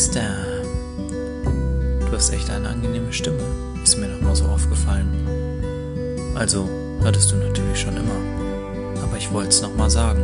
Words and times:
Meister. 0.00 0.62
Du 2.06 2.12
hast 2.12 2.32
echt 2.32 2.48
eine 2.48 2.70
angenehme 2.70 3.12
Stimme, 3.12 3.42
ist 3.82 3.98
mir 3.98 4.08
noch 4.08 4.22
mal 4.22 4.34
so 4.34 4.46
aufgefallen. 4.46 5.10
Also, 6.34 6.66
hattest 7.04 7.30
du 7.30 7.36
natürlich 7.36 7.78
schon 7.78 7.98
immer. 7.98 9.02
Aber 9.02 9.18
ich 9.18 9.30
wollte 9.30 9.50
es 9.50 9.60
noch 9.60 9.74
mal 9.76 9.90
sagen. 9.90 10.22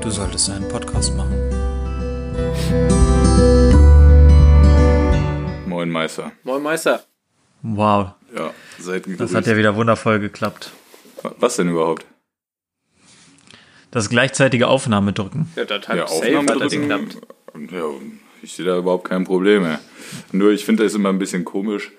Du 0.00 0.08
solltest 0.08 0.48
einen 0.48 0.66
Podcast 0.68 1.14
machen. 1.18 1.36
Moin 5.66 5.90
Meister. 5.90 6.32
Moin 6.42 6.62
Meister. 6.62 7.04
Wow, 7.60 8.12
Ja, 8.34 8.54
seid 8.78 9.02
gegrüßt. 9.02 9.20
das 9.20 9.34
hat 9.34 9.48
ja 9.48 9.58
wieder 9.58 9.76
wundervoll 9.76 10.18
geklappt. 10.18 10.70
Was 11.40 11.56
denn 11.56 11.68
überhaupt? 11.68 12.06
Das 13.90 14.08
gleichzeitige 14.08 14.68
Aufnahme 14.68 15.12
drücken. 15.12 15.52
Ja, 15.56 15.66
das 15.66 15.86
hat 15.86 15.94
Ja, 15.98 16.06
safe 16.06 16.38
hat 16.38 16.70
geklappt. 16.70 17.18
Ja, 17.70 17.84
ich 18.42 18.52
sehe 18.52 18.64
da 18.64 18.76
überhaupt 18.76 19.08
kein 19.08 19.24
Problem 19.24 19.62
mehr. 19.62 19.80
Nur 20.32 20.50
ich 20.52 20.64
finde 20.64 20.84
das 20.84 20.94
immer 20.94 21.08
ein 21.10 21.18
bisschen 21.18 21.44
komisch. 21.44 21.90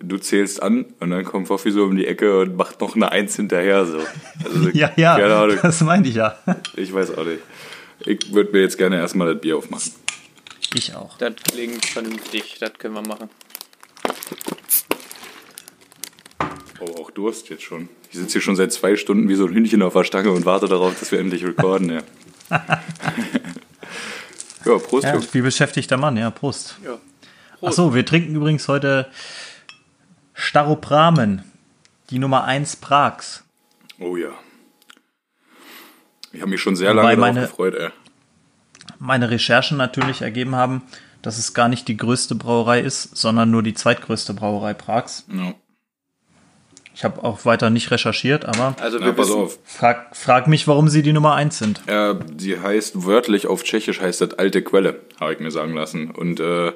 Du 0.00 0.18
zählst 0.18 0.62
an 0.62 0.84
und 1.00 1.10
dann 1.10 1.24
kommt 1.24 1.48
Foffi 1.48 1.70
so 1.70 1.84
um 1.84 1.96
die 1.96 2.06
Ecke 2.06 2.40
und 2.40 2.56
macht 2.56 2.80
noch 2.80 2.96
eine 2.96 3.10
Eins 3.12 3.36
hinterher. 3.36 3.86
So. 3.86 3.98
Also, 4.44 4.68
Ja, 4.72 4.92
ja, 4.96 5.46
das 5.46 5.80
meinte 5.80 6.08
ich 6.10 6.16
ja. 6.16 6.38
Ich 6.76 6.92
weiß 6.92 7.16
auch 7.16 7.24
nicht. 7.24 7.40
Ich 8.00 8.32
würde 8.34 8.52
mir 8.52 8.60
jetzt 8.60 8.76
gerne 8.76 8.96
erstmal 8.96 9.32
das 9.32 9.40
Bier 9.40 9.56
aufmachen. 9.56 9.92
Ich 10.74 10.94
auch. 10.94 11.16
Das 11.16 11.34
klingt 11.50 11.86
vernünftig, 11.86 12.56
das 12.60 12.74
können 12.74 12.94
wir 12.94 13.02
machen. 13.02 13.30
Oh, 16.80 17.00
auch 17.00 17.10
Durst 17.10 17.48
jetzt 17.48 17.62
schon. 17.62 17.88
Ich 18.10 18.18
sitze 18.18 18.32
hier 18.32 18.40
schon 18.42 18.56
seit 18.56 18.72
zwei 18.72 18.96
Stunden 18.96 19.28
wie 19.30 19.34
so 19.34 19.46
ein 19.46 19.54
Hühnchen 19.54 19.82
auf 19.82 19.94
der 19.94 20.04
Stange 20.04 20.30
und 20.30 20.44
warte 20.44 20.68
darauf, 20.68 20.98
dass 20.98 21.10
wir 21.10 21.20
endlich 21.20 21.44
recorden. 21.46 21.90
Ja, 21.90 22.02
ja 24.66 24.78
Prost, 24.78 25.04
Ja, 25.04 25.20
viel 25.20 25.42
beschäftigter 25.42 25.96
Mann, 25.96 26.16
ja, 26.16 26.30
Prost. 26.30 26.76
Ja. 26.84 26.98
Achso, 27.66 27.94
wir 27.94 28.04
trinken 28.04 28.34
übrigens 28.34 28.68
heute 28.68 29.06
Staropramen, 30.34 31.42
die 32.10 32.18
Nummer 32.18 32.44
1 32.44 32.76
Prags. 32.76 33.44
Oh 33.98 34.16
ja. 34.16 34.30
Ich 36.32 36.40
habe 36.40 36.50
mich 36.50 36.60
schon 36.60 36.76
sehr 36.76 36.90
Wobei 36.90 37.14
lange 37.14 37.16
darauf 37.16 37.34
meine- 37.34 37.46
gefreut, 37.46 37.74
ey. 37.74 37.90
Meine 38.98 39.30
Recherchen 39.30 39.76
natürlich 39.76 40.22
ergeben 40.22 40.54
haben, 40.54 40.82
dass 41.22 41.38
es 41.38 41.54
gar 41.54 41.68
nicht 41.68 41.88
die 41.88 41.96
größte 41.96 42.34
Brauerei 42.34 42.80
ist, 42.80 43.16
sondern 43.16 43.50
nur 43.50 43.62
die 43.62 43.74
zweitgrößte 43.74 44.32
Brauerei 44.34 44.74
Prags. 44.74 45.24
Ja. 45.32 45.54
Ich 46.96 47.04
habe 47.04 47.22
auch 47.24 47.44
weiter 47.44 47.68
nicht 47.68 47.90
recherchiert, 47.90 48.46
aber 48.46 48.74
Also 48.80 48.98
Na, 48.98 49.04
wir 49.04 49.12
pass 49.12 49.28
wissen, 49.28 49.38
auf. 49.40 49.58
frag, 49.64 50.16
frag 50.16 50.46
mich, 50.48 50.66
warum 50.66 50.88
sie 50.88 51.02
die 51.02 51.12
Nummer 51.12 51.34
1 51.34 51.58
sind. 51.58 51.82
Äh, 51.86 52.14
die 52.32 52.58
heißt 52.58 53.04
wörtlich 53.04 53.46
auf 53.46 53.62
Tschechisch 53.64 54.00
heißt 54.00 54.22
das 54.22 54.32
alte 54.38 54.62
Quelle, 54.62 55.02
habe 55.20 55.34
ich 55.34 55.38
mir 55.40 55.50
sagen 55.50 55.74
lassen. 55.74 56.10
Und 56.10 56.40
äh, 56.40 56.72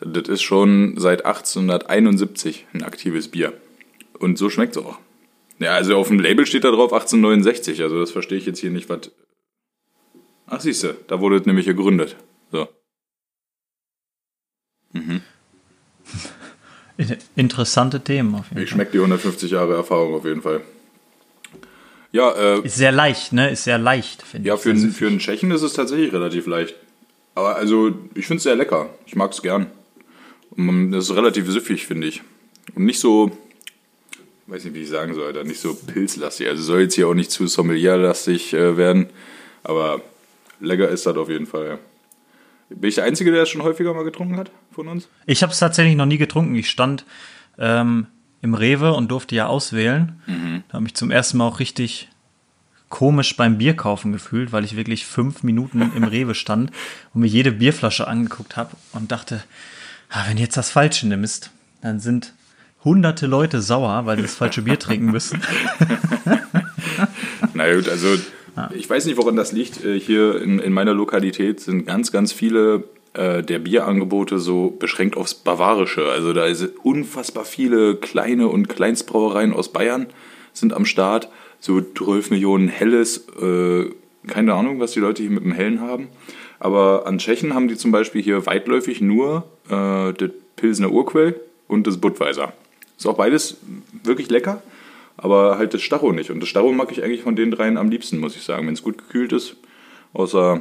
das 0.00 0.28
ist 0.28 0.42
schon 0.42 0.98
seit 0.98 1.24
1871 1.24 2.66
ein 2.74 2.82
aktives 2.82 3.28
Bier. 3.30 3.54
Und 4.18 4.36
so 4.36 4.50
schmeckt's 4.50 4.76
auch. 4.76 4.98
Ja, 5.60 5.70
also 5.72 5.96
auf 5.96 6.08
dem 6.08 6.20
Label 6.20 6.44
steht 6.44 6.64
da 6.64 6.70
drauf 6.70 6.92
1869, 6.92 7.82
also 7.82 7.98
das 7.98 8.10
verstehe 8.10 8.36
ich 8.36 8.44
jetzt 8.44 8.58
hier 8.60 8.70
nicht, 8.70 8.90
was. 8.90 9.10
Ach, 10.46 10.60
siehste, 10.60 10.94
da 11.08 11.20
wurde 11.20 11.36
es 11.38 11.46
nämlich 11.46 11.64
gegründet. 11.64 12.16
So. 12.52 12.68
In- 14.92 15.22
Interessante 17.36 18.00
Themen 18.02 18.34
auf 18.34 18.48
jeden 18.50 18.62
Ich 18.62 18.70
Fall. 18.70 18.76
schmeckt 18.76 18.94
die 18.94 18.98
150 19.00 19.50
Jahre 19.50 19.74
Erfahrung 19.74 20.14
auf 20.14 20.24
jeden 20.24 20.42
Fall. 20.42 20.62
Ja, 22.12 22.30
äh, 22.32 22.60
Ist 22.60 22.76
sehr 22.76 22.92
leicht, 22.92 23.32
ne? 23.32 23.50
Ist 23.50 23.64
sehr 23.64 23.78
leicht, 23.78 24.22
finde 24.22 24.48
Ja, 24.48 24.54
ich. 24.54 24.60
für, 24.60 24.70
Also, 24.70 24.84
einen- 24.84 24.92
für 24.94 25.06
einen 25.06 25.18
Tschechen 25.18 25.50
ist 25.50 25.62
es 25.62 25.74
tatsächlich 25.74 26.12
relativ 26.12 26.46
leicht. 26.46 26.74
Aber 27.34 27.56
also, 27.56 27.88
ich 28.14 28.26
finde 28.26 28.38
es 28.38 28.44
sehr 28.44 28.56
lecker. 28.56 28.88
Ich 29.04 29.14
mag 29.16 29.32
es 29.32 29.42
gern. 29.42 29.66
Und 30.50 30.64
man- 30.66 30.92
das 30.92 31.10
ist 31.10 31.16
relativ 31.16 31.50
süffig, 31.50 31.86
finde 31.86 32.06
ich. 32.06 32.22
Und 32.74 32.86
nicht 32.86 32.98
so, 33.00 33.36
weiß 34.46 34.64
nicht, 34.64 34.74
wie 34.74 34.82
ich 34.82 34.88
sagen 34.88 35.12
soll, 35.14 35.32
da 35.34 35.44
nicht 35.44 35.60
so 35.60 35.74
pilzlastig. 35.74 36.48
Also 36.48 36.62
soll 36.62 36.80
jetzt 36.80 36.94
hier 36.94 37.08
auch 37.08 37.14
nicht 37.14 37.30
zu 37.30 37.46
sommelierlastig 37.46 38.54
äh, 38.54 38.76
werden. 38.78 39.10
Aber 39.64 40.00
lecker 40.60 40.88
ist 40.88 41.04
das 41.04 41.16
auf 41.16 41.28
jeden 41.28 41.46
Fall, 41.46 41.66
ja. 41.66 41.78
Bin 42.68 42.88
ich 42.88 42.96
der 42.96 43.04
Einzige, 43.04 43.30
der 43.30 43.42
es 43.42 43.48
schon 43.48 43.62
häufiger 43.62 43.94
mal 43.94 44.04
getrunken 44.04 44.36
hat 44.36 44.50
von 44.72 44.88
uns? 44.88 45.08
Ich 45.26 45.42
habe 45.42 45.52
es 45.52 45.58
tatsächlich 45.58 45.96
noch 45.96 46.06
nie 46.06 46.18
getrunken. 46.18 46.54
Ich 46.56 46.68
stand 46.68 47.04
ähm, 47.58 48.06
im 48.42 48.54
Rewe 48.54 48.92
und 48.92 49.10
durfte 49.10 49.34
ja 49.36 49.46
auswählen. 49.46 50.20
Da 50.68 50.74
habe 50.74 50.86
ich 50.86 50.94
zum 50.94 51.10
ersten 51.10 51.38
Mal 51.38 51.46
auch 51.46 51.60
richtig 51.60 52.08
komisch 52.88 53.36
beim 53.36 53.58
Bier 53.58 53.74
kaufen 53.74 54.12
gefühlt, 54.12 54.52
weil 54.52 54.64
ich 54.64 54.76
wirklich 54.76 55.06
fünf 55.06 55.42
Minuten 55.42 55.92
im 55.94 56.04
Rewe 56.04 56.34
stand 56.34 56.70
und 57.12 57.20
mir 57.20 57.26
jede 57.26 57.52
Bierflasche 57.52 58.06
angeguckt 58.06 58.56
habe 58.56 58.70
und 58.92 59.10
dachte, 59.12 59.42
ah, 60.08 60.24
wenn 60.28 60.38
jetzt 60.38 60.56
das 60.56 60.70
Falsche 60.70 61.06
nimmst, 61.06 61.50
dann 61.82 62.00
sind 62.00 62.34
hunderte 62.84 63.26
Leute 63.26 63.60
sauer, 63.60 64.06
weil 64.06 64.16
sie 64.16 64.22
das 64.22 64.36
falsche 64.36 64.62
Bier 64.62 64.78
trinken 64.78 65.10
müssen. 65.10 65.42
Na 67.54 67.74
gut, 67.74 67.88
also 67.88 68.16
ich 68.74 68.88
weiß 68.88 69.06
nicht, 69.06 69.16
woran 69.16 69.36
das 69.36 69.52
liegt. 69.52 69.84
Äh, 69.84 69.98
Hier 69.98 70.40
in, 70.40 70.58
in 70.58 70.72
meiner 70.72 70.94
Lokalität 70.94 71.60
sind 71.60 71.86
ganz, 71.86 72.12
ganz 72.12 72.32
viele 72.32 72.84
äh, 73.12 73.42
der 73.42 73.58
Bierangebote 73.58 74.38
so 74.38 74.70
beschränkt 74.70 75.16
aufs 75.16 75.34
Bavarische. 75.34 76.06
Also 76.08 76.32
da 76.32 76.52
sind 76.54 76.72
unfassbar 76.84 77.44
viele 77.44 77.96
kleine 77.96 78.48
und 78.48 78.68
Kleinstbrauereien 78.68 79.52
aus 79.52 79.72
Bayern 79.72 80.06
sind 80.52 80.72
am 80.72 80.84
Start. 80.84 81.28
So 81.60 81.80
12 81.80 82.30
Millionen 82.30 82.68
Helles, 82.68 83.26
äh, 83.40 83.86
keine 84.26 84.54
Ahnung, 84.54 84.80
was 84.80 84.92
die 84.92 85.00
Leute 85.00 85.22
hier 85.22 85.30
mit 85.30 85.44
dem 85.44 85.52
Hellen 85.52 85.80
haben. 85.80 86.08
Aber 86.58 87.06
an 87.06 87.18
Tschechen 87.18 87.54
haben 87.54 87.68
die 87.68 87.76
zum 87.76 87.92
Beispiel 87.92 88.22
hier 88.22 88.46
weitläufig 88.46 89.00
nur 89.00 89.44
äh, 89.68 90.12
das 90.12 90.30
Pilsner 90.56 90.90
Urquell 90.90 91.38
und 91.68 91.86
das 91.86 91.98
Budweiser. 91.98 92.52
Ist 92.98 93.06
auch 93.06 93.16
beides 93.16 93.58
wirklich 94.04 94.30
lecker, 94.30 94.62
aber 95.16 95.58
halt 95.58 95.74
das 95.74 95.82
Stacho 95.82 96.12
nicht. 96.12 96.30
Und 96.30 96.40
das 96.40 96.48
Stacho 96.48 96.72
mag 96.72 96.90
ich 96.92 97.02
eigentlich 97.02 97.22
von 97.22 97.36
den 97.36 97.50
dreien 97.50 97.76
am 97.76 97.90
liebsten, 97.90 98.18
muss 98.18 98.36
ich 98.36 98.42
sagen, 98.42 98.66
wenn 98.66 98.74
es 98.74 98.82
gut 98.82 98.98
gekühlt 98.98 99.32
ist. 99.32 99.56
Außer 100.12 100.60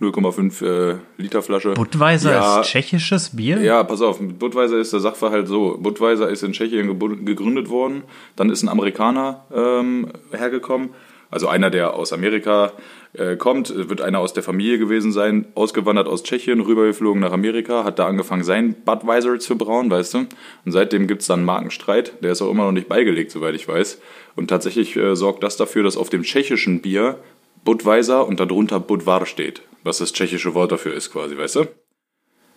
0,5 0.00 0.64
äh, 0.64 0.96
Liter 1.16 1.42
Flasche. 1.42 1.74
Budweiser 1.74 2.32
ja, 2.32 2.60
ist 2.60 2.68
tschechisches 2.68 3.36
Bier? 3.36 3.60
ja, 3.60 3.82
pass 3.82 4.00
auf, 4.00 4.20
mit 4.20 4.38
Budweiser 4.38 4.78
ist 4.78 4.92
der 4.92 5.00
Sachverhalt 5.00 5.48
so. 5.48 5.76
Budweiser 5.78 6.28
ist 6.28 6.42
in 6.42 6.52
Tschechien 6.52 6.98
gegründet 7.24 7.68
worden, 7.68 8.04
dann 8.36 8.50
ist 8.50 8.62
ein 8.62 8.68
Amerikaner 8.68 9.44
ähm, 9.52 10.08
hergekommen, 10.32 10.90
also 11.30 11.48
einer, 11.48 11.70
der 11.70 11.94
aus 11.94 12.12
Amerika 12.12 12.72
äh, 13.12 13.36
kommt, 13.36 13.74
wird 13.74 14.00
einer 14.00 14.20
aus 14.20 14.32
der 14.32 14.42
Familie 14.42 14.78
gewesen 14.78 15.12
sein, 15.12 15.46
ausgewandert 15.54 16.06
aus 16.06 16.22
Tschechien, 16.22 16.60
rübergeflogen 16.60 17.20
nach 17.20 17.32
Amerika, 17.32 17.84
hat 17.84 17.98
da 17.98 18.06
angefangen, 18.06 18.44
sein 18.44 18.74
Budweiser 18.84 19.38
zu 19.38 19.58
brauen, 19.58 19.90
weißt 19.90 20.14
du? 20.14 20.18
Und 20.18 20.72
seitdem 20.72 21.06
gibt's 21.06 21.26
dann 21.26 21.40
einen 21.40 21.46
Markenstreit, 21.46 22.22
der 22.22 22.32
ist 22.32 22.42
auch 22.42 22.50
immer 22.50 22.64
noch 22.64 22.72
nicht 22.72 22.88
beigelegt, 22.88 23.30
soweit 23.30 23.54
ich 23.54 23.66
weiß. 23.66 24.00
Und 24.36 24.48
tatsächlich 24.48 24.96
äh, 24.96 25.16
sorgt 25.16 25.42
das 25.42 25.56
dafür, 25.56 25.82
dass 25.82 25.96
auf 25.96 26.08
dem 26.08 26.22
tschechischen 26.22 26.80
Bier 26.80 27.18
Budweiser 27.64 28.26
und 28.26 28.40
darunter 28.40 28.80
Budvar 28.80 29.26
steht, 29.26 29.62
was 29.82 29.98
das 29.98 30.12
tschechische 30.12 30.54
Wort 30.54 30.72
dafür 30.72 30.94
ist 30.94 31.12
quasi, 31.12 31.36
weißt 31.36 31.56
du? 31.56 31.64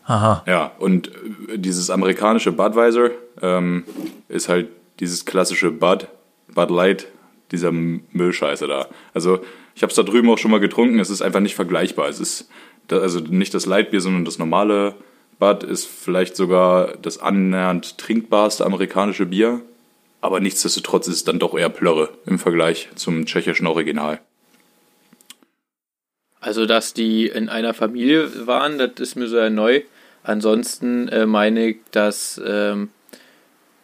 Aha. 0.06 0.44
Ja, 0.46 0.72
und 0.80 1.08
äh, 1.08 1.58
dieses 1.58 1.90
amerikanische 1.90 2.52
Budweiser 2.52 3.12
ähm, 3.42 3.86
ist 4.28 4.50
halt 4.50 4.68
dieses 5.00 5.26
klassische 5.26 5.72
Bud, 5.72 6.08
Bud 6.54 6.70
Light, 6.70 7.08
dieser 7.52 7.72
Müllscheiße 7.72 8.68
da. 8.68 8.88
Also 9.14 9.40
ich 9.76 9.82
habe 9.84 9.90
es 9.90 9.96
da 9.96 10.04
drüben 10.04 10.30
auch 10.30 10.38
schon 10.38 10.52
mal 10.52 10.60
getrunken, 10.60 11.00
es 11.00 11.10
ist 11.10 11.22
einfach 11.22 11.40
nicht 11.40 11.56
vergleichbar. 11.56 12.08
Es 12.10 12.20
ist 12.20 12.50
da, 12.88 13.00
also 13.00 13.20
nicht 13.20 13.54
das 13.54 13.66
Lightbier, 13.66 14.02
sondern 14.02 14.26
das 14.26 14.38
normale 14.40 14.96
Bud 15.40 15.64
ist 15.64 15.86
vielleicht 15.88 16.36
sogar 16.36 16.96
das 17.02 17.18
annähernd 17.18 17.98
trinkbarste 17.98 18.66
amerikanische 18.66 19.26
Bier, 19.26 19.62
aber 20.22 20.40
nichtsdestotrotz 20.40 21.08
ist 21.08 21.16
es 21.16 21.24
dann 21.24 21.40
doch 21.40 21.58
eher 21.58 21.70
Plörre 21.70 22.10
im 22.26 22.40
Vergleich 22.40 22.90
zum 22.96 23.26
tschechischen 23.26 23.68
Original. 23.68 24.20
also 26.40 26.66
dass 26.66 26.94
die 26.94 27.28
in 27.28 27.50
einer 27.50 27.74
Familie 27.74 28.46
waren, 28.48 28.78
das 28.78 28.92
ist 28.98 29.16
mir 29.16 29.28
so 29.28 29.38
ja 29.38 29.50
neu. 29.50 29.82
Ansonsten 30.24 31.08
äh, 31.10 31.26
meine 31.26 31.68
ich, 31.70 31.78
dass 31.92 32.40
ähm, 32.46 32.90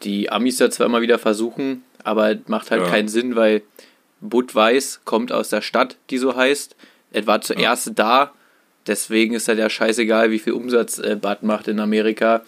die 0.04 0.30
Amis 0.32 0.58
da 0.58 0.70
zwar 0.70 0.88
immer 0.88 1.02
wieder 1.02 1.20
versuchen, 1.20 1.84
aber 2.04 2.32
es 2.32 2.40
macht 2.48 2.72
halt 2.72 2.82
Ja. 2.84 2.90
keinen 2.90 3.08
Sinn, 3.08 3.36
weil 3.36 3.62
Budweis 4.22 5.02
kommt 5.06 5.32
aus 5.32 5.50
der 5.50 5.62
Stadt, 5.62 5.98
die 6.10 6.18
so 6.18 6.36
heißt. 6.36 6.76
Es 7.12 7.28
war 7.28 7.42
zuerst 7.42 7.92
da, 7.96 8.34
deswegen 8.88 9.34
ist 9.34 9.48
halt 9.48 9.60
ja 9.60 9.70
scheißegal, 9.70 10.32
wie 10.32 10.40
viel 10.40 10.54
Umsatz 10.54 11.00
äh, 11.00 11.18
Bud 11.20 11.44
macht 11.44 11.68
in 11.68 11.80
Amerika. 11.80 12.44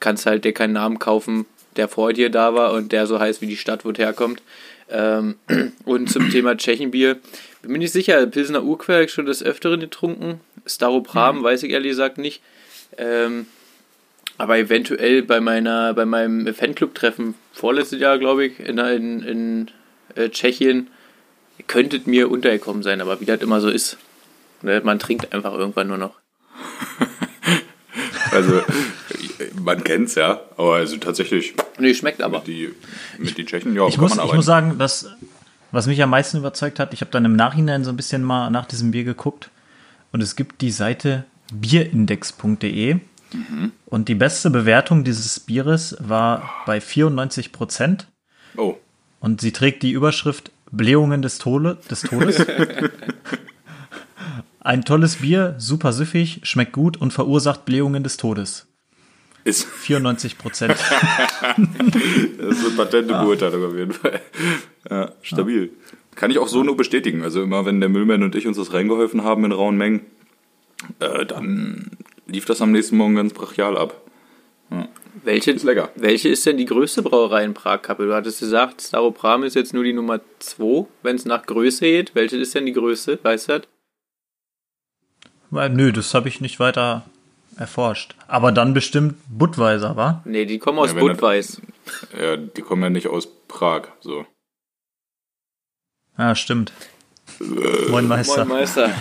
Kannst 0.00 0.26
halt 0.26 0.44
dir 0.44 0.52
keinen 0.52 0.74
Namen 0.74 0.98
kaufen, 0.98 1.46
der 1.76 1.88
vor 1.88 2.12
dir 2.12 2.30
da 2.30 2.54
war 2.54 2.72
und 2.72 2.92
der 2.92 3.06
so 3.06 3.18
heißt 3.18 3.40
wie 3.40 3.46
die 3.46 3.56
Stadt, 3.56 3.84
wo 3.84 3.90
es 3.90 3.98
herkommt. 3.98 4.42
Ähm, 4.90 5.36
und 5.84 6.10
zum 6.10 6.30
Thema 6.30 6.56
Tschechenbier, 6.56 7.18
bin 7.62 7.72
mir 7.72 7.78
nicht 7.78 7.92
sicher, 7.92 8.26
Pilsener 8.26 8.62
Urquell 8.62 9.08
schon 9.08 9.26
des 9.26 9.42
Öfteren 9.42 9.80
getrunken. 9.80 10.40
Staropram 10.66 11.42
weiß 11.42 11.62
ich 11.62 11.72
ehrlich 11.72 11.90
gesagt 11.90 12.18
nicht. 12.18 12.42
Ähm, 12.98 13.46
aber 14.36 14.58
eventuell 14.58 15.22
bei 15.22 15.40
meiner, 15.40 15.94
bei 15.94 16.04
meinem 16.04 16.52
Fanclub-Treffen 16.52 17.34
vorletztes 17.52 18.00
Jahr, 18.00 18.18
glaube 18.18 18.46
ich, 18.46 18.60
in, 18.60 18.78
in, 18.78 19.22
in 19.22 19.70
äh, 20.16 20.28
Tschechien, 20.28 20.88
könnte 21.66 21.96
es 21.96 22.06
mir 22.06 22.30
untergekommen 22.30 22.82
sein, 22.82 23.00
aber 23.00 23.20
wie 23.20 23.24
das 23.24 23.40
immer 23.40 23.60
so 23.60 23.68
ist. 23.68 23.98
Ne, 24.62 24.80
Man 24.84 24.98
trinkt 24.98 25.32
einfach 25.32 25.52
irgendwann 25.52 25.88
nur 25.88 25.98
noch. 25.98 26.14
Also, 28.30 28.62
man 29.62 29.84
kennt's 29.84 30.16
ja, 30.16 30.40
aber 30.56 30.74
also 30.74 30.96
tatsächlich. 30.96 31.54
Nee, 31.78 31.94
schmeckt 31.94 32.20
aber. 32.20 32.38
Mit 32.38 32.46
die, 32.48 32.74
mit 33.18 33.38
die 33.38 33.44
Tschechen, 33.44 33.74
ja, 33.76 33.86
ich 33.86 33.94
kann 33.94 34.02
muss, 34.02 34.10
man 34.10 34.18
ich 34.18 34.22
arbeiten. 34.22 34.36
muss 34.36 34.46
sagen, 34.46 34.78
dass, 34.78 35.06
was 35.70 35.86
mich 35.86 36.02
am 36.02 36.10
meisten 36.10 36.38
überzeugt 36.38 36.80
hat, 36.80 36.92
ich 36.94 37.00
habe 37.00 37.12
dann 37.12 37.24
im 37.24 37.36
Nachhinein 37.36 37.84
so 37.84 37.90
ein 37.90 37.96
bisschen 37.96 38.24
mal 38.24 38.50
nach 38.50 38.66
diesem 38.66 38.90
Bier 38.90 39.04
geguckt 39.04 39.50
und 40.10 40.22
es 40.22 40.34
gibt 40.34 40.62
die 40.62 40.72
Seite 40.72 41.24
bierindex.de 41.52 42.98
und 43.86 44.08
die 44.08 44.14
beste 44.14 44.50
Bewertung 44.50 45.04
dieses 45.04 45.40
Bieres 45.40 45.96
war 46.00 46.50
bei 46.66 46.80
94 46.80 47.52
Prozent 47.52 48.06
oh, 48.56 48.76
und 49.20 49.40
sie 49.40 49.52
trägt 49.52 49.82
die 49.82 49.90
Überschrift 49.90 50.52
Blähungen 50.70 51.22
des, 51.22 51.38
Tole, 51.38 51.78
des 51.90 52.02
Todes. 52.02 52.44
Ein 54.60 54.84
tolles 54.84 55.16
Bier, 55.16 55.56
super 55.58 55.92
süffig, 55.92 56.40
schmeckt 56.42 56.72
gut 56.72 56.96
und 56.96 57.12
verursacht 57.12 57.64
Blähungen 57.66 58.02
des 58.02 58.16
Todes. 58.16 58.66
ist, 59.44 59.64
94 59.64 60.38
Prozent. 60.38 60.72
das 60.78 61.58
ist 61.58 62.66
eine 62.66 62.74
patente 62.76 63.12
Beurteilung 63.12 63.66
auf 63.66 63.76
jeden 63.76 63.92
Fall. 63.92 64.20
Ja, 64.90 65.12
stabil. 65.22 65.70
Kann 66.14 66.30
ich 66.30 66.38
auch 66.38 66.48
so 66.48 66.62
nur 66.62 66.76
bestätigen. 66.76 67.22
Also 67.22 67.42
immer, 67.42 67.66
wenn 67.66 67.80
der 67.80 67.88
Müllmann 67.88 68.22
und 68.22 68.34
ich 68.34 68.46
uns 68.46 68.56
das 68.56 68.72
reingeholfen 68.72 69.22
haben 69.22 69.44
in 69.44 69.52
rauen 69.52 69.76
Mengen, 69.76 70.06
äh, 71.00 71.26
dann 71.26 71.90
lief 72.26 72.44
das 72.46 72.62
am 72.62 72.72
nächsten 72.72 72.96
Morgen 72.96 73.16
ganz 73.16 73.34
brachial 73.34 73.76
ab. 73.76 74.00
Welche, 75.22 75.52
Ist 75.52 75.62
lecker. 75.64 75.90
welche 75.94 76.28
ist 76.28 76.44
denn 76.44 76.56
die 76.56 76.64
größte 76.64 77.02
Brauerei 77.02 77.44
in 77.44 77.54
Prag, 77.54 77.82
Kappel? 77.82 78.08
Du 78.08 78.14
hattest 78.14 78.40
gesagt, 78.40 78.82
Staropram 78.82 79.44
ist 79.44 79.54
jetzt 79.54 79.72
nur 79.72 79.84
die 79.84 79.92
Nummer 79.92 80.20
2, 80.40 80.86
wenn 81.02 81.16
es 81.16 81.24
nach 81.24 81.46
Größe 81.46 81.84
geht. 81.84 82.14
Welche 82.14 82.36
ist 82.36 82.54
denn 82.54 82.66
die 82.66 82.72
größte? 82.72 83.18
Weißt 83.22 83.48
du 83.48 83.60
das? 83.60 83.68
Nö, 85.70 85.92
das 85.92 86.12
habe 86.14 86.28
ich 86.28 86.40
nicht 86.40 86.58
weiter 86.58 87.04
erforscht. 87.56 88.16
Aber 88.26 88.50
dann 88.52 88.74
bestimmt 88.74 89.14
Budweiser, 89.28 89.96
war? 89.96 90.22
Nee, 90.24 90.44
die 90.46 90.58
kommen 90.58 90.78
aus 90.80 90.92
Ja, 90.92 90.98
Budweis. 90.98 91.60
Ja, 92.20 92.36
die 92.36 92.62
kommen 92.62 92.82
ja 92.82 92.90
nicht 92.90 93.06
aus 93.06 93.28
Prag. 93.46 93.88
So. 94.00 94.26
Ja, 96.18 96.34
stimmt. 96.34 96.72
Moin 97.88 98.08
Meister. 98.08 98.44
Moin 98.44 98.58
Meister. 98.58 98.90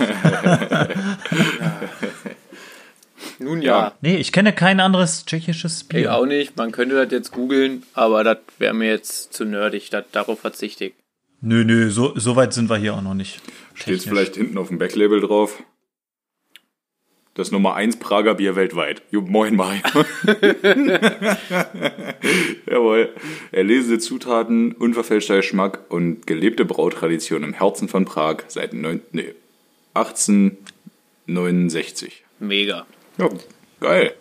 Nun 3.40 3.62
ja. 3.62 3.78
Ja. 3.78 3.92
Nee, 4.02 4.16
ich 4.16 4.32
kenne 4.32 4.52
kein 4.52 4.80
anderes 4.80 5.24
tschechisches 5.24 5.82
Ich 5.82 5.88
Bier. 5.88 6.14
auch 6.14 6.26
nicht. 6.26 6.56
Man 6.56 6.72
könnte 6.72 6.94
das 6.94 7.10
jetzt 7.10 7.32
googeln, 7.32 7.84
aber 7.94 8.22
das 8.22 8.38
wäre 8.58 8.74
mir 8.74 8.90
jetzt 8.90 9.32
zu 9.32 9.44
nerdig. 9.44 9.88
Das, 9.90 10.04
darauf 10.12 10.40
verzichte 10.40 10.84
ich. 10.86 10.92
Nö, 11.40 11.64
nö, 11.64 11.90
so, 11.90 12.12
so 12.16 12.36
weit 12.36 12.52
sind 12.52 12.68
wir 12.68 12.76
hier 12.76 12.94
auch 12.94 13.02
noch 13.02 13.14
nicht. 13.14 13.40
Steht 13.74 13.94
Technisch. 13.94 14.08
vielleicht 14.08 14.36
hinten 14.36 14.58
auf 14.58 14.68
dem 14.68 14.78
Backlabel 14.78 15.20
drauf. 15.22 15.62
Das 17.32 17.50
Nummer 17.50 17.74
1 17.76 17.98
Prager 17.98 18.34
Bier 18.34 18.56
weltweit. 18.56 19.00
Jo, 19.10 19.22
moin 19.22 19.56
Mario. 19.56 19.80
Jawohl. 22.70 23.14
Erlesene 23.52 23.98
Zutaten, 23.98 24.72
unverfälschter 24.72 25.36
Geschmack 25.36 25.80
und 25.88 26.26
gelebte 26.26 26.66
Brautradition 26.66 27.42
im 27.44 27.54
Herzen 27.54 27.88
von 27.88 28.04
Prag 28.04 28.42
seit 28.48 28.74
neun, 28.74 29.00
nee, 29.12 29.32
1869. 29.94 32.24
Mega. 32.40 32.84
Ja, 33.20 33.28
geil. 33.80 34.14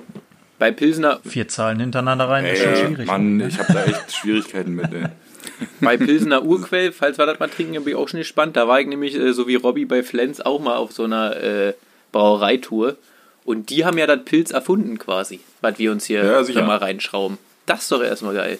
Bei 0.58 0.72
Pilsner, 0.72 1.20
Vier 1.26 1.48
Zahlen 1.48 1.80
hintereinander 1.80 2.28
rein, 2.28 2.46
ist 2.46 2.62
schon 2.62 2.76
schwierig. 2.76 3.08
Mann, 3.08 3.40
ich 3.40 3.58
habe 3.60 3.72
da 3.74 3.86
echt 3.86 4.12
Schwierigkeiten 4.14 4.76
mit. 4.76 4.94
Ey. 4.94 5.06
bei 5.82 5.96
Pilsner 5.98 6.44
Urquell, 6.44 6.92
falls 6.92 7.18
wir 7.18 7.26
das 7.26 7.40
mal 7.40 7.48
trinken, 7.50 7.74
bin 7.84 7.88
ich 7.88 7.96
auch 7.96 8.10
schon 8.10 8.20
gespannt. 8.20 8.58
Da 8.58 8.68
war 8.68 8.82
ich 8.82 8.88
nämlich, 8.88 9.16
äh, 9.16 9.32
so 9.34 9.48
wie 9.48 9.56
Robby 9.56 9.86
bei 9.86 10.04
Flens, 10.04 10.42
auch 10.42 10.60
mal 10.60 10.76
auf 10.76 10.92
so 10.92 11.06
einer 11.06 11.36
äh, 11.42 11.74
Brauereitour. 12.12 12.98
Und 13.46 13.70
die 13.70 13.86
haben 13.86 13.98
ja 13.98 14.06
das 14.06 14.20
Pilz 14.26 14.52
erfunden 14.52 15.00
quasi, 15.00 15.40
was 15.62 15.80
wir 15.80 15.92
uns 15.94 16.06
hier 16.06 16.24
Ja, 16.26 16.44
sicher. 16.44 16.64
mal 16.66 16.78
reinschrauben. 16.78 17.38
Das 17.66 17.84
ist 17.84 17.92
doch 17.92 18.04
erstmal 18.04 18.34
geil. 18.36 18.60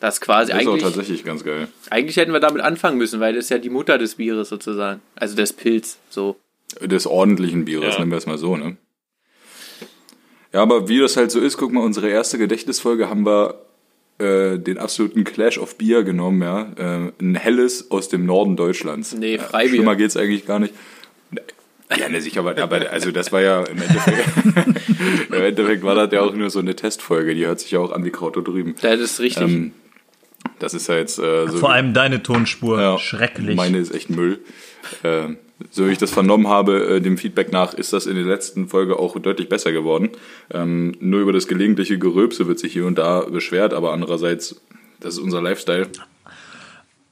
Das 0.00 0.14
ist 0.14 0.20
quasi 0.20 0.52
Das 0.52 0.60
ist 0.62 0.66
auch 0.66 0.70
eigentlich, 0.72 0.82
tatsächlich 0.84 1.24
ganz 1.24 1.44
geil. 1.44 1.68
eigentlich 1.90 2.16
hätten 2.16 2.32
wir 2.32 2.40
damit 2.40 2.62
anfangen 2.62 2.96
müssen, 2.98 3.20
weil 3.20 3.34
das 3.34 3.44
ist 3.44 3.50
ja 3.50 3.58
die 3.58 3.70
Mutter 3.70 3.98
des 3.98 4.14
Bieres 4.16 4.48
sozusagen. 4.48 5.00
Also 5.16 5.36
des 5.36 5.52
Pilz, 5.52 5.98
so. 6.10 6.36
Des 6.80 7.06
ordentlichen 7.06 7.64
Bieres, 7.66 7.94
Ja. 7.94 8.00
nennen 8.00 8.10
wir 8.10 8.18
es 8.18 8.26
mal 8.26 8.38
so, 8.38 8.56
ne? 8.56 8.76
Ja, 10.54 10.62
aber 10.62 10.88
wie 10.88 11.00
das 11.00 11.16
halt 11.16 11.32
so 11.32 11.40
ist, 11.40 11.56
guck 11.56 11.72
mal, 11.72 11.80
unsere 11.82 12.08
erste 12.08 12.38
Gedächtnisfolge 12.38 13.10
haben 13.10 13.26
wir 13.26 13.56
äh, 14.18 14.56
den 14.56 14.78
absoluten 14.78 15.24
Clash 15.24 15.58
of 15.58 15.76
Bier 15.76 16.04
genommen, 16.04 16.42
ja. 16.42 16.72
Äh, 16.76 17.12
ein 17.20 17.34
helles 17.34 17.90
aus 17.90 18.08
dem 18.08 18.24
Norden 18.24 18.54
Deutschlands. 18.54 19.12
Nee, 19.14 19.34
Ja, 19.34 19.42
Freibier. 19.42 19.70
Schlimmer 19.70 19.96
geht's 19.96 20.16
eigentlich 20.16 20.46
gar 20.46 20.60
nicht. 20.60 20.72
Ja, 21.98 22.08
ne, 22.08 22.20
sicher, 22.20 22.40
aber, 22.40 22.56
aber 22.56 22.88
also 22.90 23.10
das 23.10 23.32
war 23.32 23.40
ja 23.40 23.64
im 23.64 23.82
Endeffekt, 23.82 24.28
im 25.28 25.42
Endeffekt 25.42 25.82
war 25.82 25.96
das 25.96 26.12
ja 26.12 26.22
auch 26.22 26.32
nur 26.32 26.50
so 26.50 26.60
eine 26.60 26.76
Testfolge, 26.76 27.34
die 27.34 27.46
hört 27.46 27.58
sich 27.58 27.72
ja 27.72 27.80
auch 27.80 27.90
an 27.90 28.04
wie 28.04 28.10
Kraut 28.10 28.36
da 28.36 28.40
drüben. 28.40 28.76
Das 28.80 29.00
ist 29.00 29.18
richtig. 29.18 29.42
Ähm, 29.42 29.72
das 30.60 30.72
ist 30.72 30.88
ja 30.88 30.96
jetzt 30.96 31.18
äh, 31.18 31.48
so. 31.48 31.58
Vor 31.58 31.72
allem 31.72 31.94
deine 31.94 32.22
Tonspur. 32.22 32.80
Ja, 32.80 32.98
Schrecklich. 32.98 33.56
Meine 33.56 33.78
ist 33.78 33.92
echt 33.92 34.08
Müll. 34.08 34.38
Äh, 35.02 35.34
so 35.70 35.86
wie 35.86 35.92
ich 35.92 35.98
das 35.98 36.10
vernommen 36.10 36.48
habe, 36.48 36.96
äh, 36.96 37.00
dem 37.00 37.16
Feedback 37.16 37.52
nach, 37.52 37.74
ist 37.74 37.92
das 37.92 38.06
in 38.06 38.16
der 38.16 38.24
letzten 38.24 38.68
Folge 38.68 38.98
auch 38.98 39.18
deutlich 39.18 39.48
besser 39.48 39.72
geworden. 39.72 40.10
Ähm, 40.52 40.96
nur 41.00 41.20
über 41.20 41.32
das 41.32 41.46
gelegentliche 41.46 41.98
Geröpse 41.98 42.46
wird 42.46 42.58
sich 42.58 42.72
hier 42.72 42.86
und 42.86 42.98
da 42.98 43.20
beschwert, 43.20 43.72
aber 43.72 43.92
andererseits, 43.92 44.60
das 45.00 45.14
ist 45.14 45.20
unser 45.20 45.40
Lifestyle. 45.40 45.86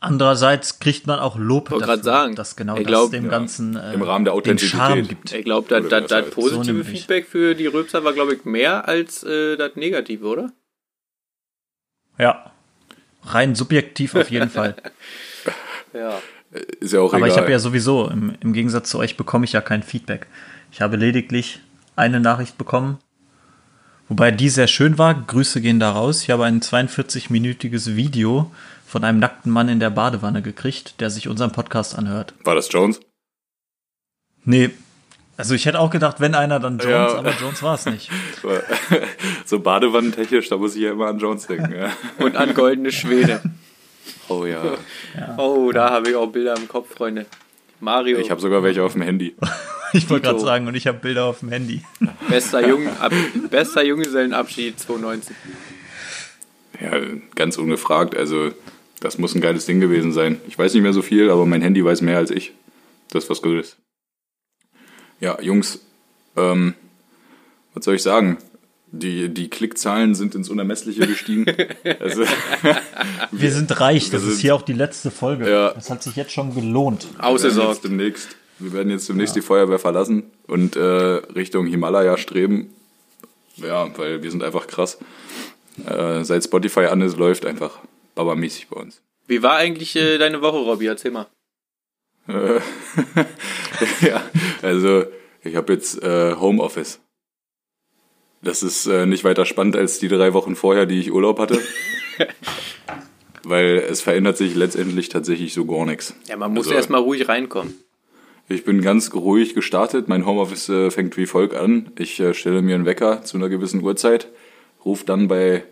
Andererseits 0.01 0.81
kriegt 0.81 1.07
man 1.07 1.21
auch 1.21 1.39
Lob 1.39 1.71
Wollte 1.71 1.87
dafür, 1.87 2.03
sagen. 2.03 2.35
dass 2.35 2.57
genau 2.57 2.75
Ich 2.75 2.83
das 2.83 2.89
glaub, 2.89 3.11
dem 3.13 3.25
ja, 3.27 3.31
Ganzen 3.31 3.77
äh, 3.77 3.95
im 3.95 4.03
Rahmen 4.03 4.25
der 4.25 4.35
den 4.41 4.59
Charme 4.59 4.83
Authentizität. 4.95 5.09
gibt. 5.09 5.33
ich 5.33 5.45
glaube, 5.45 5.69
das, 5.69 5.89
das, 5.89 6.07
das 6.09 6.31
positive 6.31 6.83
So. 6.83 6.91
Feedback 6.91 7.27
für 7.27 7.55
die 7.55 7.67
Röpser 7.67 8.03
war, 8.03 8.13
glaube 8.13 8.35
ich, 8.35 8.45
mehr 8.45 8.89
als 8.89 9.23
äh, 9.23 9.57
das 9.57 9.77
negative, 9.77 10.27
oder? 10.27 10.53
Ja. 12.19 12.51
Rein 13.25 13.55
subjektiv 13.55 14.17
auf 14.17 14.31
jeden 14.31 14.51
Fall. 14.51 14.75
Ja. 15.95 16.23
Ist 16.81 16.93
ja 16.93 17.01
auch 17.01 17.13
Aber 17.15 17.19
egal. 17.27 17.31
ich 17.31 17.37
habe 17.39 17.51
ja 17.51 17.59
sowieso, 17.59 18.09
im, 18.09 18.35
im 18.41 18.53
Gegensatz 18.53 18.91
zu 18.91 18.99
euch, 18.99 19.17
bekomme 19.17 19.45
ich 19.45 19.53
ja 19.53 19.61
kein 19.61 19.83
Feedback. 19.83 20.27
Ich 20.71 20.81
habe 20.81 20.97
lediglich 20.97 21.61
eine 21.97 22.21
Nachricht 22.21 22.59
bekommen, 22.59 22.99
wobei 24.09 24.31
die 24.31 24.49
sehr 24.49 24.67
schön 24.67 24.99
war. 24.99 25.15
Grüße 25.15 25.61
gehen 25.61 25.81
da 25.81 25.93
raus. 25.93 26.23
Ich 26.23 26.31
habe 26.31 26.45
ein 26.45 26.61
42-minütiges 26.61 27.97
Video 27.97 28.51
von 28.87 29.05
einem 29.05 29.19
nackten 29.19 29.51
Mann 29.51 29.69
in 29.71 29.81
der 29.81 29.91
Badewanne 29.91 30.43
gekriegt, 30.43 31.01
der 31.01 31.09
sich 31.11 31.29
unseren 31.29 31.53
Podcast 31.53 31.97
anhört. 31.97 32.35
War 32.45 32.55
das 32.55 32.71
Jones? 32.71 33.01
Nee, 34.45 34.71
also 35.39 35.55
ich 35.55 35.65
hätte 35.67 35.81
auch 35.81 35.91
gedacht, 35.91 36.21
wenn 36.21 36.35
einer, 36.35 36.61
dann 36.61 36.79
Jones, 36.79 36.91
Ja. 36.91 37.19
aber 37.19 37.33
Jones 37.41 37.63
war 37.63 37.75
es 37.77 37.87
nicht. 37.87 38.11
so 39.47 39.61
badewannentechnisch, 39.61 40.49
da 40.51 40.57
muss 40.59 40.75
ich 40.77 40.83
ja 40.83 40.93
immer 40.93 41.07
an 41.07 41.19
Jones 41.19 41.47
denken. 41.47 41.73
Ja. 41.73 41.91
Und 42.19 42.37
an 42.37 42.53
goldene 42.55 42.93
Schwede. 42.93 43.41
Oh 44.29 44.45
ja. 44.47 44.79
Oh, 45.37 45.71
da 45.73 45.91
habe 45.91 46.11
ich 46.11 46.17
auch 46.17 46.27
Bilder 46.27 46.57
im 46.57 46.69
Kopf, 46.69 46.95
Freunde. 46.95 47.27
Mario, 47.81 48.19
Ich 48.19 48.31
habe 48.31 48.41
sogar 48.41 48.63
welche 48.63 48.83
auf 48.83 48.93
dem 48.93 49.03
Handy. 49.03 49.35
Ich 49.95 50.09
wollte 50.09 50.29
gerade 50.29 50.41
sagen, 50.41 50.67
und 50.69 50.75
ich 50.75 50.87
habe 50.87 50.97
Bilder 51.01 51.27
auf 51.27 51.41
dem 51.41 51.51
Handy. 51.51 51.83
bester, 52.31 52.67
Jung, 52.67 52.89
ab, 52.99 53.13
bester 53.51 53.83
Junggesellenabschied 53.85 54.81
2019. 54.81 55.37
Ja, 56.81 56.93
ganz 57.35 57.59
ungefragt. 57.59 58.17
Also, 58.17 58.53
das 59.01 59.19
muss 59.19 59.35
ein 59.35 59.43
geiles 59.43 59.67
Ding 59.67 59.81
gewesen 59.81 60.15
sein. 60.15 60.41
Ich 60.49 60.59
weiß 60.59 60.73
nicht 60.73 60.83
mehr 60.83 60.95
so 60.95 61.03
viel, 61.03 61.29
aber 61.29 61.45
mein 61.45 61.61
Handy 61.61 61.85
weiß 61.85 62.01
mehr 62.01 62.17
als 62.17 62.31
ich. 62.31 62.53
Das 63.11 63.25
ist 63.25 63.29
was 63.31 63.43
Gutes. 63.43 63.77
Ja, 65.21 65.39
Jungs, 65.43 65.81
ähm, 66.39 66.73
was 67.75 67.85
soll 67.85 67.97
ich 67.97 68.03
sagen? 68.03 68.39
Die, 68.95 69.31
die 69.31 69.49
Klickzahlen 69.49 70.15
sind 70.15 70.35
ins 70.35 70.51
Unermessliche 70.51 71.07
gestiegen. 71.07 71.47
also, 72.01 72.25
Wir 73.31 73.51
sind 73.51 73.81
reich, 73.81 74.11
das 74.11 74.23
Wir 74.23 74.29
ist 74.29 74.35
sind- 74.35 74.43
hier 74.43 74.55
auch 74.55 74.63
die 74.63 74.75
letzte 74.75 75.11
Folge. 75.11 75.51
Ja. 75.51 75.71
Das 75.73 75.89
hat 75.91 76.03
sich 76.03 76.15
jetzt 76.17 76.33
schon 76.33 76.55
gelohnt. 76.55 77.07
Ausgesorgt. 77.19 77.85
demnächst, 77.85 78.37
wir 78.59 78.73
werden 78.75 78.91
jetzt 78.91 79.09
demnächst 79.09 79.35
die 79.35 79.41
Feuerwehr 79.41 79.79
verlassen 79.79 80.25
und 80.47 80.77
äh, 80.77 80.81
Richtung 80.83 81.67
Himalaya 81.67 82.19
streben. 82.19 82.75
Ja, 83.57 83.89
weil 83.99 84.23
wir 84.23 84.31
sind 84.31 84.43
einfach 84.43 84.67
krass. 84.67 84.99
Äh, 85.87 86.23
seit 86.25 86.45
Spotify 86.45 86.87
an 86.87 87.01
ist, 87.01 87.17
läuft 87.17 87.47
einfach 87.47 87.79
babamäßig 88.15 88.69
bei 88.69 88.79
uns. 88.81 89.01
Wie 89.27 89.43
war 89.43 89.57
eigentlich 89.57 89.97
äh, 89.97 90.19
deine 90.19 90.43
Woche, 90.43 90.59
Robby? 90.59 90.87
Erzähl 90.87 91.11
mal. 91.13 91.27
Äh, 92.29 92.61
ja, 94.07 94.23
also 94.61 95.05
ich 95.43 95.57
habe 95.57 95.73
jetzt 95.73 96.03
äh, 96.03 96.35
Homeoffice. 96.35 97.01
Das 98.43 98.63
ist 98.63 98.87
äh, 98.87 99.07
nicht 99.07 99.25
weiter 99.25 99.45
spannend 99.45 99.77
als 99.77 99.99
die 100.01 100.09
drei 100.09 100.33
Wochen 100.35 100.57
vorher, 100.57 100.85
die 100.87 100.99
ich 100.99 101.13
Urlaub 101.13 101.39
hatte. 101.39 101.61
Weil 103.45 103.79
es 103.89 104.01
verändert 104.01 104.37
sich 104.37 104.55
letztendlich 104.55 105.09
tatsächlich 105.09 105.53
so 105.53 105.65
gar 105.65 105.85
nichts. 105.87 106.15
Ja, 106.29 106.37
man 106.37 106.53
muss 106.53 106.67
Also- 106.67 106.77
erst 106.77 106.91
mal 106.91 106.99
ruhig 106.99 107.29
reinkommen. 107.29 107.75
Ich 108.49 108.65
bin 108.65 108.83
ganz 108.83 109.13
ruhig 109.15 109.55
gestartet. 109.55 110.09
Mein 110.09 110.27
Homeoffice 110.27 110.69
äh, 110.69 110.91
fängt 110.91 111.17
wie 111.17 111.27
folgt 111.27 111.55
an. 111.55 111.91
Ich 111.99 112.19
äh, 112.21 112.35
stelle 112.35 112.61
mir 112.63 112.75
einen 112.75 112.85
Wecker 112.87 113.23
zu 113.23 113.37
einer 113.37 113.49
gewissen 113.49 113.83
Uhrzeit, 113.83 114.29
rufe 114.85 115.05
dann 115.07 115.29
bei 115.29 115.65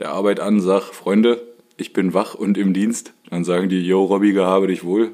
der 0.00 0.10
Arbeit 0.10 0.40
an, 0.40 0.60
sag, 0.60 0.92
Freunde, 0.92 1.40
ich 1.76 1.92
bin 1.92 2.12
wach 2.14 2.34
und 2.34 2.58
im 2.58 2.74
Dienst. 2.74 3.12
Dann 3.30 3.44
sagen 3.44 3.68
die, 3.68 3.80
yo, 3.86 4.04
Robby, 4.04 4.32
gehabe 4.32 4.66
dich 4.66 4.84
wohl. 4.84 5.12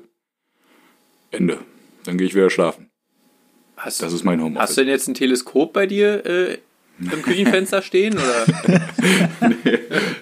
Ende. 1.31 1.59
Dann 2.04 2.19
gehe 2.19 2.26
ich 2.26 2.35
wieder 2.35 2.50
schlafen. 2.50 2.90
Hast, 3.76 4.02
Das 4.02 4.12
ist 4.12 4.25
mein 4.25 4.40
Homeoffice. 4.42 4.62
hast 4.71 4.76
du 4.78 4.81
denn 4.83 4.90
jetzt 4.90 5.09
ein 5.09 5.14
Teleskop 5.14 5.73
bei 5.73 5.87
dir 5.87 6.26
äh, 6.26 6.59
im 7.11 7.23
Küchenfenster 7.23 7.82
stehen? 7.82 8.14
Oder? 8.14 8.80
nee, 9.64 9.78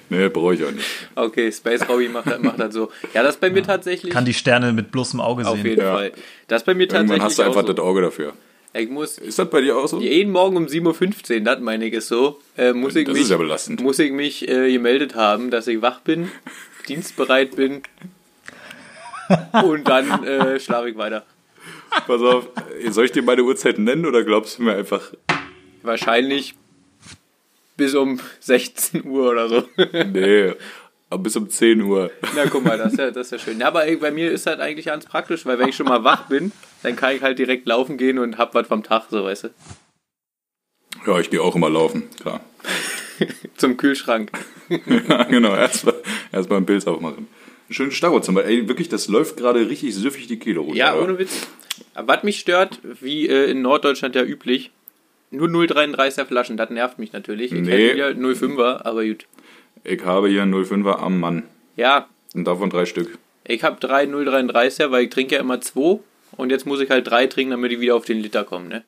nee 0.09 0.29
brauche 0.29 0.55
ich 0.55 0.65
auch 0.65 0.71
nicht. 0.71 0.87
Okay, 1.15 1.51
Space 1.53 1.89
Robbie 1.89 2.09
macht, 2.09 2.27
macht 2.43 2.59
das 2.61 2.75
so. 2.75 2.91
Ja, 3.15 3.23
das 3.23 3.37
bei 3.37 3.51
mir 3.51 3.63
tatsächlich. 3.63 4.13
Kann 4.13 4.25
die 4.25 4.35
Sterne 4.35 4.73
mit 4.73 4.91
bloßem 4.93 5.21
Auge 5.21 5.45
sehen. 5.45 5.53
Auf 5.53 5.65
jeden 5.65 5.81
Ja. 5.81 5.95
Fall. 5.95 6.13
Das 6.49 6.65
bei 6.65 6.75
mir 6.75 6.89
tatsächlich. 6.89 7.11
Irgendwann 7.11 7.27
hast 7.27 7.39
du 7.39 7.43
einfach 7.43 7.67
so. 7.67 7.73
das 7.73 7.85
Auge 7.85 8.03
dafür. 8.03 8.33
Ich 8.73 8.89
muss 8.89 9.19
Ist 9.19 9.39
das 9.39 9.51
bei 9.51 9.61
dir 9.63 9.77
auch 9.77 9.89
so? 9.89 9.99
jeden 10.01 10.31
Morgen 10.31 10.57
um 10.57 10.67
7.15 10.67 11.35
Uhr, 11.39 11.41
das 11.41 11.61
meine 11.61 11.87
ich 11.87 11.93
ist 11.93 12.07
so, 12.07 12.41
äh, 12.57 12.73
muss, 12.73 12.95
ich 12.95 13.05
Das 13.05 13.15
mich, 13.15 13.25
ist 13.25 13.31
ja 13.31 13.37
belastend. 13.37 13.81
muss 13.83 13.99
ich 13.99 14.13
mich 14.13 14.49
äh, 14.49 14.71
gemeldet 14.73 15.17
haben, 15.17 15.51
dass 15.51 15.67
ich 15.67 15.83
wach 15.83 16.01
bin, 16.01 16.31
dienstbereit 16.89 17.57
bin 17.57 17.83
und 19.65 19.89
dann 19.89 20.23
äh, 20.25 20.61
schlafe 20.61 20.89
ich 20.91 20.97
weiter. 20.97 21.25
Pass 22.07 22.23
auf, 22.23 22.47
soll 22.91 23.07
ich 23.07 23.13
dir 23.13 23.25
meine 23.25 23.43
Uhrzeit 23.43 23.79
nennen 23.81 24.07
oder 24.07 24.23
glaubst 24.23 24.59
du 24.59 24.63
mir 24.63 24.77
einfach, 24.77 25.03
Wahrscheinlich 25.83 26.55
bis 27.81 27.95
um 27.95 28.21
16 28.41 29.07
Uhr 29.07 29.31
oder 29.31 29.49
so. 29.49 29.65
nee, 30.13 30.53
aber 31.09 31.23
bis 31.23 31.35
um 31.35 31.49
10 31.49 31.81
Uhr. 31.81 32.11
Na 32.37 32.45
guck 32.45 32.63
mal, 32.63 32.77
das 32.77 32.93
ist 32.93 32.99
ja, 32.99 33.11
das 33.11 33.27
ist 33.27 33.33
ja 33.33 33.39
schön. 33.39 33.59
Ja, 33.59 33.69
aber 33.69 33.85
bei 33.97 34.11
mir 34.11 34.31
ist 34.31 34.47
halt 34.47 34.61
eigentlich 34.61 34.85
ganz 34.85 35.07
praktisch, 35.07 35.47
weil 35.47 35.59
wenn 35.59 35.71
ich 35.71 35.77
schon 35.77 35.87
mal 35.87 36.05
wach 36.05 36.29
bin, 36.29 36.53
dann 36.83 36.95
kann 36.95 37.17
ich 37.17 37.23
halt 37.23 37.39
direkt 37.39 37.67
laufen 37.67 37.97
gehen 37.97 38.19
und 38.19 38.37
hab 38.37 38.55
was 38.55 38.67
vom 38.67 38.83
Tag, 38.83 39.07
so 39.11 39.25
weißt 39.25 39.45
du. 39.45 39.49
Ja, 41.07 41.19
ich 41.19 41.31
gehe 41.31 41.41
auch 41.41 41.57
immer 41.57 41.71
laufen, 41.71 42.11
klar. 42.21 42.43
Zum 43.57 43.77
Kühlschrank. 43.77 44.31
Ja, 44.87 45.25
genau, 45.25 45.57
erstmal 45.57 45.97
erst 46.31 46.49
mal 46.49 46.59
einen 46.59 46.67
Pilz 46.67 46.87
aufmachen. 46.87 47.27
Schönen 47.71 47.91
Starro 47.91 48.21
zum 48.21 48.37
Beispiel. 48.37 48.61
Ey, 48.61 48.69
wirklich, 48.69 48.89
das 48.89 49.09
läuft 49.09 49.37
gerade 49.37 49.69
richtig 49.69 49.97
süffig 49.97 50.29
die 50.29 50.39
Kilo 50.39 50.63
runter. 50.63 50.77
Ja, 50.77 50.97
ohne 50.97 51.19
Witz. 51.19 51.49
Was 51.97 52.23
mich 52.23 52.39
stört, 52.39 52.79
wie 53.01 53.27
äh, 53.27 53.51
in 53.51 53.63
Norddeutschland 53.63 54.15
ja 54.15 54.23
üblich, 54.23 54.71
nur 55.31 55.49
0,33er 55.49 56.25
Flaschen, 56.25 56.57
das 56.57 56.71
nervt 56.71 56.99
mich 56.99 57.13
natürlich. 57.13 57.53
Ich 57.53 57.61
Nee. 57.61 57.71
hätte 57.71 57.95
wieder 57.95 58.09
0,5er, 58.11 58.85
aber 58.87 59.05
gut. 59.05 59.27
Ich 59.85 60.05
habe 60.05 60.29
hier 60.29 60.43
einen 60.43 60.55
05er 60.55 60.99
am 60.99 61.21
Mann. 61.21 61.45
Ja, 61.77 62.09
Und 62.35 62.45
davon 62.47 62.69
drei 62.71 62.85
Stück. 62.87 63.19
ich 63.45 63.63
habe 63.65 63.79
drei 63.81 64.05
0,33er, 64.05 64.91
weil 64.91 65.05
ich 65.05 65.11
trinke 65.11 65.37
ja 65.37 65.41
immer 65.41 65.61
zwei. 65.61 66.01
Und 66.37 66.51
jetzt 66.51 66.67
muss 66.67 66.81
ich 66.81 66.91
halt 66.91 67.09
drei 67.11 67.27
trinken, 67.27 67.53
damit 67.53 67.73
ich 67.73 67.81
wieder 67.81 67.97
auf 67.97 68.05
den 68.05 68.19
Liter 68.19 68.45
komme, 68.45 68.69
ne? 68.69 68.85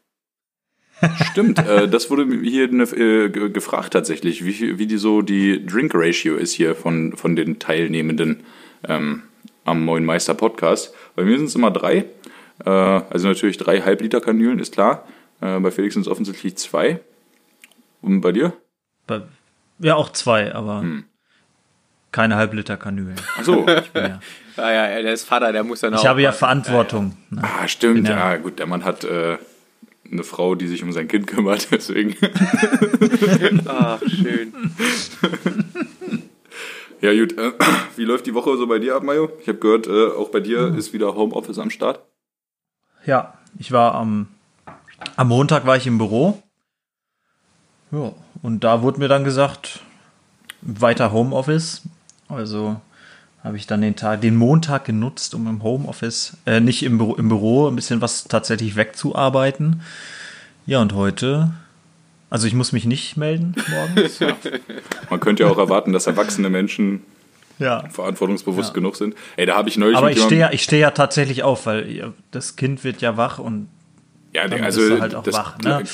Stimmt, 1.32 1.58
äh, 1.58 1.88
das 1.88 2.10
wurde 2.10 2.26
hier 2.42 2.68
ne, 2.68 2.84
äh, 2.84 3.28
ge- 3.28 3.50
gefragt 3.50 3.92
tatsächlich, 3.92 4.44
wie, 4.44 4.78
wie 4.78 4.86
die 4.86 4.98
so 4.98 5.20
die 5.22 5.64
Drink 5.66 5.92
Ratio 5.94 6.36
ist 6.36 6.52
hier 6.52 6.76
von, 6.76 7.16
von 7.16 7.34
den 7.34 7.58
Teilnehmenden 7.58 8.44
ähm, 8.88 9.22
am 9.64 9.84
Moin 9.84 10.04
Meister 10.04 10.34
Podcast. 10.34 10.94
Bei 11.16 11.24
mir 11.24 11.36
sind 11.38 11.46
es 11.46 11.56
immer 11.56 11.72
drei. 11.72 12.04
Äh, 12.64 12.70
also 12.70 13.26
natürlich 13.26 13.56
drei 13.56 13.80
Halbliter 13.80 14.20
Kanülen, 14.20 14.60
ist 14.60 14.74
klar. 14.74 15.06
Äh, 15.42 15.60
bei 15.60 15.70
Felix 15.70 15.92
sind 15.94 16.02
es 16.02 16.08
offensichtlich 16.08 16.56
zwei. 16.56 17.00
Und 18.00 18.20
bei 18.22 18.32
dir? 18.32 18.52
Bei- 19.06 19.22
Ja, 19.78 19.96
auch 19.96 20.10
zwei, 20.12 20.54
aber 20.54 20.80
Hm. 20.80 21.04
keine 22.12 22.36
Halbliter 22.36 22.76
Kanülen. 22.78 23.16
Achso. 23.38 23.66
Ja. 23.94 24.20
Ah 24.58 24.70
ja, 24.70 24.86
ja, 24.90 25.00
der 25.00 25.14
ist 25.14 25.24
Vater, 25.24 25.50
der 25.50 25.64
muss 25.64 25.80
dann 25.80 25.94
auch. 25.94 25.98
Ich 25.98 26.06
habe 26.06 26.20
ja 26.20 26.28
aufpassen. 26.28 26.64
Verantwortung. 26.64 27.16
Ne? 27.30 27.40
ah, 27.42 27.66
stimmt. 27.66 28.06
Ja- 28.06 28.32
Ja, 28.32 28.36
gut, 28.36 28.58
der 28.58 28.66
Mann 28.66 28.84
hat 28.84 29.02
äh, 29.02 29.38
eine 30.10 30.24
Frau, 30.24 30.54
die 30.54 30.66
sich 30.68 30.82
um 30.82 30.92
sein 30.92 31.08
Kind 31.08 31.26
kümmert, 31.26 31.68
deswegen. 31.70 32.14
Ach, 33.66 33.98
schön. 34.06 34.52
Ja, 37.00 37.12
gut. 37.14 37.36
Äh, 37.38 37.52
wie 37.96 38.04
läuft 38.04 38.26
die 38.26 38.34
Woche 38.34 38.56
so 38.58 38.66
bei 38.66 38.78
dir 38.78 38.94
ab, 38.96 39.02
Mayo? 39.02 39.30
Ich 39.40 39.48
habe 39.48 39.58
gehört, 39.58 39.86
äh, 39.86 40.08
auch 40.08 40.28
bei 40.28 40.40
dir 40.40 40.74
ist 40.76 40.92
wieder 40.92 41.14
Homeoffice 41.14 41.58
am 41.58 41.70
Start. 41.70 42.00
Ja, 43.06 43.38
ich 43.58 43.72
war 43.72 43.94
am, 43.94 44.28
am 45.16 45.28
Montag 45.28 45.66
war 45.66 45.76
ich 45.76 45.86
im 45.86 45.98
Büro. 45.98 46.42
Ja, 47.90 48.12
und 48.42 48.64
da 48.64 48.82
wurde 48.82 48.98
mir 48.98 49.08
dann 49.08 49.24
gesagt, 49.24 49.80
weiter 50.62 51.12
Homeoffice. 51.12 51.82
Also 52.28 52.80
habe 53.44 53.56
ich 53.56 53.66
dann 53.66 53.80
den 53.80 53.96
Tag, 53.96 54.20
den 54.20 54.36
Montag 54.36 54.84
genutzt, 54.84 55.34
um 55.34 55.46
im 55.46 55.62
Homeoffice, 55.62 56.36
äh, 56.46 56.60
nicht 56.60 56.82
im 56.84 56.98
Büro, 56.98 57.14
im 57.16 57.28
Büro, 57.28 57.68
ein 57.68 57.76
bisschen 57.76 58.00
was 58.00 58.24
tatsächlich 58.24 58.76
wegzuarbeiten. 58.76 59.82
Ja, 60.64 60.80
und 60.80 60.94
heute, 60.94 61.52
also 62.30 62.46
ich 62.46 62.54
muss 62.54 62.72
mich 62.72 62.84
nicht 62.84 63.16
melden 63.16 63.54
morgens. 63.68 64.20
Man 65.10 65.20
könnte 65.20 65.42
ja 65.42 65.50
auch 65.50 65.58
erwarten, 65.58 65.92
dass 65.92 66.06
erwachsene 66.06 66.50
Menschen 66.50 67.02
ja. 67.58 67.88
verantwortungsbewusst 67.88 68.74
genug 68.74 68.96
sind. 68.96 69.14
Ey, 69.36 69.46
da 69.46 69.56
habe 69.56 69.68
ich 69.68 69.76
neulich 69.76 69.96
Aber 69.96 70.10
ich 70.10 70.22
stehe 70.22 70.40
ja, 70.40 70.52
ich 70.52 70.62
stehe 70.62 70.80
ja 70.80 70.92
tatsächlich 70.92 71.42
auf, 71.42 71.66
weil 71.66 71.90
ja, 71.90 72.12
das 72.30 72.54
Kind 72.56 72.84
wird 72.84 73.00
ja 73.00 73.16
wach 73.16 73.38
und 73.38 73.68
ja, 74.32 74.48
dann 74.48 74.62
also 74.62 74.80
bist 74.80 74.92
du 74.92 75.00
halt 75.00 75.14
auch 75.14 75.22
das 75.22 75.34
wach, 75.34 75.58
ne? 75.58 75.84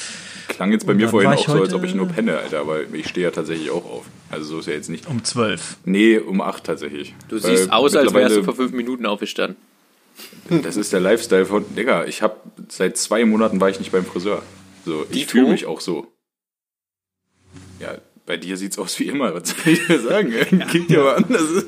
klang 0.48 0.72
jetzt 0.72 0.86
bei 0.86 0.94
mir 0.94 1.08
vorhin 1.08 1.30
auch 1.30 1.38
ich 1.38 1.46
so, 1.46 1.60
als 1.60 1.72
ob 1.74 1.84
ich 1.84 1.94
nur 1.94 2.08
penne, 2.08 2.38
Alter, 2.38 2.60
aber 2.60 2.82
ich 2.92 3.08
stehe 3.08 3.26
ja 3.26 3.30
tatsächlich 3.30 3.70
auch 3.70 3.84
auf. 3.84 4.06
Also 4.30 4.44
so 4.44 4.58
ist 4.58 4.66
ja 4.66 4.72
jetzt 4.72 4.88
nicht. 4.88 5.06
um 5.06 5.22
zwölf. 5.24 5.76
Nee, 5.84 6.18
um 6.18 6.40
acht 6.40 6.64
tatsächlich. 6.64 7.14
Du 7.28 7.36
Weil 7.42 7.56
siehst 7.56 7.72
aus, 7.72 7.94
als 7.94 8.12
wärst 8.12 8.36
du 8.36 8.42
vor 8.42 8.56
fünf 8.56 8.72
Minuten 8.72 9.06
aufgestanden. 9.06 9.56
Das 10.48 10.76
ist 10.76 10.92
der 10.92 11.00
Lifestyle 11.00 11.46
von, 11.46 11.64
Digga, 11.76 12.04
ich 12.06 12.22
habe 12.22 12.36
seit 12.68 12.96
zwei 12.96 13.24
Monaten 13.24 13.60
war 13.60 13.68
ich 13.68 13.78
nicht 13.78 13.92
beim 13.92 14.04
Friseur. 14.04 14.42
So, 14.84 15.02
ich 15.10 15.10
Dito? 15.10 15.30
fühle 15.30 15.48
mich 15.50 15.66
auch 15.66 15.80
so. 15.80 16.08
Ja, 17.78 17.98
bei 18.26 18.36
dir 18.36 18.56
sieht's 18.56 18.78
aus 18.78 18.98
wie 18.98 19.04
immer, 19.04 19.34
was 19.34 19.50
soll 19.50 19.72
ich 19.72 19.86
dir 19.86 20.00
sagen? 20.00 20.32
Klingt 20.70 20.90
ja 20.90 21.00
aber 21.00 21.16
anders. 21.16 21.66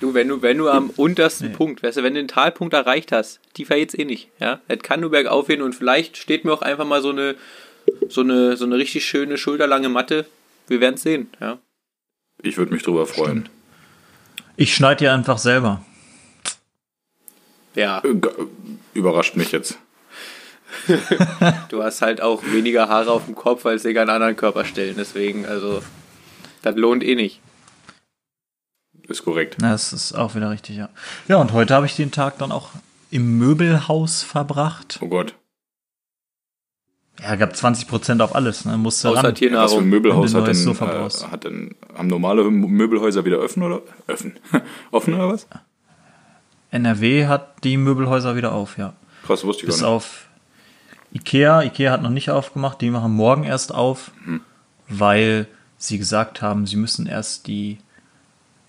Du, 0.00 0.14
wenn 0.14 0.28
du, 0.28 0.42
wenn 0.42 0.58
du 0.58 0.68
am 0.68 0.90
untersten 0.90 1.52
Punkt, 1.52 1.82
weißt 1.82 1.96
du, 1.96 2.02
wenn 2.02 2.14
du 2.14 2.20
den 2.20 2.28
Talpunkt 2.28 2.72
erreicht 2.72 3.10
hast, 3.10 3.40
tiefer 3.54 3.74
geht's 3.74 3.94
eh 3.94 4.04
nicht, 4.04 4.28
ja. 4.38 4.60
Es 4.68 4.80
kann 4.80 5.00
nur 5.00 5.10
bergauf 5.10 5.48
gehen 5.48 5.60
und 5.62 5.74
vielleicht 5.74 6.16
steht 6.16 6.44
mir 6.44 6.52
auch 6.52 6.62
einfach 6.62 6.86
mal 6.86 7.02
so 7.02 7.10
eine, 7.10 7.34
so 8.08 8.20
eine, 8.20 8.56
so 8.56 8.64
eine 8.64 8.76
richtig 8.76 9.04
schöne, 9.04 9.36
schulterlange 9.38 9.88
Matte. 9.88 10.26
Wir 10.68 10.80
werden's 10.80 11.02
sehen, 11.02 11.30
ja. 11.40 11.58
Ich 12.42 12.56
würde 12.56 12.72
mich 12.72 12.84
drüber 12.84 13.06
freuen. 13.06 13.48
Ich 14.56 14.74
schneide 14.74 14.98
dir 14.98 15.12
einfach 15.12 15.38
selber. 15.38 15.84
Ja, 17.74 18.02
Äh, 18.04 18.14
Überrascht 18.94 19.36
mich 19.36 19.52
jetzt. 19.52 19.78
du 21.70 21.82
hast 21.82 22.02
halt 22.02 22.20
auch 22.20 22.42
weniger 22.44 22.88
Haare 22.88 23.10
auf 23.10 23.24
dem 23.24 23.34
Kopf 23.34 23.64
als 23.66 23.84
ich 23.84 23.98
an 23.98 24.10
anderen 24.10 24.36
Körperstellen, 24.36 24.96
deswegen, 24.96 25.46
also, 25.46 25.82
das 26.62 26.76
lohnt 26.76 27.02
eh 27.02 27.14
nicht. 27.14 27.40
Ist 29.08 29.24
korrekt. 29.24 29.56
Na, 29.60 29.72
Das 29.72 29.92
ist 29.92 30.12
auch 30.12 30.34
wieder 30.34 30.50
richtig, 30.50 30.76
ja. 30.76 30.88
Ja, 31.28 31.36
und 31.36 31.52
heute 31.52 31.74
habe 31.74 31.86
ich 31.86 31.96
den 31.96 32.10
Tag 32.10 32.38
dann 32.38 32.52
auch 32.52 32.70
im 33.10 33.38
Möbelhaus 33.38 34.22
verbracht. 34.22 34.98
Oh 35.02 35.08
Gott. 35.08 35.34
Ja, 37.20 37.34
gab 37.34 37.52
20% 37.52 38.20
auf 38.22 38.34
alles, 38.34 38.64
ne? 38.64 38.76
Musste 38.76 39.08
Außer 39.08 39.16
ran. 39.18 39.24
Was 39.24 39.28
für 39.28 39.28
ein 39.28 39.34
Tiernahrung. 39.34 39.88
Möbelhaus 39.88 40.34
hat 40.34 40.46
denn, 40.46 40.54
Sofa 40.54 41.06
äh, 41.06 41.10
hat 41.32 41.44
denn, 41.44 41.74
haben 41.96 42.06
normale 42.06 42.44
Möbelhäuser 42.44 43.24
wieder 43.24 43.40
offen 43.42 43.62
oder? 43.64 43.82
Offen. 44.06 44.38
offen 44.92 45.14
oder 45.14 45.28
was? 45.28 45.48
NRW 46.70 47.26
hat 47.26 47.64
die 47.64 47.76
Möbelhäuser 47.76 48.36
wieder 48.36 48.52
auf, 48.52 48.78
ja. 48.78 48.92
Krass, 49.26 49.42
wusste 49.44 49.62
ich 49.64 49.66
Bis 49.68 49.80
gar 49.80 49.88
nicht. 49.88 49.96
auf 49.96 50.28
Ikea. 51.12 51.62
Ikea 51.62 51.90
hat 51.90 52.02
noch 52.02 52.10
nicht 52.10 52.30
aufgemacht, 52.30 52.80
die 52.82 52.90
machen 52.90 53.12
morgen 53.12 53.42
erst 53.44 53.74
auf, 53.74 54.12
Hm. 54.24 54.40
weil 54.88 55.48
sie 55.76 55.98
gesagt 55.98 56.40
haben, 56.42 56.66
sie 56.66 56.76
müssen 56.76 57.06
erst 57.06 57.46
die 57.46 57.78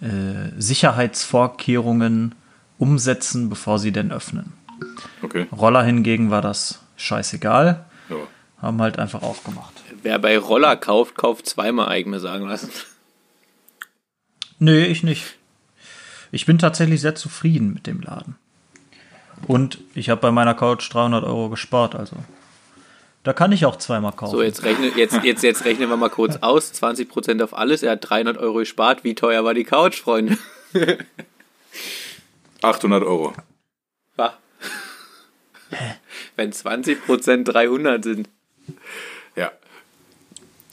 äh, 0.02 0.52
Sicherheitsvorkehrungen 0.58 2.36
umsetzen, 2.78 3.50
bevor 3.50 3.80
sie 3.80 3.92
denn 3.92 4.12
öffnen. 4.12 4.54
Okay. 5.22 5.48
Roller 5.52 5.84
hingegen 5.84 6.32
war 6.32 6.42
das 6.42 6.80
scheißegal, 6.98 7.86
Ja. 8.10 8.16
haben 8.62 8.82
halt 8.82 8.98
einfach 9.00 9.22
aufgemacht. 9.22 9.74
Wer 10.02 10.18
bei 10.20 10.38
Roller 10.38 10.78
kauft, 10.78 11.16
kauft 11.16 11.46
zweimal 11.48 11.90
eigene 11.90 12.20
sagen 12.20 12.48
lassen. 12.48 12.70
Nee, 14.60 14.86
ich 14.86 15.04
nicht. 15.04 15.36
Ich 16.32 16.46
bin 16.46 16.58
tatsächlich 16.58 17.02
sehr 17.02 17.16
zufrieden 17.16 17.74
mit 17.74 17.88
dem 17.88 18.02
Laden. 18.02 18.36
Und 19.48 19.80
ich 19.96 20.10
habe 20.10 20.22
bei 20.22 20.32
meiner 20.32 20.54
Couch 20.54 20.94
300 20.94 21.24
Euro 21.24 21.50
gespart, 21.50 21.96
also 21.96 22.16
da 23.24 23.34
kann 23.34 23.52
ich 23.52 23.66
auch 23.66 23.76
zweimal 23.78 24.12
kaufen. 24.14 24.32
So, 24.32 24.42
jetzt, 24.42 24.64
rechne, 24.64 24.92
jetzt, 24.96 25.24
jetzt, 25.24 25.44
jetzt 25.44 25.66
rechnen 25.66 25.90
wir 25.90 25.98
mal 25.98 26.10
kurz 26.10 26.38
aus. 26.42 26.74
20% 26.74 27.44
auf 27.44 27.56
alles. 27.56 27.84
Er 27.84 27.92
hat 27.92 28.10
300 28.10 28.38
Euro 28.38 28.60
gespart. 28.60 29.04
Wie 29.04 29.16
teuer 29.16 29.44
war 29.44 29.54
die 29.54 29.64
Couch, 29.66 30.02
Freunde? 30.02 30.38
800 32.62 33.04
Euro. 33.04 33.34
War. 34.16 34.38
Wenn 36.36 36.52
20% 36.52 37.44
300 37.44 38.04
sind. 38.04 38.30
Ja. 39.36 39.52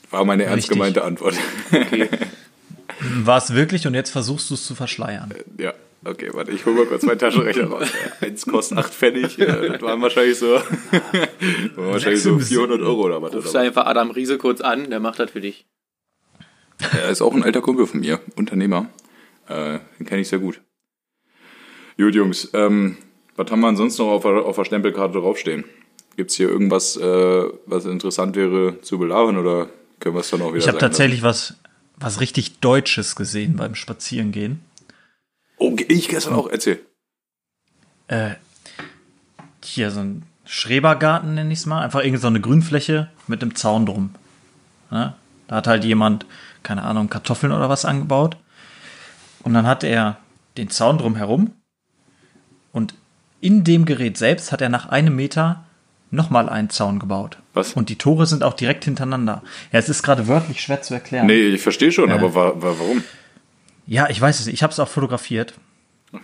War 0.09 0.25
meine 0.25 0.43
ernst 0.43 0.57
Richtig. 0.57 0.73
gemeinte 0.73 1.03
Antwort. 1.03 1.35
War 2.99 3.37
es 3.37 3.53
wirklich 3.53 3.85
und 3.85 3.93
jetzt 3.93 4.09
versuchst 4.09 4.49
du 4.49 4.55
es 4.55 4.65
zu 4.65 4.73
verschleiern. 4.73 5.33
ja. 5.57 5.73
Okay, 6.05 6.29
warte, 6.33 6.51
ich 6.51 6.65
hole 6.65 6.75
mal 6.75 6.85
kurz 6.85 7.03
meinen 7.03 7.19
Taschenrechner 7.19 7.65
raus. 7.71 7.87
Eins 8.21 8.45
kostet 8.45 8.77
8 8.77 8.93
Pfennig. 8.93 9.39
äh, 9.39 9.69
Das 9.71 9.81
waren 9.81 10.01
wahrscheinlich 10.01 10.37
so, 10.37 10.47
waren 11.75 11.91
wahrscheinlich 11.91 12.21
so 12.21 12.37
400 12.39 12.81
Euro 12.81 13.01
oder 13.05 13.21
was. 13.21 13.33
Rufst 13.33 13.53
du 13.53 13.59
einfach 13.59 13.85
Adam 13.85 14.11
Riese 14.11 14.37
kurz 14.37 14.61
an, 14.61 14.89
der 14.89 14.99
macht 14.99 15.19
das 15.19 15.31
für 15.31 15.41
dich. 15.41 15.65
Er 16.93 17.09
ist 17.09 17.21
auch 17.21 17.33
ein 17.33 17.43
alter 17.43 17.61
Kumpel 17.61 17.87
von 17.87 17.99
mir, 17.99 18.19
Unternehmer. 18.35 18.89
Äh, 19.47 19.79
den 19.99 20.05
kenne 20.05 20.21
ich 20.21 20.27
sehr 20.29 20.39
gut. 20.39 20.61
Gut, 21.97 22.13
Jungs, 22.13 22.49
ähm, 22.53 22.97
was 23.35 23.49
haben 23.49 23.61
wir 23.61 23.67
ansonsten 23.67 24.03
noch 24.03 24.11
auf 24.11 24.21
der, 24.23 24.45
auf 24.45 24.55
der 24.55 24.65
Stempelkarte 24.65 25.17
draufstehen? 25.19 25.63
Gibt 26.15 26.29
es 26.31 26.37
hier 26.37 26.49
irgendwas, 26.49 26.95
äh, 26.97 27.43
was 27.65 27.85
interessant 27.85 28.35
wäre 28.35 28.81
zu 28.81 28.99
belabern 28.99 29.37
oder 29.37 29.69
können 29.99 30.15
wir 30.15 30.19
es 30.21 30.29
dann 30.29 30.41
auch 30.41 30.49
wieder 30.49 30.57
Ich 30.59 30.67
habe 30.67 30.77
tatsächlich 30.77 31.23
was, 31.23 31.55
was 31.97 32.19
richtig 32.19 32.59
Deutsches 32.59 33.15
gesehen 33.15 33.55
beim 33.55 33.73
Spazierengehen. 33.73 34.61
Oh, 35.57 35.75
ich 35.87 36.07
gestern 36.09 36.33
auch, 36.33 36.49
erzähl. 36.49 36.79
Äh, 38.07 38.31
hier 39.63 39.91
so 39.91 39.99
ein 39.99 40.23
Schrebergarten, 40.45 41.33
nenne 41.33 41.51
ich 41.51 41.59
es 41.59 41.65
mal. 41.65 41.81
Einfach 41.81 41.99
irgendeine 41.99 42.21
so 42.21 42.27
eine 42.27 42.41
Grünfläche 42.41 43.09
mit 43.27 43.41
einem 43.41 43.55
Zaun 43.55 43.85
drum. 43.85 44.15
Ja? 44.91 45.15
Da 45.47 45.55
hat 45.55 45.67
halt 45.67 45.83
jemand, 45.83 46.25
keine 46.63 46.83
Ahnung, 46.83 47.09
Kartoffeln 47.09 47.51
oder 47.51 47.69
was 47.69 47.85
angebaut. 47.85 48.37
Und 49.43 49.53
dann 49.53 49.67
hat 49.67 49.83
er 49.83 50.17
den 50.57 50.69
Zaun 50.69 50.97
drum 50.97 51.15
herum. 51.15 51.51
Und 52.71 52.93
in 53.41 53.63
dem 53.63 53.85
Gerät 53.85 54.17
selbst 54.17 54.51
hat 54.51 54.61
er 54.61 54.69
nach 54.69 54.89
einem 54.89 55.15
Meter 55.15 55.63
nochmal 56.11 56.49
einen 56.49 56.69
Zaun 56.69 56.99
gebaut. 56.99 57.37
Was? 57.53 57.73
Und 57.73 57.89
die 57.89 57.97
Tore 57.97 58.25
sind 58.25 58.43
auch 58.43 58.53
direkt 58.53 58.85
hintereinander. 58.85 59.41
Ja, 59.71 59.79
es 59.79 59.89
ist 59.89 60.03
gerade 60.03 60.27
wörtlich 60.27 60.61
schwer 60.61 60.81
zu 60.81 60.93
erklären. 60.93 61.25
Nee, 61.27 61.47
ich 61.47 61.61
verstehe 61.61 61.91
schon, 61.91 62.09
Äh. 62.09 62.13
aber 62.13 62.33
wa 62.33 62.53
wa 62.55 62.73
warum? 62.79 63.03
Ja, 63.87 64.09
ich 64.09 64.19
weiß 64.19 64.39
es 64.39 64.45
nicht. 64.45 64.55
Ich 64.55 64.63
habe 64.63 64.71
es 64.71 64.79
auch 64.79 64.87
fotografiert. 64.87 65.53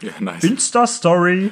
Ja, 0.02 0.12
nice. 0.20 0.44
Insta-Story. 0.44 1.52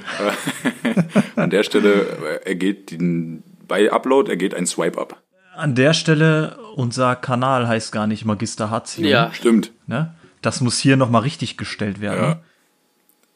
An 1.36 1.50
der 1.50 1.64
Stelle 1.64 2.40
äh, 2.44 2.50
ergeht 2.50 2.92
den, 2.92 3.44
bei 3.68 3.92
Upload 3.92 4.30
ergeht 4.30 4.54
ein 4.54 4.66
Swipe 4.68 5.00
up. 5.00 5.22
An 5.56 5.76
der 5.76 5.94
Stelle, 5.94 6.58
unser 6.76 7.16
Kanal 7.16 7.68
heißt 7.68 7.92
gar 7.92 8.08
nicht 8.08 8.26
Magister 8.26 8.70
Hatio. 8.70 9.08
Ja, 9.08 9.34
Stimmt. 9.34 9.72
Ne? 9.88 10.14
Das 10.42 10.62
muss 10.62 10.80
hier 10.80 10.98
nochmal 10.98 11.22
richtig 11.24 11.58
gestellt 11.58 12.02
werden. 12.02 12.24
Ja. 12.24 12.42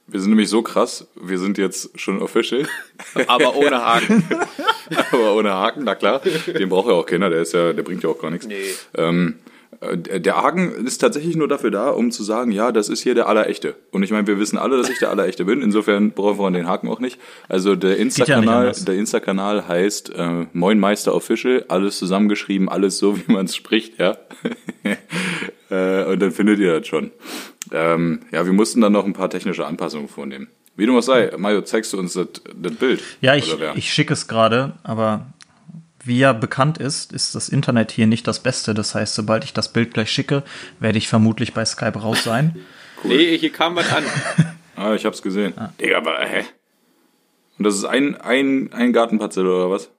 Wir 0.08 0.20
sind 0.20 0.30
nämlich 0.30 0.50
so 0.50 0.62
krass, 0.62 1.08
wir 1.20 1.40
sind 1.40 1.58
jetzt 1.58 2.00
schon 2.00 2.22
official, 2.22 2.68
aber 3.28 3.56
ohne 3.56 3.84
Haken. 3.84 4.24
aber 5.12 5.34
ohne 5.34 5.52
Haken, 5.52 5.84
na 5.84 5.96
klar. 5.96 6.20
Den 6.20 6.70
braucht 6.70 6.88
ja 6.88 6.94
auch 6.94 7.06
keiner, 7.06 7.30
der 7.30 7.42
ist 7.42 7.54
ja, 7.54 7.74
der 7.74 7.82
bringt 7.82 8.04
ja 8.04 8.10
auch 8.10 8.20
gar 8.20 8.30
nichts. 8.30 8.46
Nee. 8.46 8.56
Ähm, 8.96 9.40
äh, 9.40 9.55
der 9.82 10.36
Haken 10.38 10.86
ist 10.86 11.00
tatsächlich 11.00 11.36
nur 11.36 11.48
dafür 11.48 11.72
da, 11.72 11.90
um 11.90 12.12
zu 12.12 12.24
sagen, 12.24 12.52
ja, 12.52 12.72
das 12.72 12.90
ist 12.90 13.02
hier 13.02 13.16
der 13.16 13.28
Allerechte. 13.28 13.76
Und 13.92 14.04
ich 14.04 14.12
meine, 14.12 14.28
wir 14.28 14.40
wissen 14.40 14.58
alle, 14.58 14.78
dass 14.78 14.90
ich 14.90 15.00
der 15.00 15.10
Allerechte 15.10 15.46
bin. 15.46 15.62
Insofern 15.62 16.12
brauchen 16.12 16.40
wir 16.40 16.52
den 16.52 16.68
Haken 16.68 16.88
auch 16.90 17.00
nicht. 17.00 17.20
Also 17.50 17.76
der 17.76 17.92
ja 17.92 17.96
Insta-Kanal, 17.98 18.60
anders. 18.60 18.86
der 18.86 18.96
Insta-Kanal 18.96 19.68
heißt 19.68 20.14
äh, 20.16 20.46
Moin 20.54 20.80
Meister 20.80 21.14
Official, 21.14 21.66
alles 21.68 21.98
zusammengeschrieben, 21.98 22.70
alles 22.70 22.98
so, 22.98 23.18
wie 23.18 23.32
man 23.32 23.46
es 23.46 23.56
spricht, 23.56 24.00
ja. 24.00 24.18
äh, 25.70 26.06
und 26.06 26.22
dann 26.22 26.32
findet 26.32 26.60
ihr 26.60 26.80
das 26.80 26.88
schon. 26.88 27.12
Ähm, 27.72 28.22
ja, 28.32 28.46
wir 28.46 28.54
mussten 28.54 28.82
dann 28.82 28.94
noch 28.94 29.06
ein 29.06 29.14
paar 29.14 29.30
technische 29.30 29.66
Anpassungen 29.66 30.08
vornehmen. 30.08 30.48
Wie 30.78 30.86
dem 30.86 30.96
auch 30.96 31.02
sei, 31.02 31.32
Mario, 31.38 31.62
zeigst 31.62 31.94
du 31.94 32.00
uns 32.00 32.14
das, 32.14 32.76
Bild? 32.76 33.02
Ja, 33.22 33.36
ich, 33.36 33.56
ich 33.76 33.94
schicke 33.94 34.14
es 34.14 34.28
gerade, 34.28 34.74
aber 34.84 35.28
wie 36.06 36.20
ja 36.20 36.34
bekannt 36.34 36.78
ist, 36.78 37.12
ist 37.14 37.36
das 37.36 37.50
Internet 37.50 37.92
hier 37.92 38.08
nicht 38.08 38.28
das 38.28 38.40
Beste. 38.42 38.74
Das 38.74 38.96
heißt, 38.96 39.16
sobald 39.16 39.44
ich 39.44 39.54
das 39.54 39.72
Bild 39.74 39.94
gleich 39.94 40.12
schicke, 40.12 40.44
werde 40.80 40.98
ich 40.98 41.08
vermutlich 41.08 41.54
bei 41.54 41.66
Skype 41.66 42.00
raus 42.00 42.24
sein. 42.24 42.56
Nee, 43.04 43.38
hier 43.38 43.52
kam 43.52 43.76
was 43.76 43.92
an. 43.94 44.04
Ah, 44.78 44.94
ich 44.94 45.06
hab's 45.06 45.22
gesehen. 45.22 45.54
Digga, 45.80 45.98
aber 45.98 46.18
hä? 46.20 46.44
Und 47.58 47.64
das 47.66 47.76
ist 47.76 47.86
ein, 47.86 48.20
ein, 48.20 48.74
ein 48.74 48.92
Gartenparzelle 48.94 49.50
oder 49.50 49.70
was? 49.72 49.90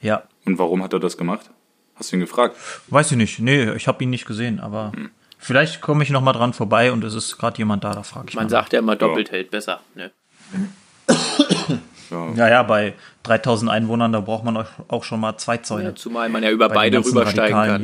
Ja, 0.00 0.24
Und 0.44 0.58
warum 0.58 0.82
hat 0.82 0.92
er 0.92 1.00
das 1.00 1.16
gemacht? 1.16 1.48
Hast 1.94 2.10
du 2.12 2.16
ihn 2.16 2.20
gefragt? 2.20 2.56
weiß 2.88 3.12
ich 3.12 3.16
nicht. 3.16 3.38
Nee, 3.38 3.72
ich 3.74 3.86
habe 3.88 4.02
ihn 4.04 4.10
nicht 4.10 4.26
gesehen, 4.26 4.58
aber 4.60 4.92
vielleicht 5.38 5.80
komme 5.80 6.02
ich 6.02 6.10
noch 6.10 6.20
mal 6.22 6.32
dran 6.34 6.52
vorbei 6.52 6.90
und 6.92 7.02
es 7.04 7.14
ist 7.14 7.38
gerade 7.38 7.56
jemand 7.58 7.84
da, 7.84 7.94
da 7.94 8.02
frage 8.02 8.26
ich 8.30 8.34
Man 8.34 8.44
mal. 8.46 8.50
sagt 8.50 8.72
ja 8.74 8.80
immer, 8.80 8.96
doppelt 8.96 9.30
hält 9.30 9.50
besser. 9.50 9.80
Ne? 9.94 10.10
Ja. 12.14 12.32
Ja, 12.34 12.48
ja, 12.48 12.62
bei 12.62 12.94
3000 13.24 13.70
Einwohnern, 13.70 14.12
da 14.12 14.20
braucht 14.20 14.44
man 14.44 14.56
auch- 14.56 14.66
auch 14.88 15.04
schon 15.04 15.20
mal 15.20 15.36
zwei 15.38 15.56
Zäune. 15.58 15.84
Ja, 15.90 15.94
zumal 15.94 16.28
man 16.28 16.42
ja 16.42 16.50
über 16.50 16.68
Bei 16.68 16.74
beide 16.74 16.98
rübersteigen 17.04 17.56
Radikalen 17.56 17.70
kann. 17.72 17.80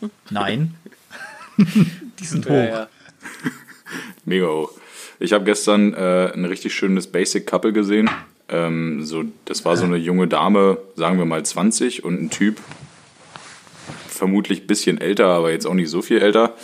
Hier. 0.00 0.10
Nein. 0.30 0.74
Die 1.58 2.24
sind 2.24 2.46
hoch. 2.48 2.52
Ja. 2.52 2.88
Mega 4.24 4.46
hoch. 4.46 4.72
Ich 5.18 5.32
habe 5.32 5.44
gestern 5.44 5.92
äh, 5.94 6.32
ein 6.32 6.44
richtig 6.46 6.74
schönes 6.74 7.06
Basic 7.06 7.46
Couple 7.46 7.72
gesehen. 7.72 8.08
Ähm, 8.48 9.04
so, 9.04 9.24
das 9.44 9.64
war 9.64 9.76
so 9.76 9.84
eine 9.84 9.96
junge 9.96 10.26
Dame, 10.26 10.78
sagen 10.96 11.18
wir 11.18 11.24
mal 11.26 11.44
20, 11.44 12.02
und 12.04 12.20
ein 12.22 12.30
Typ, 12.30 12.58
vermutlich 14.08 14.62
ein 14.62 14.66
bisschen 14.66 15.00
älter, 15.00 15.26
aber 15.26 15.50
jetzt 15.52 15.66
auch 15.66 15.74
nicht 15.74 15.90
so 15.90 16.02
viel 16.02 16.18
älter. 16.20 16.54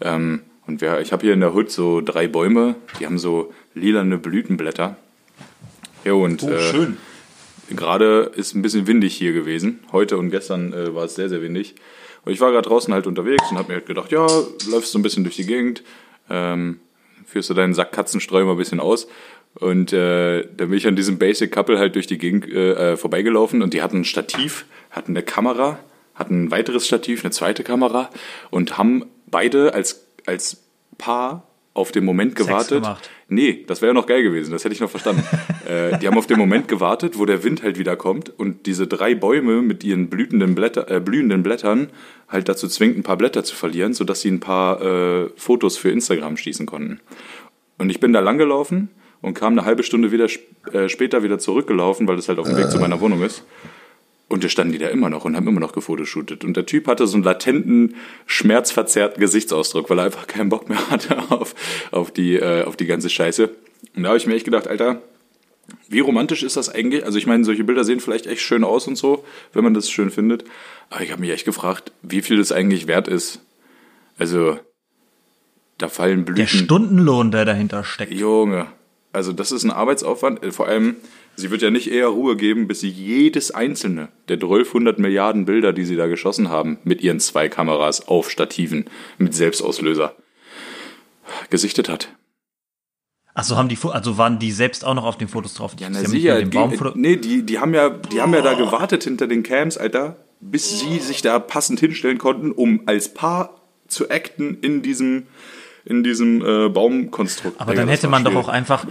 Ähm, 0.00 0.40
und 0.66 0.80
wir, 0.80 1.00
ich 1.00 1.12
habe 1.12 1.22
hier 1.22 1.32
in 1.34 1.40
der 1.40 1.54
Hut 1.54 1.70
so 1.70 2.00
drei 2.00 2.26
Bäume, 2.28 2.74
die 2.98 3.06
haben 3.06 3.18
so 3.18 3.52
lilane 3.74 4.18
Blütenblätter. 4.18 4.96
Ja, 6.08 6.14
und 6.14 6.42
Oh, 6.42 6.48
äh, 6.48 7.74
gerade 7.74 8.32
ist 8.34 8.54
ein 8.54 8.62
bisschen 8.62 8.86
windig 8.86 9.14
hier 9.14 9.34
gewesen. 9.34 9.80
Heute 9.92 10.16
und 10.16 10.30
gestern 10.30 10.72
äh, 10.72 10.94
war 10.94 11.04
es 11.04 11.14
sehr, 11.14 11.28
sehr 11.28 11.42
windig. 11.42 11.74
Und 12.24 12.32
ich 12.32 12.40
war 12.40 12.50
gerade 12.50 12.66
draußen 12.66 12.92
halt 12.94 13.06
unterwegs 13.06 13.44
und 13.50 13.58
habe 13.58 13.68
mir 13.68 13.74
halt 13.74 13.86
gedacht, 13.86 14.10
ja, 14.10 14.26
läufst 14.70 14.92
so 14.92 14.98
ein 14.98 15.02
bisschen 15.02 15.22
durch 15.24 15.36
die 15.36 15.46
Gegend, 15.46 15.82
ähm, 16.30 16.80
führst 17.26 17.50
du 17.50 17.54
deinen 17.54 17.74
Sack 17.74 17.92
Katzenstreu 17.92 18.44
mal 18.44 18.52
ein 18.52 18.56
bisschen 18.56 18.80
aus. 18.80 19.06
Und 19.54 19.92
äh, 19.92 20.46
dann 20.56 20.68
bin 20.68 20.78
ich 20.78 20.86
an 20.86 20.96
diesem 20.96 21.18
Basic 21.18 21.52
Couple 21.52 21.78
halt 21.78 21.94
durch 21.94 22.06
die 22.06 22.18
Gegend 22.18 22.48
äh, 22.48 22.92
äh, 22.92 22.96
vorbeigelaufen 22.96 23.60
und 23.60 23.74
die 23.74 23.82
hatten 23.82 23.98
ein 23.98 24.04
Stativ, 24.04 24.64
hatten 24.90 25.12
eine 25.12 25.22
Kamera, 25.22 25.78
hatten 26.14 26.44
ein 26.44 26.50
weiteres 26.50 26.86
Stativ, 26.86 27.22
eine 27.22 27.32
zweite 27.32 27.64
Kamera 27.64 28.08
und 28.50 28.78
haben 28.78 29.04
beide 29.26 29.74
als, 29.74 30.06
als 30.26 30.62
Paar 30.96 31.47
auf 31.78 31.92
den 31.92 32.04
Moment 32.04 32.36
gewartet. 32.36 32.86
Nee, 33.28 33.64
das 33.66 33.80
wäre 33.80 33.90
ja 33.90 33.94
noch 33.94 34.06
geil 34.06 34.22
gewesen, 34.22 34.52
das 34.52 34.64
hätte 34.64 34.74
ich 34.74 34.80
noch 34.80 34.90
verstanden. 34.90 35.22
äh, 35.68 35.98
die 35.98 36.06
haben 36.06 36.18
auf 36.18 36.26
den 36.26 36.38
Moment 36.38 36.68
gewartet, 36.68 37.18
wo 37.18 37.24
der 37.24 37.44
Wind 37.44 37.62
halt 37.62 37.78
wieder 37.78 37.96
kommt 37.96 38.30
und 38.38 38.66
diese 38.66 38.86
drei 38.86 39.14
Bäume 39.14 39.62
mit 39.62 39.84
ihren 39.84 40.08
blütenden 40.08 40.54
Blätter, 40.54 40.90
äh, 40.90 41.00
blühenden 41.00 41.42
Blättern 41.42 41.88
halt 42.28 42.48
dazu 42.48 42.68
zwingt, 42.68 42.96
ein 42.96 43.02
paar 43.02 43.16
Blätter 43.16 43.44
zu 43.44 43.54
verlieren, 43.54 43.94
sodass 43.94 44.20
sie 44.20 44.30
ein 44.30 44.40
paar 44.40 44.82
äh, 44.82 45.30
Fotos 45.36 45.76
für 45.76 45.90
Instagram 45.90 46.36
schießen 46.36 46.66
konnten. 46.66 47.00
Und 47.78 47.90
ich 47.90 48.00
bin 48.00 48.12
da 48.12 48.20
langgelaufen 48.20 48.90
und 49.20 49.34
kam 49.34 49.52
eine 49.52 49.64
halbe 49.64 49.82
Stunde 49.82 50.12
wieder 50.12 50.26
sp 50.28 50.44
äh, 50.72 50.88
später 50.88 51.22
wieder 51.22 51.38
zurückgelaufen, 51.38 52.06
weil 52.06 52.16
das 52.16 52.28
halt 52.28 52.38
auf 52.38 52.46
dem 52.46 52.56
Weg 52.56 52.70
zu 52.70 52.78
meiner 52.78 53.00
Wohnung 53.00 53.22
ist. 53.22 53.44
Und 54.28 54.44
da 54.44 54.48
standen 54.50 54.72
die 54.72 54.78
da 54.78 54.88
immer 54.88 55.08
noch 55.08 55.24
und 55.24 55.36
haben 55.36 55.48
immer 55.48 55.60
noch 55.60 55.72
gefotoshootet. 55.72 56.44
Und 56.44 56.54
der 56.54 56.66
Typ 56.66 56.86
hatte 56.86 57.06
so 57.06 57.16
einen 57.16 57.24
latenten, 57.24 57.96
schmerzverzerrten 58.26 59.20
Gesichtsausdruck, 59.20 59.88
weil 59.88 59.98
er 59.98 60.04
einfach 60.04 60.26
keinen 60.26 60.50
Bock 60.50 60.68
mehr 60.68 60.90
hatte 60.90 61.18
auf, 61.30 61.54
auf, 61.90 62.10
die, 62.10 62.36
äh, 62.36 62.64
auf 62.64 62.76
die 62.76 62.86
ganze 62.86 63.08
Scheiße. 63.08 63.50
Und 63.96 64.02
da 64.02 64.08
habe 64.08 64.18
ich 64.18 64.26
mir 64.26 64.34
echt 64.34 64.44
gedacht, 64.44 64.68
Alter, 64.68 65.00
wie 65.88 66.00
romantisch 66.00 66.42
ist 66.42 66.56
das 66.56 66.68
eigentlich? 66.68 67.04
Also 67.04 67.18
ich 67.18 67.26
meine, 67.26 67.44
solche 67.44 67.64
Bilder 67.64 67.84
sehen 67.84 68.00
vielleicht 68.00 68.26
echt 68.26 68.42
schön 68.42 68.64
aus 68.64 68.86
und 68.86 68.96
so, 68.96 69.24
wenn 69.54 69.64
man 69.64 69.74
das 69.74 69.90
schön 69.90 70.10
findet. 70.10 70.44
Aber 70.90 71.02
ich 71.02 71.10
habe 71.10 71.20
mich 71.20 71.30
echt 71.30 71.44
gefragt, 71.44 71.92
wie 72.02 72.22
viel 72.22 72.36
das 72.36 72.52
eigentlich 72.52 72.86
wert 72.86 73.08
ist. 73.08 73.40
Also, 74.18 74.58
da 75.78 75.88
fallen 75.88 76.24
Blüten. 76.24 76.42
Der 76.42 76.48
Stundenlohn, 76.48 77.30
der 77.30 77.44
dahinter 77.44 77.84
steckt. 77.84 78.12
Junge, 78.12 78.66
also 79.12 79.32
das 79.32 79.52
ist 79.52 79.64
ein 79.64 79.70
Arbeitsaufwand. 79.70 80.40
Vor 80.52 80.66
allem, 80.66 80.96
sie 81.38 81.50
wird 81.50 81.62
ja 81.62 81.70
nicht 81.70 81.90
eher 81.90 82.08
Ruhe 82.08 82.36
geben, 82.36 82.66
bis 82.66 82.80
sie 82.80 82.88
jedes 82.88 83.50
einzelne 83.50 84.08
der 84.28 84.36
1200 84.36 84.98
Milliarden 84.98 85.44
Bilder, 85.44 85.72
die 85.72 85.84
sie 85.84 85.96
da 85.96 86.06
geschossen 86.06 86.48
haben, 86.48 86.78
mit 86.84 87.00
ihren 87.00 87.20
zwei 87.20 87.48
Kameras 87.48 88.08
auf 88.08 88.30
Stativen 88.30 88.86
mit 89.18 89.34
Selbstauslöser 89.34 90.14
gesichtet 91.50 91.88
hat. 91.88 92.08
Achso, 93.34 93.56
haben 93.56 93.68
die, 93.68 93.78
also 93.84 94.18
waren 94.18 94.40
die 94.40 94.50
selbst 94.50 94.84
auch 94.84 94.94
noch 94.94 95.04
auf 95.04 95.16
den 95.16 95.28
Fotos 95.28 95.54
drauf? 95.54 95.76
Ja, 95.78 95.88
Die 95.88 96.24
na 96.24 96.38
den 96.40 96.50
Baum 96.50 96.72
Die, 96.72 96.90
nee, 96.94 97.16
die, 97.16 97.46
die 97.46 97.60
haben 97.60 97.72
ja, 97.72 97.88
die 97.88 98.20
haben 98.20 98.34
ja 98.34 98.40
da 98.40 98.54
gewartet 98.54 99.04
hinter 99.04 99.28
den 99.28 99.44
Cams, 99.44 99.78
Alter, 99.78 100.16
bis 100.40 100.80
sie 100.80 100.98
sich 100.98 101.22
da 101.22 101.38
passend 101.38 101.78
hinstellen 101.78 102.18
konnten, 102.18 102.50
um 102.50 102.82
als 102.86 103.14
Paar 103.14 103.60
zu 103.86 104.10
acten 104.10 104.58
in 104.60 104.82
diesem, 104.82 105.28
in 105.84 106.02
diesem 106.02 106.44
äh, 106.44 106.68
Baumkonstrukt. 106.68 107.60
Aber 107.60 107.76
dann 107.76 107.88
hätte 107.88 108.08
man 108.08 108.24
doch 108.24 108.32
schwierig. 108.32 108.46
auch 108.46 108.52
einfach 108.52 108.86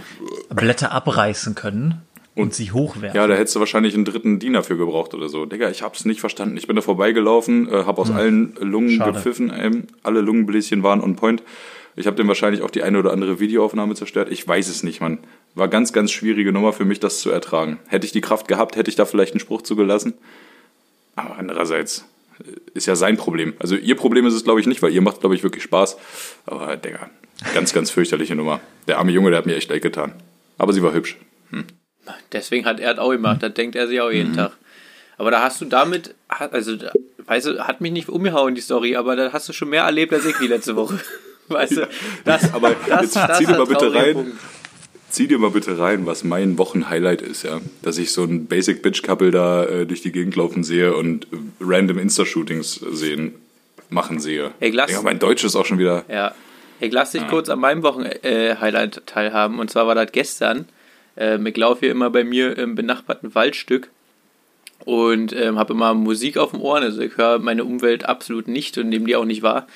Blätter 0.48 0.92
abreißen 0.92 1.54
können 1.54 2.07
und, 2.38 2.54
sie 2.54 2.72
hochwerfen. 2.72 3.16
Ja, 3.16 3.26
da 3.26 3.34
hättest 3.34 3.56
du 3.56 3.60
wahrscheinlich 3.60 3.94
einen 3.94 4.04
dritten 4.04 4.38
Diener 4.38 4.62
für 4.62 4.76
gebraucht 4.76 5.14
oder 5.14 5.28
so. 5.28 5.44
Digga, 5.46 5.70
ich 5.70 5.82
hab's 5.82 6.04
nicht 6.04 6.20
verstanden. 6.20 6.56
Ich 6.56 6.66
bin 6.66 6.76
da 6.76 6.82
vorbeigelaufen, 6.82 7.68
äh, 7.68 7.84
hab 7.84 7.98
aus 7.98 8.10
allen 8.10 8.54
Lungen 8.60 8.90
Hm. 8.90 8.96
Schade. 8.98 9.12
gepfiffen, 9.12 9.52
ähm, 9.56 9.84
alle 10.02 10.20
Lungenbläschen 10.20 10.82
waren 10.82 11.00
on 11.00 11.16
point. 11.16 11.42
Ich 11.96 12.06
habe 12.06 12.16
dem 12.16 12.28
wahrscheinlich 12.28 12.62
auch 12.62 12.70
die 12.70 12.82
eine 12.84 12.98
oder 13.00 13.12
andere 13.12 13.40
Videoaufnahme 13.40 13.94
zerstört. 13.96 14.28
Ich 14.30 14.46
weiß 14.46 14.68
es 14.68 14.84
nicht, 14.84 15.00
Mann. 15.00 15.18
War 15.56 15.66
ganz, 15.66 15.92
ganz 15.92 16.12
schwierige 16.12 16.52
Nummer 16.52 16.72
für 16.72 16.84
mich, 16.84 17.00
das 17.00 17.18
zu 17.18 17.30
ertragen. 17.30 17.78
Hätte 17.88 18.06
ich 18.06 18.12
die 18.12 18.20
Kraft 18.20 18.46
gehabt, 18.46 18.76
hätte 18.76 18.88
ich 18.88 18.94
da 18.96 19.04
vielleicht 19.04 19.32
einen 19.32 19.40
Spruch 19.40 19.62
zugelassen. 19.62 20.14
Aber 21.16 21.36
andererseits 21.36 22.04
äh, 22.38 22.52
ist 22.74 22.86
ja 22.86 22.94
sein 22.94 23.16
Problem. 23.16 23.54
Also 23.58 23.74
ihr 23.74 23.96
Problem 23.96 24.26
ist 24.26 24.34
es, 24.34 24.44
glaube 24.44 24.60
ich, 24.60 24.66
nicht, 24.68 24.80
weil 24.82 24.92
ihr 24.92 25.02
macht, 25.02 25.20
glaube 25.20 25.34
ich, 25.34 25.42
wirklich 25.42 25.64
Spaß. 25.64 25.96
Aber, 26.46 26.76
Digga, 26.76 27.10
ganz, 27.52 27.72
ganz 27.72 27.90
fürchterliche 27.90 28.36
Nummer. 28.36 28.60
Der 28.86 28.98
arme 28.98 29.10
Junge, 29.10 29.30
der 29.30 29.38
hat 29.38 29.46
mir 29.46 29.56
echt 29.56 29.70
leid 29.70 29.82
getan. 29.82 30.12
Aber 30.56 30.72
sie 30.72 30.82
war 30.84 30.92
hübsch. 30.92 31.16
Deswegen 32.32 32.64
hat 32.66 32.80
er 32.80 32.92
es 32.92 32.98
auch 32.98 33.10
gemacht. 33.10 33.42
Das 33.42 33.54
denkt 33.54 33.76
er 33.76 33.86
sich 33.88 34.00
auch 34.00 34.10
jeden 34.10 34.34
Tag. 34.34 34.52
Aber 35.16 35.30
da 35.30 35.42
hast 35.42 35.60
du 35.60 35.64
damit, 35.64 36.14
also, 36.28 36.76
weißt 37.26 37.46
du, 37.46 37.58
hat 37.66 37.80
mich 37.80 37.90
nicht 37.92 38.08
umgehauen, 38.08 38.54
die 38.54 38.60
Story, 38.60 38.94
aber 38.96 39.16
da 39.16 39.32
hast 39.32 39.48
du 39.48 39.52
schon 39.52 39.68
mehr 39.70 39.82
erlebt 39.82 40.12
als 40.12 40.24
ich 40.24 40.36
die 40.38 40.46
letzte 40.46 40.76
Woche. 40.76 41.00
Weißt 41.48 41.78
du, 41.78 41.88
das, 42.26 42.52
Aber 42.54 42.76
das, 42.88 43.00
jetzt 43.00 43.16
das 43.16 43.38
zieh 43.38 43.46
dir 43.46 43.56
mal 43.56 43.66
bitte 43.66 43.92
rein. 43.94 44.12
Punkt. 44.12 44.32
zieh 45.08 45.26
dir 45.26 45.38
mal 45.38 45.50
bitte 45.50 45.78
rein, 45.78 46.04
was 46.04 46.22
mein 46.22 46.58
Wochenhighlight 46.58 47.22
ist, 47.22 47.42
ja. 47.42 47.60
Dass 47.80 47.96
ich 47.96 48.12
so 48.12 48.22
ein 48.24 48.44
Basic 48.46 48.82
Bitch 48.82 49.02
Couple 49.02 49.30
da 49.30 49.64
äh, 49.64 49.86
durch 49.86 50.02
die 50.02 50.12
Gegend 50.12 50.36
laufen 50.36 50.62
sehe 50.62 50.94
und 50.94 51.26
random 51.58 51.98
Insta-Shootings 51.98 52.74
sehen, 52.92 53.34
machen 53.88 54.20
sehe. 54.20 54.50
Ey, 54.60 54.70
lass- 54.72 54.92
ja, 54.92 55.00
mein 55.00 55.18
Deutsch 55.18 55.42
ist 55.42 55.56
auch 55.56 55.64
schon 55.64 55.78
wieder. 55.78 56.04
Ja. 56.08 56.34
Ich 56.80 56.92
lass 56.92 57.12
dich 57.12 57.26
kurz 57.26 57.48
an 57.48 57.58
meinem 57.58 57.82
Wochen-Highlight 57.82 59.02
teilhaben. 59.06 59.58
Und 59.58 59.70
zwar 59.70 59.86
war 59.86 59.94
das 59.94 60.12
gestern. 60.12 60.66
Ähm, 61.18 61.44
ich 61.46 61.56
laufe 61.56 61.80
hier 61.80 61.90
immer 61.90 62.10
bei 62.10 62.24
mir 62.24 62.56
im 62.56 62.74
benachbarten 62.74 63.34
Waldstück 63.34 63.90
und 64.84 65.34
ähm, 65.34 65.58
habe 65.58 65.74
immer 65.74 65.92
Musik 65.92 66.38
auf 66.38 66.52
dem 66.52 66.62
Ohren. 66.62 66.84
Also 66.84 67.02
ich 67.02 67.16
höre 67.16 67.40
meine 67.40 67.64
Umwelt 67.64 68.04
absolut 68.04 68.48
nicht 68.48 68.78
und 68.78 68.88
nehme 68.88 69.06
die 69.06 69.16
auch 69.16 69.24
nicht 69.24 69.42
wahr. 69.42 69.66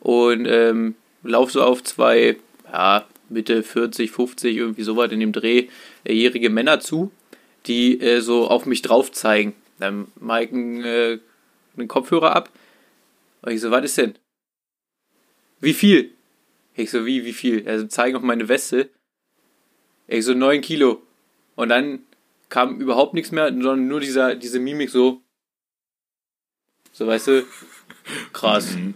Und 0.00 0.46
ähm, 0.46 0.96
laufe 1.22 1.52
so 1.52 1.62
auf 1.62 1.82
zwei, 1.84 2.36
ja, 2.70 3.06
Mitte 3.28 3.62
40, 3.62 4.10
50, 4.10 4.56
irgendwie 4.56 4.82
sowas 4.82 5.12
in 5.12 5.20
dem 5.20 5.32
Dreh, 5.32 5.68
äh, 6.04 6.12
jährige 6.12 6.50
Männer 6.50 6.80
zu, 6.80 7.12
die 7.66 8.00
äh, 8.00 8.20
so 8.20 8.48
auf 8.48 8.66
mich 8.66 8.82
drauf 8.82 9.12
zeigen. 9.12 9.54
Dann 9.78 10.08
mache 10.18 10.44
ich 10.44 10.52
einen, 10.52 10.84
äh, 10.84 11.18
einen 11.76 11.88
Kopfhörer 11.88 12.34
ab. 12.34 12.50
Und 13.42 13.52
ich 13.52 13.60
so, 13.60 13.70
was 13.70 13.84
ist 13.84 13.98
denn? 13.98 14.14
Wie 15.60 15.74
viel? 15.74 16.12
Ich 16.74 16.90
so, 16.90 17.06
wie, 17.06 17.24
wie 17.24 17.32
viel? 17.32 17.68
Also 17.68 17.86
zeigen 17.86 18.16
auf 18.16 18.22
meine 18.22 18.48
Weste. 18.48 18.90
Ich 20.08 20.24
so, 20.24 20.34
9 20.34 20.60
Kilo. 20.60 21.02
Und 21.54 21.68
dann 21.68 22.00
kam 22.48 22.80
überhaupt 22.80 23.14
nichts 23.14 23.30
mehr, 23.30 23.48
sondern 23.48 23.88
nur 23.88 24.00
dieser, 24.00 24.34
diese 24.34 24.58
Mimik 24.58 24.90
so. 24.90 25.20
So, 26.92 27.06
weißt 27.06 27.26
du, 27.28 27.46
krass. 28.32 28.74
Mhm. 28.74 28.94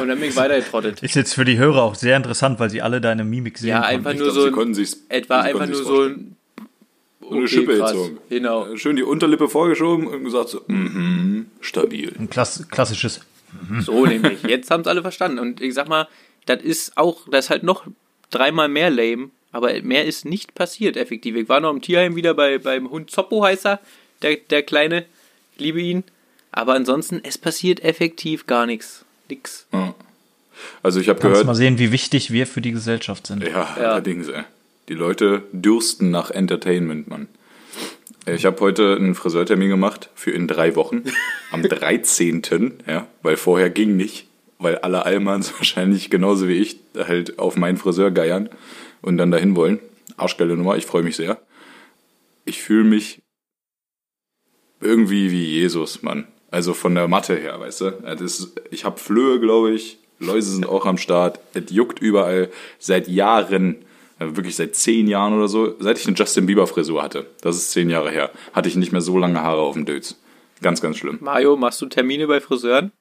Und 0.00 0.08
dann 0.08 0.20
bin 0.20 0.28
ich 0.28 0.36
weitergetrottet. 0.36 1.02
Ist 1.02 1.16
jetzt 1.16 1.34
für 1.34 1.44
die 1.44 1.58
Hörer 1.58 1.82
auch 1.82 1.94
sehr 1.94 2.16
interessant, 2.16 2.60
weil 2.60 2.70
sie 2.70 2.82
alle 2.82 3.00
deine 3.00 3.24
Mimik 3.24 3.58
sehen. 3.58 3.70
Ja, 3.70 3.80
einfach 3.80 4.12
nur 4.12 4.24
glaub, 4.24 4.34
so 4.34 4.44
sie 4.44 4.50
konnten 4.50 4.74
sich's, 4.74 4.98
etwa 5.08 5.40
einfach 5.40 5.66
nur 5.66 5.82
so 5.82 6.02
ein, 6.02 6.36
So 7.20 7.28
eine 7.30 7.38
okay, 7.38 7.48
Schippe 7.48 7.78
krass. 7.78 7.92
gezogen. 7.92 8.18
Genau. 8.28 8.66
Äh, 8.66 8.76
Schön 8.76 8.96
die 8.96 9.02
Unterlippe 9.02 9.48
vorgeschoben 9.48 10.06
und 10.06 10.24
gesagt 10.24 10.50
so, 10.50 10.62
mhm, 10.66 11.46
stabil. 11.60 12.14
Ein 12.18 12.30
klass 12.30 12.66
klassisches. 12.70 13.20
So 13.80 14.04
nämlich. 14.04 14.42
Jetzt 14.42 14.70
haben 14.70 14.82
es 14.82 14.86
alle 14.86 15.02
verstanden. 15.02 15.38
Und 15.38 15.60
ich 15.60 15.74
sag 15.74 15.88
mal, 15.88 16.06
das 16.46 16.62
ist 16.62 16.96
auch, 16.96 17.28
das 17.30 17.46
ist 17.46 17.50
halt 17.50 17.62
noch 17.62 17.86
dreimal 18.30 18.68
mehr 18.68 18.90
lame, 18.90 19.30
aber 19.58 19.82
mehr 19.82 20.04
ist 20.06 20.24
nicht 20.24 20.54
passiert, 20.54 20.96
effektiv. 20.96 21.36
Ich 21.36 21.48
war 21.48 21.60
noch 21.60 21.70
im 21.70 21.82
Tierheim 21.82 22.16
wieder 22.16 22.32
bei, 22.34 22.58
beim 22.58 22.90
Hund 22.90 23.10
Zoppo 23.10 23.44
heißt 23.44 23.66
er, 23.66 23.80
der, 24.22 24.36
der 24.36 24.62
Kleine. 24.62 25.04
Ich 25.54 25.60
liebe 25.60 25.80
ihn. 25.80 26.04
Aber 26.50 26.72
ansonsten, 26.74 27.20
es 27.22 27.36
passiert 27.36 27.84
effektiv 27.84 28.46
gar 28.46 28.64
nichts. 28.66 29.04
Nix. 29.28 29.66
Ja. 29.72 29.94
Also 30.82 30.98
ich 31.00 31.08
habe 31.08 31.20
Kannst 31.20 31.34
gehört, 31.34 31.46
mal 31.46 31.54
sehen, 31.54 31.78
wie 31.78 31.92
wichtig 31.92 32.32
wir 32.32 32.46
für 32.46 32.60
die 32.60 32.72
Gesellschaft 32.72 33.26
sind. 33.26 33.42
Ja, 33.42 33.50
Ja. 33.50 33.90
allerdings, 33.92 34.28
ey. 34.28 34.42
Die 34.88 34.94
Leute 34.94 35.42
dürsten 35.52 36.10
nach 36.10 36.30
Entertainment, 36.30 37.08
Mann. 37.08 37.28
Äh, 38.26 38.34
Ich 38.36 38.46
habe 38.46 38.58
heute 38.60 38.96
einen 38.96 39.14
Friseurtermin 39.14 39.68
gemacht 39.68 40.08
für 40.14 40.30
in 40.30 40.48
drei 40.48 40.74
Wochen. 40.76 41.04
Am 41.50 41.62
13. 41.62 42.42
ja, 42.86 43.06
weil 43.22 43.36
vorher 43.36 43.68
ging 43.70 43.96
nicht. 43.96 44.26
Weil 44.58 44.78
alle 44.78 45.04
Allmanns 45.04 45.52
wahrscheinlich 45.58 46.10
genauso 46.10 46.48
wie 46.48 46.54
ich 46.58 46.78
halt 46.96 47.38
auf 47.38 47.56
meinen 47.56 47.76
Friseur 47.76 48.10
geiern 48.10 48.48
und 49.02 49.18
dann 49.18 49.30
dahin 49.30 49.56
wollen. 49.56 49.80
Arschgeile 50.16 50.56
Nummer, 50.56 50.76
ich 50.76 50.86
freue 50.86 51.02
mich 51.02 51.16
sehr. 51.16 51.40
Ich 52.44 52.62
fühle 52.62 52.84
mich 52.84 53.22
irgendwie 54.80 55.30
wie 55.30 55.44
Jesus, 55.44 56.02
Mann. 56.02 56.26
Also 56.50 56.72
von 56.72 56.94
der 56.94 57.08
Matte 57.08 57.36
her, 57.36 57.60
weißt 57.60 57.80
du? 57.82 57.86
Ist, 58.24 58.60
ich 58.70 58.84
habe 58.84 58.98
Flöhe, 58.98 59.38
glaube 59.38 59.72
ich. 59.72 59.98
Läuse 60.18 60.50
sind 60.50 60.66
auch 60.66 60.86
am 60.86 60.98
Start. 60.98 61.40
Es 61.54 61.70
juckt 61.70 62.00
überall. 62.00 62.50
Seit 62.78 63.06
Jahren, 63.06 63.76
äh, 64.18 64.36
wirklich 64.36 64.56
seit 64.56 64.74
zehn 64.74 65.06
Jahren 65.06 65.34
oder 65.34 65.48
so, 65.48 65.78
seit 65.78 65.98
ich 65.98 66.06
eine 66.06 66.16
Justin 66.16 66.46
Bieber 66.46 66.66
Frisur 66.66 67.02
hatte, 67.02 67.26
das 67.42 67.56
ist 67.56 67.70
zehn 67.70 67.90
Jahre 67.90 68.10
her, 68.10 68.30
hatte 68.52 68.68
ich 68.68 68.76
nicht 68.76 68.92
mehr 68.92 69.00
so 69.00 69.18
lange 69.18 69.42
Haare 69.42 69.60
auf 69.60 69.74
dem 69.74 69.84
Dötz. 69.84 70.16
Ganz, 70.62 70.80
ganz 70.80 70.96
schlimm. 70.96 71.18
Mario, 71.20 71.56
machst 71.56 71.80
du 71.82 71.86
Termine 71.86 72.26
bei 72.26 72.40
Friseuren? 72.40 72.92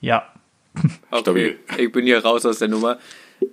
Ja. 0.00 0.34
Okay, 1.10 1.56
ich 1.76 1.90
bin 1.90 2.04
hier 2.06 2.24
raus 2.24 2.46
aus 2.46 2.60
der 2.60 2.68
Nummer. 2.68 2.98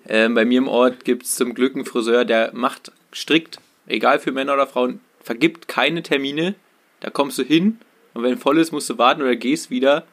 Ähm, 0.08 0.36
bei 0.36 0.46
mir 0.46 0.60
im 0.60 0.68
Ort 0.68 1.06
gibt 1.06 1.24
es 1.24 1.36
zum 1.36 1.54
Glück 1.54 1.76
einen 1.76 1.86
Friseur, 1.86 2.24
der 2.24 2.52
macht 2.54 2.92
strikt, 3.14 3.60
egal 3.88 4.20
für 4.20 4.32
Männer 4.32 4.54
oder 4.54 4.68
Frauen, 4.68 5.00
vergibt 5.22 5.68
keine 5.68 6.04
Termine. 6.04 6.56
Da 7.00 7.10
kommst 7.10 7.38
du 7.38 7.44
hin 7.44 7.80
und 8.14 8.24
wenn 8.24 8.38
voll 8.38 8.58
ist, 8.58 8.72
musst 8.72 8.90
du 8.90 8.98
warten 8.98 9.22
oder 9.22 9.36
gehst 9.36 9.70
wieder. 9.70 10.06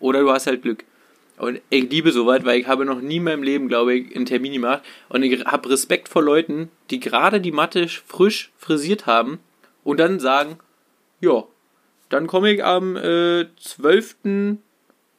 Oder 0.00 0.20
du 0.20 0.30
hast 0.30 0.46
halt 0.46 0.62
Glück. 0.62 0.84
Und 1.36 1.60
ich 1.68 1.90
liebe 1.90 2.10
soweit, 2.12 2.46
weil 2.46 2.58
ich 2.58 2.66
habe 2.66 2.86
noch 2.86 3.00
nie 3.00 3.16
in 3.16 3.24
meinem 3.24 3.42
Leben, 3.42 3.68
glaube 3.68 3.94
ich, 3.94 4.16
einen 4.16 4.24
Termin 4.24 4.54
gemacht. 4.54 4.82
Und 5.10 5.22
ich 5.22 5.44
habe 5.44 5.68
Respekt 5.68 6.08
vor 6.08 6.22
Leuten, 6.22 6.70
die 6.90 6.98
gerade 6.98 7.40
die 7.40 7.52
Matte 7.52 7.88
frisch 7.88 8.52
frisiert 8.56 9.06
haben 9.06 9.38
und 9.84 10.00
dann 10.00 10.18
sagen, 10.18 10.58
ja, 11.20 11.44
dann 12.08 12.26
komme 12.26 12.52
ich 12.52 12.64
am 12.64 12.96
äh, 12.96 13.46
12. 13.58 14.16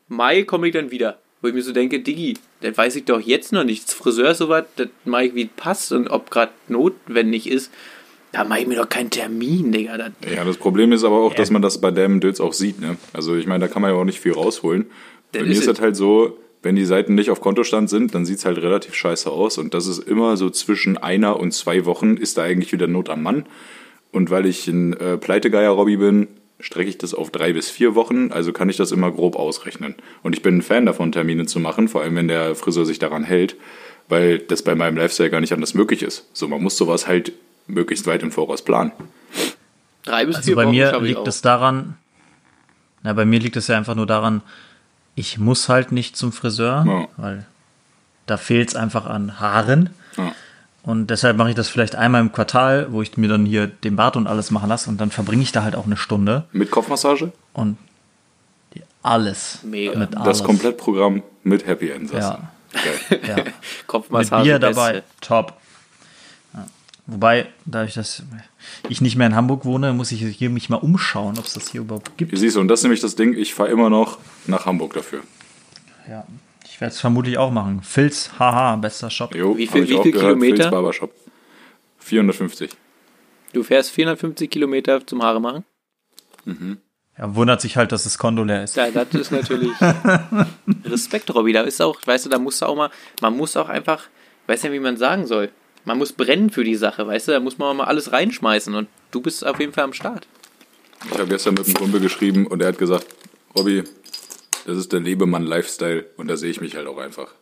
Mai 0.07 0.43
komme 0.43 0.67
ich 0.67 0.73
dann 0.73 0.91
wieder. 0.91 1.19
Wo 1.41 1.47
ich 1.47 1.53
mir 1.53 1.61
so 1.61 1.71
denke, 1.71 1.99
Diggi, 1.99 2.33
das 2.61 2.77
weiß 2.77 2.95
ich 2.95 3.05
doch 3.05 3.19
jetzt 3.19 3.51
noch 3.51 3.63
nicht. 3.63 3.83
Das 3.87 3.93
Friseur 3.93 4.31
ist 4.31 4.39
sowas, 4.39 4.65
das 4.75 4.87
mache 5.05 5.25
ich 5.25 5.35
wie 5.35 5.43
es 5.43 5.49
passt 5.55 5.91
und 5.91 6.09
ob 6.09 6.31
gerade 6.31 6.51
notwendig 6.67 7.49
ist. 7.49 7.71
Da 8.31 8.43
mache 8.43 8.61
ich 8.61 8.67
mir 8.67 8.75
doch 8.75 8.89
keinen 8.89 9.09
Termin, 9.09 9.71
Digga. 9.71 9.97
Das, 9.97 10.11
Ja, 10.33 10.43
das 10.43 10.57
Problem 10.57 10.91
ist 10.91 11.03
aber 11.03 11.17
auch, 11.17 11.33
dass 11.33 11.51
man 11.51 11.61
das 11.61 11.79
bei 11.79 11.91
dem 11.91 12.19
Dötz 12.19 12.39
auch 12.39 12.53
sieht. 12.53 12.81
Ne? 12.81 12.97
Also 13.13 13.35
ich 13.35 13.45
meine, 13.45 13.65
da 13.65 13.67
kann 13.71 13.81
man 13.81 13.91
ja 13.91 13.97
auch 13.97 14.03
nicht 14.03 14.19
viel 14.19 14.33
rausholen. 14.33 14.87
Bei 15.31 15.39
Das 15.39 15.47
mir 15.47 15.53
ist 15.53 15.67
das 15.67 15.79
halt 15.79 15.95
so, 15.95 16.37
wenn 16.63 16.75
die 16.75 16.85
Seiten 16.85 17.15
nicht 17.15 17.29
auf 17.29 17.39
Kontostand 17.39 17.89
sind, 17.89 18.15
dann 18.15 18.25
sieht 18.25 18.39
es 18.39 18.45
halt 18.45 18.57
relativ 18.57 18.95
scheiße 18.95 19.29
aus. 19.29 19.57
Und 19.57 19.73
das 19.73 19.87
ist 19.87 19.99
immer 19.99 20.37
so 20.37 20.49
zwischen 20.49 20.97
einer 20.97 21.39
und 21.39 21.53
zwei 21.53 21.85
Wochen 21.85 22.17
ist 22.17 22.37
da 22.37 22.43
eigentlich 22.43 22.71
wieder 22.73 22.87
Not 22.87 23.09
am 23.09 23.23
Mann. 23.23 23.45
Und 24.11 24.29
weil 24.31 24.45
ich 24.45 24.67
ein 24.67 24.93
äh, 24.93 25.17
Pleitegeier-Robby 25.17 25.97
bin, 25.97 26.27
strecke 26.59 26.89
ich 26.89 26.97
das 26.97 27.13
auf 27.13 27.29
drei 27.31 27.53
bis 27.53 27.69
vier 27.69 27.95
Wochen. 27.95 28.31
Also 28.31 28.51
kann 28.53 28.69
ich 28.69 28.77
das 28.77 28.91
immer 28.91 29.11
grob 29.11 29.35
ausrechnen. 29.35 29.95
Und 30.23 30.33
ich 30.33 30.41
bin 30.41 30.57
ein 30.57 30.61
Fan 30.61 30.85
davon, 30.85 31.11
Termine 31.11 31.45
zu 31.45 31.59
machen, 31.59 31.87
vor 31.87 32.01
allem 32.01 32.15
wenn 32.15 32.27
der 32.27 32.55
Friseur 32.55 32.85
sich 32.85 32.99
daran 32.99 33.23
hält, 33.23 33.55
weil 34.09 34.39
das 34.39 34.61
bei 34.63 34.73
meinem 34.75 34.97
Lifestyle 34.97 35.29
gar 35.29 35.41
nicht 35.41 35.53
anders 35.53 35.73
möglich 35.73 36.01
ist. 36.03 36.25
So, 36.33 36.47
man 36.47 36.61
muss 36.63 36.77
sowas 36.77 37.07
halt 37.07 37.31
möglichst 37.67 38.07
weit 38.07 38.23
im 38.23 38.31
Voraus 38.31 38.61
planen. 38.63 38.91
drei 40.03 40.25
bis 40.25 40.37
Also 40.37 40.47
vier 40.47 40.55
bei 40.55 40.63
Wochen 40.65 40.71
mir 40.71 40.99
liegt 41.01 41.27
es 41.27 41.41
daran, 41.41 41.95
na, 43.03 43.13
bei 43.13 43.25
mir 43.25 43.39
liegt 43.39 43.55
es 43.57 43.67
ja 43.67 43.77
einfach 43.77 43.95
nur 43.95 44.07
daran, 44.07 44.41
ich 45.15 45.37
muss 45.37 45.67
halt 45.69 45.91
nicht 45.91 46.15
zum 46.15 46.31
Friseur, 46.31 46.85
Ja. 46.87 47.07
weil 47.17 47.45
da 48.25 48.37
fehlt 48.37 48.69
es 48.69 48.75
einfach 48.75 49.05
an 49.05 49.39
Haaren. 49.39 49.89
Ja. 50.17 50.33
Und 50.87 51.07
deshalb 51.07 51.35
mache 51.35 51.49
ich 51.49 51.55
das 51.55 51.67
vielleicht 51.67 51.95
einmal 51.97 52.21
im 52.21 52.31
Quartal, 52.31 52.87
wo 52.93 53.01
ich 53.01 53.17
mir 53.17 53.27
dann 53.27 53.45
hier 53.45 53.67
den 53.67 53.97
Bart 53.97 54.15
und 54.15 54.25
alles 54.25 54.51
machen 54.51 54.69
lasse 54.69 54.89
und 54.89 55.01
dann 55.01 55.11
verbringe 55.11 55.43
ich 55.43 55.51
da 55.51 55.63
halt 55.63 55.75
auch 55.75 55.85
eine 55.85 55.97
Stunde 55.97 56.45
Mit 56.53 56.71
Kopfmassage? 56.71 57.33
und 57.51 57.77
die- 58.73 58.83
alles. 59.03 59.59
Mega. 59.63 59.99
Mit 59.99 60.15
alles. 60.15 60.37
Das 60.39 60.43
Komplettprogramm 60.45 61.23
mit 61.43 61.67
Happy 61.67 61.89
End. 61.89 62.09
sagst 62.09 62.29
Ja. 62.29 62.49
Geil. 63.09 63.19
ja. 63.27 63.35
Mit 63.43 63.53
Kopfmassage. 63.87 64.43
Bier 64.43 64.59
Beste. 64.59 64.75
dabei, 64.75 65.03
top. 65.19 65.53
Ja. 66.53 66.65
Wobei, 67.07 67.47
dadurch, 67.65 67.93
dass 67.95 68.23
ich 68.87 69.01
nicht 69.01 69.17
mehr 69.17 69.27
in 69.27 69.35
Hamburg 69.35 69.65
wohne, 69.65 69.91
muss 69.91 70.13
ich 70.13 70.21
hier 70.37 70.49
mich 70.49 70.69
mal 70.69 70.77
umschauen, 70.77 71.37
ob 71.37 71.45
es 71.45 71.53
das 71.53 71.67
hier 71.69 71.81
überhaupt 71.81 72.15
gibt. 72.17 72.37
Siehst 72.37 72.55
du, 72.55 72.61
und 72.61 72.69
das 72.69 72.79
ist 72.79 72.83
nämlich 72.83 73.01
das 73.01 73.15
Ding, 73.15 73.33
ich 73.33 73.53
fahre 73.53 73.69
immer 73.71 73.89
noch 73.89 74.19
nach 74.45 74.65
Hamburg 74.65 74.93
dafür. 74.93 75.19
Ja, 76.09 76.25
ich 76.77 76.81
werde 76.81 76.93
es 76.93 77.01
vermutlich 77.01 77.39
auch 77.39 77.49
machen. 77.49 77.81
Filz, 77.81 78.29
haha, 78.37 78.75
bester 78.75 79.09
Shop. 79.09 79.33
Jo, 79.33 79.57
Wie 79.57 79.65
viel- 79.65 79.81
wie 79.89 79.97
viel 79.99 80.11
gehört, 80.11 80.13
Kilometer? 80.35 80.55
Phil's 80.57 80.69
Barbershop. 80.69 81.11
450. 81.97 82.69
Du 83.51 83.63
fährst 83.63 83.89
450 83.89 84.47
Kilometer 84.51 85.03
zum 85.07 85.23
Haare 85.23 85.41
machen? 85.41 85.65
Ja, 87.17 87.35
wundert 87.35 87.61
sich 87.61 87.77
halt, 87.77 87.91
dass 87.91 88.03
das 88.03 88.19
Konto 88.19 88.43
leer 88.43 88.63
ist. 88.63 88.75
Ja, 88.75 88.91
das 88.91 89.07
ist 89.11 89.31
natürlich 89.31 89.71
Respekt, 90.85 91.33
Robby. 91.33 91.51
Da 91.51 91.61
ist 91.63 91.81
auch, 91.81 91.97
weißt 92.05 92.27
du, 92.27 92.29
da 92.29 92.37
musst 92.37 92.61
du 92.61 92.67
auch 92.67 92.75
mal, 92.75 92.91
man 93.21 93.35
muss 93.35 93.57
auch 93.57 93.69
einfach, 93.69 94.03
weiß 94.45 94.61
nicht, 94.61 94.71
wie 94.73 94.79
man 94.79 94.97
sagen 94.97 95.25
soll. 95.25 95.49
Man 95.83 95.97
muss 95.97 96.13
brennen 96.13 96.51
für 96.51 96.63
die 96.63 96.75
Sache, 96.75 97.07
weißt 97.07 97.29
du, 97.29 97.31
da 97.31 97.39
muss 97.39 97.57
man 97.57 97.75
mal 97.75 97.85
alles 97.85 98.11
reinschmeißen 98.11 98.75
und 98.75 98.87
du 99.09 99.19
bist 99.21 99.43
auf 99.47 99.59
jeden 99.59 99.73
Fall 99.73 99.85
am 99.85 99.93
Start. 99.93 100.27
Ich 101.11 101.17
habe 101.17 101.27
gestern 101.27 101.55
mit 101.55 101.65
einem 101.65 101.73
Kumpel 101.75 101.99
geschrieben 102.01 102.45
und 102.45 102.61
er 102.61 102.67
hat 102.67 102.77
gesagt, 102.77 103.07
Robby, 103.55 103.83
das 104.67 104.77
ist 104.77 104.91
der 104.91 104.99
Lebemann-Lifestyle 104.99 106.05
und 106.17 106.27
da 106.27 106.35
sehe 106.35 106.51
ich 106.51 106.59
mich 106.59 106.75
halt 106.75 106.87
auch 106.87 106.97
einfach. 106.97 107.33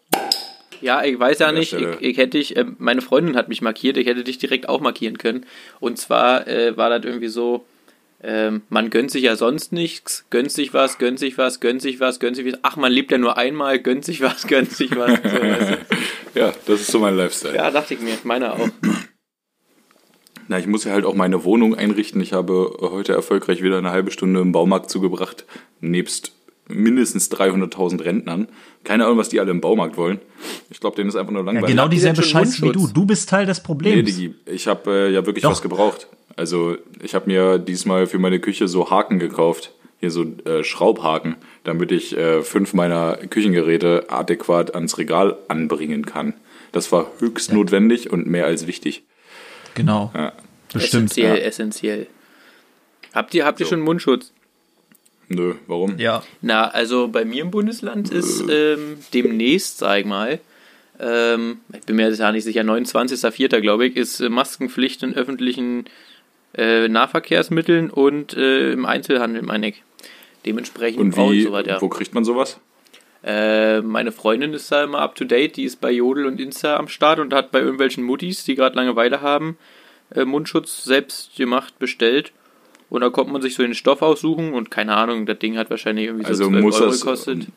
Ja, 0.79 1.03
ich 1.03 1.19
weiß 1.19 1.39
ja 1.39 1.51
nicht, 1.51 1.73
ich, 1.73 1.87
ich 1.99 2.17
hätte 2.17 2.37
dich, 2.37 2.55
äh, 2.55 2.65
meine 2.77 3.01
Freundin 3.01 3.35
hat 3.35 3.49
mich 3.49 3.63
markiert, 3.63 3.97
ich 3.97 4.05
hätte 4.05 4.23
dich 4.23 4.37
direkt 4.37 4.69
auch 4.69 4.79
markieren 4.79 5.17
können. 5.17 5.45
Und 5.79 5.97
zwar 5.97 6.47
äh, 6.47 6.77
war 6.77 6.91
das 6.91 7.03
irgendwie 7.03 7.29
so, 7.29 7.65
ähm, 8.21 8.61
man 8.69 8.91
gönnt 8.91 9.09
sich 9.09 9.23
ja 9.23 9.35
sonst 9.35 9.73
nichts, 9.73 10.25
gönnt 10.29 10.51
sich 10.51 10.73
was, 10.75 10.99
gönnt 10.99 11.17
sich 11.17 11.37
was, 11.39 11.59
gönnt 11.59 11.81
sich 11.81 11.99
was, 11.99 12.19
gönnt 12.19 12.35
sich 12.35 12.45
was. 12.45 12.59
Ach, 12.61 12.75
man 12.75 12.91
lebt 12.91 13.11
ja 13.11 13.17
nur 13.17 13.37
einmal, 13.37 13.79
gönnt 13.79 14.05
sich 14.05 14.21
was, 14.21 14.45
gönnt 14.47 14.71
sich 14.71 14.95
was. 14.95 15.09
So, 15.09 15.41
weißt 15.41 15.71
du? 15.71 15.77
Ja, 16.39 16.53
das 16.67 16.81
ist 16.81 16.91
so 16.91 16.99
mein 16.99 17.15
Lifestyle. 17.15 17.55
Ja, 17.55 17.71
dachte 17.71 17.93
ich 17.93 18.01
mir, 18.01 18.17
meiner 18.23 18.53
auch. 18.53 18.69
Na, 20.47 20.59
ich 20.59 20.67
muss 20.67 20.83
ja 20.83 20.91
halt 20.91 21.05
auch 21.05 21.15
meine 21.15 21.43
Wohnung 21.45 21.75
einrichten. 21.75 22.21
Ich 22.21 22.33
habe 22.33 22.77
heute 22.81 23.13
erfolgreich 23.13 23.63
wieder 23.63 23.77
eine 23.77 23.91
halbe 23.91 24.11
Stunde 24.11 24.41
im 24.41 24.51
Baumarkt 24.51 24.91
zugebracht, 24.91 25.45
nebst 25.79 26.35
mindestens 26.67 27.31
300.000 27.31 28.03
Rentnern. 28.03 28.47
Keine 28.83 29.05
Ahnung, 29.05 29.17
was 29.17 29.29
die 29.29 29.39
alle 29.39 29.51
im 29.51 29.61
Baumarkt 29.61 29.97
wollen. 29.97 30.19
Ich 30.69 30.79
glaube, 30.79 30.95
denen 30.95 31.09
ist 31.09 31.15
einfach 31.15 31.31
nur 31.31 31.41
Ja, 31.41 31.45
langweilig. 31.45 31.69
genau 31.69 31.83
Habt 31.83 31.93
ihr 31.93 31.97
dieselbe 31.97 32.23
Scheiße 32.23 32.61
wie 32.63 32.71
du. 32.71 32.87
Du 32.87 33.05
bist 33.05 33.29
Teil 33.29 33.45
des 33.45 33.59
Nee, 33.59 33.63
Problems. 33.65 34.05
Digi, 34.15 34.33
ich 34.45 34.67
habe 34.67 34.91
äh, 34.91 35.13
ja 35.13 35.25
wirklich 35.25 35.43
Doch. 35.43 35.51
was 35.51 35.61
gebraucht. 35.61 36.07
Also 36.35 36.75
ich 37.01 37.15
habe 37.15 37.27
mir 37.29 37.59
diesmal 37.59 38.07
für 38.07 38.19
meine 38.19 38.39
Küche 38.39 38.67
so 38.67 38.89
Haken 38.89 39.19
gekauft. 39.19 39.71
Hier 40.01 40.11
so 40.11 40.23
äh, 40.45 40.63
Schraubhaken, 40.63 41.35
damit 41.63 41.91
ich 41.91 42.17
äh, 42.17 42.41
fünf 42.41 42.73
meiner 42.73 43.15
Küchengeräte 43.29 44.07
adäquat 44.09 44.75
ans 44.75 44.97
Regal 44.97 45.37
anbringen 45.47 46.05
kann. 46.05 46.33
Das 46.73 46.91
war 46.91 47.07
höchst 47.19 47.53
notwendig 47.53 48.11
und 48.11 48.27
mehr 48.27 48.45
als 48.45 48.67
wichtig. 48.67 49.03
genau. 49.75 50.11
Ja. 50.13 50.33
Bestimmt. 50.73 51.11
Essentiell, 51.11 51.37
essentiell. 51.37 52.07
Habt 53.13 53.33
ihr, 53.33 53.45
habt 53.45 53.61
ihr 53.61 53.65
So. 53.65 53.69
schon 53.71 53.79
Mundschutz? 53.79 54.33
Nö, 55.27 55.55
warum? 55.67 55.97
Ja. 55.97 56.23
Na, 56.41 56.67
also 56.67 57.07
bei 57.07 57.25
mir 57.25 57.41
im 57.41 57.51
Bundesland 57.51 58.11
ist 58.11 58.43
ähm, 58.49 58.97
demnächst, 59.13 59.79
sag 59.79 59.99
ich 59.99 60.05
mal, 60.05 60.39
ähm, 60.99 61.59
ich 61.73 61.81
bin 61.81 61.95
mir 61.95 62.07
jetzt 62.07 62.19
ja 62.19 62.31
nicht 62.31 62.43
sicher, 62.43 62.61
29.04. 62.61 63.59
glaube 63.59 63.87
ich, 63.87 63.95
ist 63.95 64.19
äh, 64.19 64.29
Maskenpflicht 64.29 65.03
in 65.03 65.13
öffentlichen 65.13 65.85
äh, 66.55 66.87
Nahverkehrsmitteln 66.87 67.89
und 67.89 68.35
äh, 68.35 68.71
im 68.71 68.85
Einzelhandel, 68.85 69.41
meine 69.41 69.69
ich. 69.69 69.83
Dementsprechend 70.45 71.01
Und 71.01 71.17
wie, 71.17 71.43
sowas, 71.43 71.65
ja. 71.67 71.81
wo 71.81 71.89
kriegt 71.89 72.13
man 72.13 72.23
sowas? 72.23 72.59
Äh, 73.23 73.81
meine 73.81 74.11
Freundin 74.11 74.53
ist 74.53 74.71
da 74.71 74.83
immer 74.83 74.99
up 74.99 75.15
to 75.15 75.25
date, 75.25 75.57
die 75.57 75.63
ist 75.63 75.81
bei 75.81 75.91
Jodel 75.91 76.27
und 76.27 76.39
Insta 76.39 76.77
am 76.77 76.87
Start 76.87 77.19
und 77.19 77.33
hat 77.33 77.51
bei 77.51 77.59
irgendwelchen 77.59 78.03
Muttis, 78.03 78.43
die 78.43 78.53
gerade 78.53 78.75
Langeweile 78.75 79.21
haben, 79.21 79.57
äh, 80.13 80.23
Mundschutz 80.23 80.83
selbst 80.83 81.35
gemacht, 81.35 81.79
bestellt. 81.79 82.31
Und 82.89 83.01
da 83.01 83.09
kommt 83.09 83.31
man 83.31 83.41
sich 83.41 83.55
so 83.55 83.63
den 83.63 83.73
Stoff 83.73 84.01
aussuchen 84.01 84.53
und 84.53 84.69
keine 84.71 84.95
Ahnung, 84.95 85.25
das 85.25 85.39
Ding 85.39 85.57
hat 85.57 85.69
wahrscheinlich 85.69 86.05
irgendwie 86.05 86.25
so 86.25 86.29
Also 86.29 86.47
12 86.49 86.63
muss 86.63 86.75
Euro 86.81 86.91
das, 86.91 87.01
gekostet. 87.01 87.47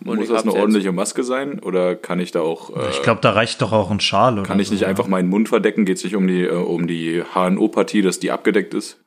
Muss 0.00 0.28
das 0.28 0.42
eine 0.44 0.54
ordentliche 0.54 0.92
Maske 0.92 1.24
sein? 1.24 1.58
Oder 1.58 1.96
kann 1.96 2.20
ich 2.20 2.30
da 2.30 2.40
auch, 2.40 2.70
äh, 2.76 2.90
Ich 2.90 3.02
glaube, 3.02 3.20
da 3.20 3.30
reicht 3.32 3.60
doch 3.60 3.72
auch 3.72 3.90
ein 3.90 3.98
Schal 3.98 4.34
oder 4.34 4.44
kann 4.44 4.60
ich 4.60 4.68
so, 4.68 4.74
nicht 4.74 4.82
ja. 4.82 4.88
einfach 4.88 5.08
meinen 5.08 5.28
Mund 5.28 5.48
verdecken? 5.48 5.84
Geht 5.84 5.96
es 5.96 6.04
nicht 6.04 6.14
um 6.14 6.28
die, 6.28 6.44
äh, 6.44 6.52
um 6.52 6.86
die 6.86 7.22
HNO-Partie, 7.34 8.02
dass 8.02 8.20
die 8.20 8.30
abgedeckt 8.30 8.74
ist? 8.74 9.00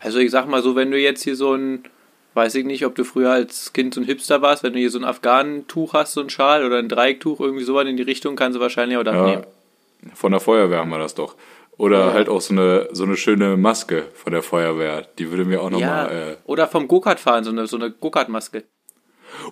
Also 0.00 0.18
ich 0.18 0.30
sag 0.30 0.48
mal 0.48 0.62
so, 0.62 0.76
wenn 0.76 0.90
du 0.90 0.98
jetzt 0.98 1.22
hier 1.24 1.36
so 1.36 1.52
ein, 1.54 1.84
weiß 2.32 2.54
ich 2.54 2.64
nicht, 2.64 2.86
ob 2.86 2.94
du 2.94 3.04
früher 3.04 3.30
als 3.32 3.74
Kind 3.74 3.92
so 3.92 4.00
ein 4.00 4.04
Hipster 4.04 4.40
warst, 4.40 4.62
wenn 4.62 4.72
du 4.72 4.78
hier 4.78 4.90
so 4.90 4.98
ein 4.98 5.04
Afghanentuch 5.04 5.92
hast, 5.92 6.14
so 6.14 6.22
ein 6.22 6.30
Schal 6.30 6.64
oder 6.64 6.78
ein 6.78 6.88
Dreiecktuch, 6.88 7.40
irgendwie 7.40 7.64
sowas 7.64 7.86
in 7.86 7.98
die 7.98 8.02
Richtung, 8.02 8.34
kannst 8.34 8.56
du 8.56 8.60
wahrscheinlich 8.60 8.96
auch 8.96 9.04
das 9.04 9.14
Ja, 9.14 9.26
nehmen. 9.26 9.44
von 10.14 10.32
der 10.32 10.40
Feuerwehr 10.40 10.78
haben 10.78 10.90
wir 10.90 10.98
das 10.98 11.14
doch. 11.14 11.36
Oder 11.76 12.12
halt 12.12 12.28
auch 12.28 12.40
so 12.40 12.52
eine, 12.54 12.88
so 12.92 13.04
eine 13.04 13.16
schöne 13.16 13.56
Maske 13.56 14.04
von 14.14 14.32
der 14.32 14.42
Feuerwehr. 14.42 15.06
Die 15.18 15.30
würde 15.30 15.44
mir 15.44 15.60
auch 15.60 15.70
Ja, 15.72 15.78
nochmal. 15.78 16.38
Äh 16.44 16.48
oder 16.48 16.68
vom 16.68 16.86
Go-Kart 16.88 17.18
fahren, 17.20 17.42
so 17.44 17.50
eine, 17.50 17.66
so 17.66 17.76
eine 17.76 17.90
Go-Kart-Maske. 17.90 18.64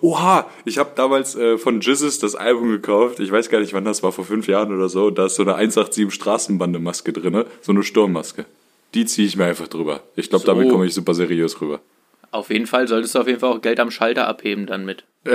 Oha, 0.01 0.47
ich 0.63 0.77
habe 0.77 0.91
damals 0.95 1.35
äh, 1.35 1.57
von 1.57 1.81
Jizzes 1.81 2.19
das 2.19 2.35
Album 2.35 2.69
gekauft. 2.69 3.19
Ich 3.19 3.31
weiß 3.31 3.49
gar 3.49 3.59
nicht, 3.59 3.73
wann 3.73 3.83
das 3.83 4.01
war, 4.03 4.13
vor 4.13 4.23
fünf 4.23 4.47
Jahren 4.47 4.73
oder 4.73 4.87
so. 4.87 5.09
Da 5.09 5.25
ist 5.25 5.35
so 5.35 5.43
eine 5.43 5.55
187 5.55 6.13
Straßenbande-Maske 6.13 7.11
drinne, 7.11 7.45
so 7.61 7.73
eine 7.73 7.83
Sturmmaske. 7.83 8.45
Die 8.93 9.05
ziehe 9.05 9.27
ich 9.27 9.35
mir 9.35 9.45
einfach 9.45 9.67
drüber. 9.67 10.01
Ich 10.15 10.29
glaube, 10.29 10.45
So. 10.45 10.51
damit 10.53 10.69
komme 10.69 10.85
ich 10.85 10.93
super 10.93 11.13
seriös 11.13 11.59
rüber. 11.59 11.81
Auf 12.31 12.49
jeden 12.49 12.65
Fall 12.67 12.87
solltest 12.87 13.13
du 13.15 13.19
auf 13.19 13.27
jeden 13.27 13.39
Fall 13.39 13.51
auch 13.51 13.61
Geld 13.61 13.79
am 13.79 13.91
Schalter 13.91 14.27
abheben 14.27 14.65
dann 14.65 14.85
mit. 14.85 15.03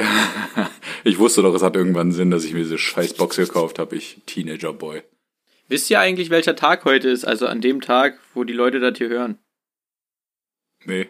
Ich 1.05 1.19
wusste 1.19 1.43
doch, 1.43 1.55
es 1.55 1.63
hat 1.63 1.77
irgendwann 1.77 2.11
Sinn, 2.13 2.31
dass 2.31 2.45
ich 2.45 2.53
mir 2.53 2.59
diese 2.59 2.77
scheiß 2.77 3.15
Box 3.15 3.37
gekauft 3.37 3.79
habe. 3.79 3.95
Ich 3.97 4.21
Teenager-Boy. 4.27 5.03
Wisst 5.69 5.91
ihr 5.91 6.01
eigentlich, 6.01 6.31
welcher 6.31 6.57
Tag 6.57 6.85
heute 6.85 7.09
ist? 7.11 7.25
Also 7.25 7.47
an 7.47 7.61
dem 7.61 7.81
Tag, 7.81 8.19
wo 8.35 8.45
die 8.45 8.55
Leute 8.55 8.81
das 8.81 8.97
hier 8.97 9.09
hören. 9.09 9.39
Nee, 10.85 11.09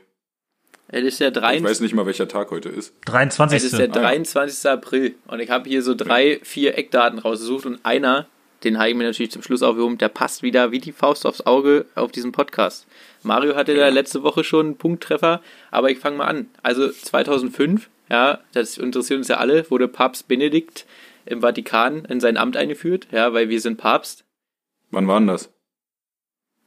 Es 0.89 1.05
ist 1.05 1.21
der 1.21 1.29
ich 1.29 1.35
23. 1.35 1.65
weiß 1.71 1.81
nicht 1.81 1.95
mal, 1.95 2.07
welcher 2.07 2.27
Tag 2.27 2.51
heute 2.51 2.69
ist. 2.71 2.95
23. 3.05 3.57
Es 3.57 3.65
ist 3.65 3.79
der 3.79 3.91
Ah, 3.91 3.95
ja. 3.95 4.01
23. 4.03 4.71
April 4.71 5.15
und 5.27 5.41
ich 5.41 5.51
habe 5.51 5.69
hier 5.69 5.83
so 5.83 5.95
drei, 5.95 6.41
vier 6.43 6.77
Eckdaten 6.77 7.19
rausgesucht 7.19 7.67
und 7.67 7.85
einer, 7.85 8.27
den 8.65 8.79
habe 8.79 8.89
ich 8.89 8.97
mir 8.97 9.05
natürlich 9.05 9.31
zum 9.31 9.43
Schluss 9.43 9.63
aufgehoben, 9.63 9.99
der 9.99 10.09
passt 10.09 10.43
wieder 10.43 10.73
wie 10.73 10.81
die 10.81 10.91
Faust 10.93 11.27
aufs 11.27 11.43
Auge 11.43 11.85
auf 11.95 12.11
diesen 12.11 12.33
Podcast. 12.33 12.87
Mario 13.23 13.55
hatte 13.55 13.77
da 13.77 13.89
letzte 13.89 14.23
Woche 14.23 14.43
schon 14.43 14.67
einen 14.67 14.77
Punkttreffer, 14.79 15.43
aber 15.71 15.91
ich 15.91 15.99
fange 15.99 16.17
mal 16.17 16.27
an. 16.27 16.49
Also 16.63 16.89
2005, 16.91 17.89
ja, 18.11 18.41
das 18.55 18.79
interessiert 18.79 19.19
uns 19.19 19.29
ja 19.29 19.37
alle, 19.37 19.71
wurde 19.71 19.87
Papst 19.87 20.27
Benedikt 20.27 20.87
im 21.27 21.43
Vatikan 21.43 22.07
in 22.07 22.19
sein 22.21 22.39
Amt 22.39 22.57
eingeführt, 22.57 23.07
ja, 23.13 23.33
weil 23.35 23.51
wir 23.51 23.61
sind 23.61 23.77
Papst. 23.77 24.25
Wann 24.91 25.07
war 25.09 25.19
denn 25.21 25.27
das? 25.29 25.51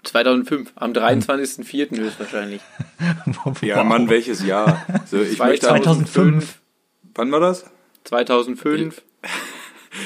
2005, 0.03 0.73
am 0.75 0.93
23.04. 0.93 1.97
höchstwahrscheinlich. 1.97 2.61
Ja, 3.61 3.83
Mann, 3.83 4.09
welches 4.09 4.45
Jahr? 4.45 4.85
So, 5.07 5.19
ich 5.21 5.37
möchte, 5.39 5.67
2005. 5.67 6.59
wann 7.15 7.31
war 7.31 7.39
das? 7.39 7.65
2005. 8.03 9.01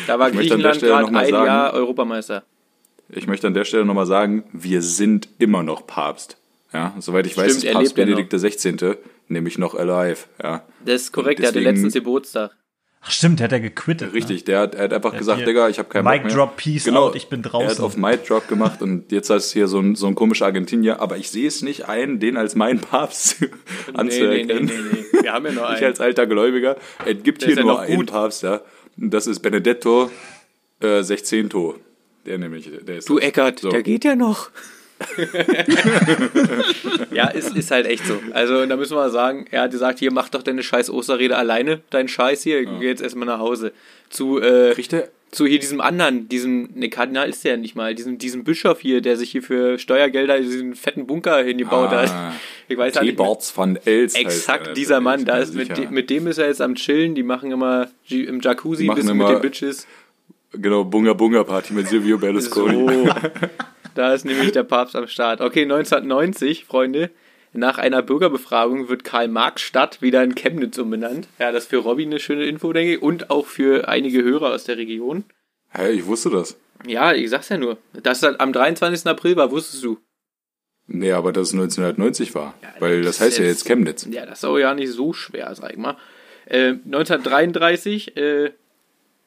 Da 0.07 0.17
war 0.19 0.29
Ich 0.29 0.35
möchte 0.35 0.53
an 0.55 0.61
der 0.61 0.71
Griechenland 0.71 0.75
Stelle 0.77 0.91
gerade 0.91 1.03
noch 1.05 1.11
mal 1.11 1.25
ein 1.25 1.31
sagen- 1.31 1.45
Jahr 1.45 1.73
Europameister. 1.73 2.43
Ich 3.09 3.27
möchte 3.27 3.47
an 3.47 3.53
der 3.53 3.65
Stelle 3.65 3.85
nochmal 3.85 4.05
sagen, 4.05 4.43
wir 4.51 4.81
sind 4.81 5.27
immer 5.39 5.61
noch 5.63 5.85
Papst. 5.87 6.37
Ja, 6.73 6.93
soweit 6.99 7.25
ich 7.27 7.37
weiß, 7.37 7.45
Stimmt, 7.51 7.57
ist 7.63 7.69
er 7.69 7.73
Papst. 7.73 7.95
Benedikt 7.95 8.31
der 8.33 8.39
16. 8.39 8.95
nämlich 9.27 9.57
noch 9.57 9.75
alive. 9.75 10.25
Ja. 10.41 10.63
Das 10.83 11.01
ist 11.03 11.11
korrekt, 11.11 11.39
Und 11.39 11.43
der 11.43 11.49
hatte 11.49 11.59
deswegen- 11.59 11.75
letztens 11.75 11.93
Geburtstag. 11.93 12.55
Ach 13.07 13.11
stimmt, 13.11 13.39
hat 13.39 13.51
er 13.51 13.59
gequittet. 13.59 14.13
Richtig, 14.13 14.45
der 14.45 14.59
hat, 14.61 14.73
er 14.75 14.85
hat 14.85 14.93
einfach 14.93 15.15
gesagt, 15.15 15.37
hier, 15.37 15.45
Digga, 15.45 15.69
ich 15.69 15.77
habe 15.77 15.87
keinen 15.89 16.05
Mic 16.05 16.17
Bock 16.21 16.25
mehr. 16.25 16.35
drop, 16.35 16.57
peace 16.57 16.85
genau, 16.85 17.07
out, 17.09 17.15
ich 17.15 17.27
bin 17.29 17.41
Er 17.41 17.43
hat 17.45 17.53
draußen. 17.53 17.83
auf 17.85 17.97
Mic 17.97 18.23
Drop 18.27 18.47
gemacht 18.47 18.81
und 18.81 19.11
jetzt 19.11 19.29
ist 19.29 19.51
hier 19.53 19.67
so 19.67 19.79
ein, 19.79 19.93
so 19.95 20.07
ein 20.07 20.15
komischer 20.15 20.45
Argentinier, 20.45 20.99
aber 21.01 21.17
ich 21.17 21.29
sehe 21.29 21.47
es 21.47 21.61
nicht 21.61 21.87
ein, 21.87 22.19
den 22.19 22.35
als 22.35 22.55
meinen 22.55 22.79
Papst 22.79 23.41
Nee, 23.41 23.47
nee, 23.91 23.97
anzuerkennen. 23.99 24.65
nee, 24.65 24.71
nee, 24.93 25.05
nee. 25.13 25.21
Wir 25.21 25.33
haben 25.33 25.45
ja 25.45 25.51
noch 25.51 25.63
Ich 25.69 25.77
einen. 25.77 25.85
als 25.85 25.99
alter 25.99 26.25
Gläubiger. 26.25 26.77
Es 27.05 27.21
gibt 27.21 27.41
Der 27.43 27.49
hier 27.49 27.63
nur 27.63 27.73
noch 27.73 27.79
einen. 27.81 28.05
Papst, 28.07 28.41
ja. 28.41 28.61
Und 28.99 29.13
das 29.13 29.27
ist 29.27 29.39
Benedetto 29.41 30.09
äh, 30.79 31.03
16. 31.03 31.49
Der 32.25 32.37
nämlich, 32.39 32.71
der 32.81 32.97
ist 32.97 33.07
Du. 33.09 33.19
Eckert, 33.19 33.59
So. 33.59 33.69
der 33.69 33.83
geht 33.83 34.03
ja 34.03 34.15
noch. 34.15 34.49
ja, 37.11 37.27
ist, 37.29 37.55
ist 37.55 37.71
halt 37.71 37.85
echt 37.87 38.05
so. 38.05 38.19
Also, 38.33 38.65
da 38.65 38.75
müssen 38.75 38.91
wir 38.93 39.01
mal 39.01 39.11
sagen, 39.11 39.45
er 39.51 39.63
hat 39.63 39.71
gesagt, 39.71 39.99
hier, 39.99 40.11
mach 40.11 40.29
doch 40.29 40.43
deine 40.43 40.63
scheiß 40.63 40.89
Osterrede 40.89 41.35
alleine, 41.37 41.81
deinen 41.89 42.07
Scheiß 42.07 42.43
hier, 42.43 42.61
ich 42.61 42.69
geh 42.79 42.87
jetzt 42.87 43.01
erstmal 43.01 43.27
nach 43.27 43.39
Hause. 43.39 43.71
Zu, 44.09 44.39
äh, 44.41 44.71
Kriegt 44.73 44.93
er, 44.93 45.09
zu 45.31 45.45
hier 45.45 45.59
diesem 45.59 45.81
anderen, 45.81 46.29
diesem, 46.29 46.69
ne, 46.75 46.89
Kardinal 46.89 47.27
ist 47.27 47.43
der 47.43 47.51
ja 47.51 47.57
nicht 47.57 47.75
mal, 47.75 47.93
diesem, 47.95 48.17
diesem 48.17 48.43
Bischof 48.43 48.79
hier, 48.79 49.01
der 49.01 49.17
sich 49.17 49.31
hier 49.31 49.43
für 49.43 49.77
Steuergelder 49.79 50.39
diesen 50.39 50.75
fetten 50.75 51.07
Bunker 51.07 51.43
hingebaut 51.43 51.89
Ah, 51.91 52.03
hat. 52.03 52.33
Ich 52.67 52.77
weiß 52.77 52.95
halt 52.95 53.05
nicht 53.05 53.57
van 53.57 53.77
Els. 53.85 54.15
heißt 54.15 54.25
Exakt 54.25 54.67
er. 54.67 54.73
dieser 54.73 55.01
Mann, 55.01 55.25
da 55.25 55.37
ist 55.37 55.53
mit, 55.55 55.75
de, 55.77 55.87
mit 55.89 56.09
dem 56.09 56.27
ist 56.27 56.37
er 56.37 56.47
jetzt 56.47 56.61
am 56.61 56.75
Chillen, 56.75 57.15
die 57.15 57.23
machen 57.23 57.51
immer 57.51 57.89
im 58.09 58.39
Jacuzzi 58.39 58.89
ein 58.89 58.95
bisschen 58.95 59.17
mit 59.17 59.27
den 59.27 59.41
Bitches. 59.41 59.85
Genau, 60.53 60.85
Bunga 60.85 61.11
Bunga 61.13 61.43
Party 61.43 61.73
mit 61.73 61.89
Silvio 61.89 62.17
Berlusconi. 62.17 62.73
So, 63.05 63.09
da 63.95 64.13
ist 64.13 64.25
nämlich 64.25 64.51
der 64.51 64.63
Papst 64.63 64.95
am 64.95 65.07
Start. 65.07 65.41
Okay, 65.41 65.63
1990, 65.63 66.65
Freunde, 66.65 67.09
nach 67.53 67.77
einer 67.77 68.01
Bürgerbefragung 68.01 68.89
wird 68.89 69.03
Karl-Marx-Stadt 69.03 70.01
wieder 70.01 70.23
in 70.23 70.35
Chemnitz 70.35 70.77
umbenannt. 70.77 71.27
Ja, 71.39 71.51
das 71.51 71.63
ist 71.63 71.69
für 71.69 71.77
Robby 71.77 72.03
eine 72.03 72.19
schöne 72.19 72.45
Info, 72.45 72.73
denke 72.73 72.95
ich, 72.95 73.01
und 73.01 73.29
auch 73.29 73.45
für 73.45 73.87
einige 73.87 74.23
Hörer 74.23 74.53
aus 74.53 74.65
der 74.65 74.77
Region. 74.77 75.23
Hä, 75.71 75.91
ich 75.91 76.05
wusste 76.05 76.29
das. 76.29 76.57
Ja, 76.85 77.13
ich 77.13 77.29
sag's 77.29 77.49
ja 77.49 77.57
nur. 77.57 77.77
Dass 77.93 78.19
das 78.19 78.39
am 78.39 78.51
23. 78.51 79.07
April 79.07 79.37
war, 79.37 79.51
wusstest 79.51 79.83
du. 79.83 79.97
Nee, 80.87 81.13
aber 81.13 81.31
dass 81.31 81.47
es 81.47 81.53
1990 81.53 82.35
war. 82.35 82.53
Ja, 82.61 82.69
weil 82.79 83.01
das 83.01 83.19
heißt 83.19 83.39
ja 83.39 83.45
jetzt 83.45 83.65
Chemnitz. 83.65 84.07
Ja, 84.11 84.25
das 84.25 84.39
ist 84.39 84.45
auch 84.45 84.57
ja 84.57 84.73
nicht 84.75 84.91
so 84.91 85.13
schwer, 85.13 85.55
sag 85.55 85.71
ich 85.71 85.77
mal. 85.77 85.97
Äh, 86.45 86.75
1933 86.85 88.17
äh, 88.17 88.51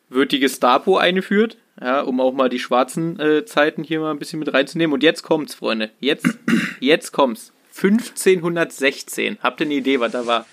wird 0.08 0.32
die 0.32 0.38
Gestapo 0.38 0.98
eingeführt, 0.98 1.56
ja, 1.80 2.00
um 2.00 2.20
auch 2.20 2.32
mal 2.32 2.48
die 2.48 2.58
schwarzen 2.58 3.18
äh, 3.20 3.44
Zeiten 3.44 3.84
hier 3.84 4.00
mal 4.00 4.10
ein 4.10 4.18
bisschen 4.18 4.38
mit 4.38 4.52
reinzunehmen. 4.52 4.94
Und 4.94 5.02
jetzt 5.02 5.22
kommt's, 5.22 5.54
Freunde. 5.54 5.90
Jetzt, 6.00 6.26
jetzt 6.80 7.12
kommt's. 7.12 7.52
1516. 7.76 9.38
Habt 9.40 9.60
ihr 9.60 9.66
eine 9.66 9.74
Idee, 9.74 10.00
was 10.00 10.12
da 10.12 10.26
war? 10.26 10.46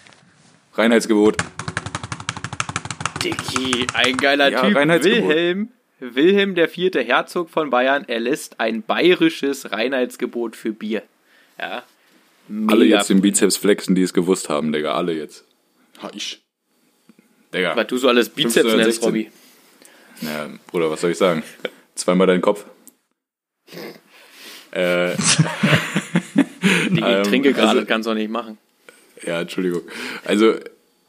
Reinheitsgebot. 0.74 1.38
Dicky, 3.24 3.88
ein 3.94 4.18
geiler 4.18 4.52
Ja, 4.52 4.62
Typ. 4.62 4.76
Reinheitsgebot. 4.76 5.30
Wilhelm, 5.30 5.70
Wilhelm 6.00 6.56
der 6.56 6.70
vierte 6.70 7.02
Herzog 7.02 7.50
von 7.50 7.72
Bayern 7.72 8.08
erlässt 8.08 8.60
ein 8.60 8.84
bayerisches 8.84 9.72
Reinheitsgebot 9.72 10.56
für 10.56 10.74
Bier. 10.74 11.02
Ja. 11.60 11.84
Mega. 12.48 12.74
Alle 12.74 12.86
jetzt 12.86 13.10
den 13.10 13.22
Bizeps 13.22 13.58
flexen, 13.58 13.96
die 13.96 14.04
es 14.04 14.14
gewusst 14.14 14.50
haben, 14.50 14.72
Digga. 14.72 14.94
Alle 14.94 15.14
jetzt. 15.14 15.46
Ha, 16.04 16.12
ich. 16.14 16.44
Digga. 17.52 17.76
Was 17.76 17.88
du 17.88 17.98
so 17.98 18.08
alles 18.10 18.30
Bizeps 18.30 18.56
nennst, 18.76 19.04
1516. 19.04 19.06
Robby. 19.08 19.32
Ja, 20.22 20.50
Bruder, 20.68 20.90
was 20.92 21.02
soll 21.02 21.12
ich 21.12 21.18
sagen? 21.18 21.44
Zweimal 21.96 22.28
deinen 22.28 22.42
Kopf. 22.42 22.66
Äh, 24.72 25.16
Die 26.90 27.02
Ähm, 27.06 27.24
trinke 27.24 27.54
gerade, 27.54 27.80
also- 27.80 27.86
kannst 27.86 28.08
du 28.08 28.12
auch 28.12 28.16
nicht 28.16 28.30
machen. 28.32 28.58
ja, 29.26 29.42
Entschuldigung. 29.42 29.82
Also, 30.24 30.56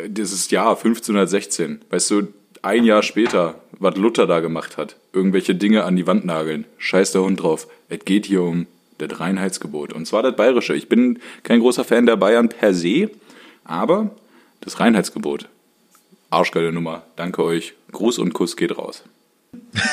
dieses 0.04 0.50
Jahr 0.50 0.76
1516, 0.76 1.80
weißt 1.90 2.10
du, 2.10 2.28
ein 2.62 2.84
Jahr 2.84 3.02
später, 3.02 3.60
was 3.78 3.96
Luther 3.96 4.26
da 4.26 4.40
gemacht 4.40 4.76
hat, 4.76 4.96
irgendwelche 5.12 5.54
Dinge 5.54 5.84
an 5.84 5.96
die 5.96 6.06
Wand 6.06 6.24
nageln, 6.24 6.64
scheiß 6.78 7.12
der 7.12 7.22
Hund 7.22 7.40
drauf. 7.42 7.66
Es 7.88 8.00
geht 8.04 8.26
hier 8.26 8.42
um 8.42 8.66
das 8.98 9.20
Reinheitsgebot. 9.20 9.92
Und 9.92 10.06
zwar 10.06 10.22
das 10.22 10.36
Bayerische. 10.36 10.74
Ich 10.74 10.88
bin 10.88 11.18
kein 11.42 11.60
großer 11.60 11.84
Fan 11.84 12.06
der 12.06 12.16
Bayern 12.16 12.48
per 12.48 12.74
se, 12.74 13.10
aber 13.64 14.10
Das 14.60 14.80
Reinheitsgebot. 14.80 15.48
Arschgeile 16.30 16.72
Nummer. 16.72 17.02
Danke 17.16 17.42
euch. 17.44 17.74
Gruß 17.92 18.18
und 18.18 18.32
Kuss 18.34 18.56
geht 18.56 18.76
raus. 18.76 19.04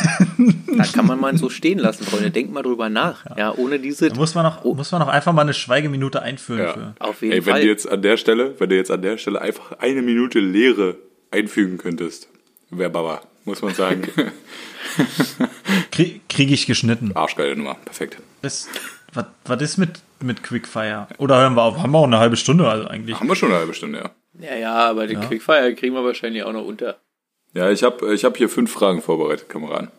Da 0.76 0.84
kann 0.86 1.06
man 1.06 1.19
mal 1.19 1.38
so 1.38 1.50
stehen 1.50 1.78
lassen, 1.78 2.04
Freunde. 2.04 2.32
Denkt 2.32 2.52
mal 2.52 2.63
drüber 2.63 2.89
nach. 2.89 3.26
Ja, 3.38 3.54
ohne 3.56 3.80
diese. 3.80 4.10
Da 4.10 4.15
muss 4.15 4.34
man 4.34 4.43
noch, 4.43 4.63
muss 4.63 4.91
man 4.91 5.00
noch 5.02 5.08
einfach 5.08 5.32
mal 5.32 5.43
eine 5.43 5.54
Schweigeminute 5.54 6.22
einführen 6.24 6.60
Ja. 6.62 6.74
für. 6.74 6.96
Auf 7.00 7.22
jeden 7.22 7.34
Ey, 7.34 7.46
wenn 7.46 7.54
Fall. 7.54 7.62
du 7.62 7.67
jetzt 7.67 7.88
an 7.88 8.02
der 8.02 8.17
Stelle, 8.17 8.56
wenn 8.60 8.69
du 8.69 8.76
jetzt 8.76 8.89
an 8.89 9.04
der 9.04 9.17
Stelle 9.19 9.39
einfach 9.39 9.74
eine 9.74 10.02
Minute 10.02 10.39
Leere 10.39 10.96
einfügen 11.30 11.78
könntest, 11.78 12.28
wäre 12.72 12.89
Baba, 12.89 13.22
muss 13.46 13.62
man 13.62 13.76
sagen. 13.76 14.08
Krieg, 15.91 16.22
Kriege 16.28 16.54
ich 16.54 16.65
geschnitten. 16.65 17.12
Arschgeile 17.15 17.56
Nummer. 17.56 17.76
Perfekt. 17.86 18.17
Das, 18.41 18.67
was, 19.13 19.26
was 19.46 19.62
ist 19.62 19.78
mit, 19.78 20.02
mit 20.22 20.41
Quickfire? 20.43 21.08
Oder 21.19 21.39
hören 21.39 21.54
wir 21.56 21.62
auf? 21.63 21.78
Haben 21.78 21.91
wir 21.91 22.00
auch 22.00 22.04
eine 22.06 22.17
halbe 22.17 22.36
Stunde 22.36 22.67
also 22.67 22.88
eigentlich. 22.88 23.19
Haben 23.19 23.28
wir 23.30 23.36
schon 23.36 23.50
eine 23.50 23.60
halbe 23.60 23.74
Stunde, 23.76 24.00
ja. 24.00 24.12
Ja, 24.39 24.56
ja, 24.56 24.74
aber 24.76 25.08
den 25.08 25.22
Quickfire 25.22 25.76
kriegen 25.76 25.93
wir 25.96 26.04
wahrscheinlich 26.04 26.43
auch 26.43 26.54
noch 26.54 26.65
unter. 26.65 26.98
Ja, 27.54 27.69
ich 27.69 27.84
habe 27.84 28.13
ich 28.13 28.26
hab 28.26 28.36
hier 28.38 28.50
fünf 28.50 28.72
Fragen 28.72 29.02
vorbereitet, 29.02 29.48
Kameraden. 29.50 29.89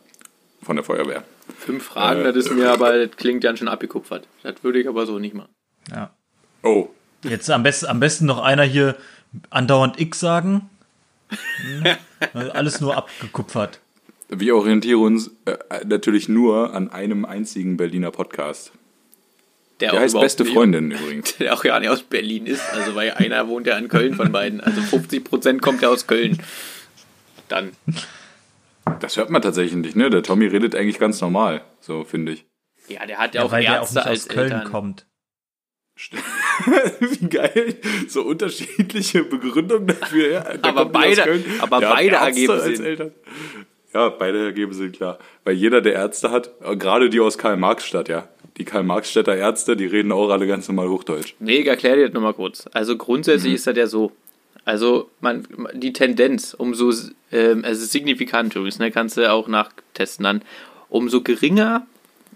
Von 0.62 0.77
der 0.77 0.85
Feuerwehr. 0.85 1.23
Fünf 1.59 1.85
Fragen, 1.85 2.20
Äh, 2.20 2.33
das 2.33 2.47
ist 2.47 2.53
mir 2.53 2.70
aber, 2.73 3.07
das 3.07 3.16
klingt 3.16 3.44
ja 3.44 3.55
schon 3.57 3.68
abgekupfert. 3.68 4.27
Das 4.42 4.55
würde 4.62 4.81
ich 4.81 4.88
aber 4.88 5.07
so 5.07 5.18
nicht 5.18 5.35
machen. 5.35 5.51
Ja. 5.90 6.11
Oh, 6.62 6.88
Jetzt 7.23 7.51
am 7.51 7.62
besten, 7.62 7.87
am 7.87 8.01
besten 8.01 8.27
noch 8.27 8.42
einer 8.42 8.64
hier 8.64 8.97
andauernd 9.51 9.99
X 10.01 10.20
sagen. 10.20 10.68
Hm. 11.29 11.85
Alles 12.53 12.81
nur 12.81 12.97
abgekupfert. 12.97 13.81
wir 14.29 14.57
orientieren 14.57 15.01
uns 15.03 15.31
äh, 15.44 15.57
natürlich 15.87 16.29
nur 16.29 16.75
an 16.75 16.90
einem 16.90 17.25
einzigen 17.25 17.77
Berliner 17.77 18.11
Podcast. 18.11 18.73
Der, 19.80 19.90
Der 19.90 20.00
heißt 20.00 20.18
Beste 20.18 20.44
nicht- 20.44 20.52
Freundin 20.54 20.90
übrigens. 20.92 21.37
Der 21.38 21.52
auch 21.54 21.64
ja 21.64 21.78
nicht 21.80 21.88
aus 21.90 22.02
Berlin 22.02 22.46
ist. 22.46 22.62
Also, 22.72 22.94
weil 22.94 23.10
einer 23.12 23.48
wohnt 23.48 23.66
ja 23.66 23.76
in 23.76 23.88
Köln 23.88 24.14
von 24.14 24.30
beiden. 24.32 24.60
Also 24.60 24.80
50% 24.80 25.60
kommt 25.60 25.82
ja 25.82 25.88
aus 25.88 26.06
Köln. 26.06 26.38
Dann. 27.48 27.72
Das 29.00 29.16
hört 29.16 29.30
man 29.30 29.42
tatsächlich 29.42 29.74
nicht, 29.74 29.96
ne? 29.96 30.10
Der 30.10 30.22
Tommy 30.22 30.46
redet 30.46 30.74
eigentlich 30.76 30.98
ganz 30.98 31.20
normal, 31.20 31.62
so 31.80 32.04
finde 32.04 32.32
ich. 32.32 32.44
Ja, 32.88 33.04
der 33.06 33.18
hat 33.18 33.34
ja, 33.34 33.40
Ja, 33.40 33.46
auch 33.46 33.52
weil 33.52 33.62
der 33.62 33.72
auch 33.72 33.76
Ärzte 33.82 33.94
nicht 33.98 34.06
als 34.06 34.20
aus 34.22 34.28
Köln 34.28 34.52
Eltern. 34.52 34.70
kommt. 34.70 35.06
Wie 37.00 37.28
geil. 37.28 37.76
So 38.08 38.22
unterschiedliche 38.22 39.24
Begründungen 39.24 39.87
dafür. 39.88 40.30
Ja, 40.30 40.40
der 40.56 40.64
Aber 40.64 40.87
beide- 40.87 41.22
Köln. 41.22 41.44
aber 41.60 41.80
Der 41.80 41.88
beide 41.90 42.10
Ärzte 42.16 42.26
ergeben 42.26 42.52
als 42.52 42.64
Sinn. 42.76 42.84
Eltern. 42.87 43.12
Ja, 43.92 44.08
beide 44.08 44.44
ergeben 44.44 44.72
Sinn, 44.72 44.92
klar. 44.92 45.18
Weil 45.44 45.54
jeder, 45.54 45.80
der 45.80 45.92
Ärzte 45.94 46.30
hat, 46.30 46.50
äh, 46.62 46.76
gerade 46.76 47.10
die 47.10 47.20
aus 47.20 47.38
Karl-Marx-Stadt, 47.38 48.08
ja. 48.08 48.28
Die 48.56 48.64
Karl-Marx-Städter 48.64 49.36
Ärzte, 49.36 49.76
die 49.76 49.86
reden 49.86 50.12
auch 50.12 50.30
alle 50.30 50.46
ganz 50.46 50.68
normal 50.68 50.88
Hochdeutsch. 50.88 51.34
Nee, 51.40 51.56
ich 51.58 51.66
erkläre 51.66 51.96
dir 51.96 52.04
das 52.06 52.14
nochmal 52.14 52.34
kurz. 52.34 52.66
Also 52.72 52.96
grundsätzlich 52.96 53.50
Mhm. 53.50 53.56
ist 53.56 53.66
das 53.66 53.76
ja 53.76 53.86
so. 53.86 54.12
Also 54.64 55.10
man, 55.20 55.46
die 55.74 55.92
Tendenz, 55.92 56.54
umso 56.54 56.92
ähm, 57.32 57.64
also 57.64 57.84
signifikant 57.84 58.54
übrigens, 58.54 58.78
ne, 58.78 58.90
kannst 58.90 59.16
du 59.16 59.30
auch 59.30 59.48
nachtesten 59.48 60.24
dann, 60.24 60.42
umso 60.88 61.20
geringer 61.20 61.86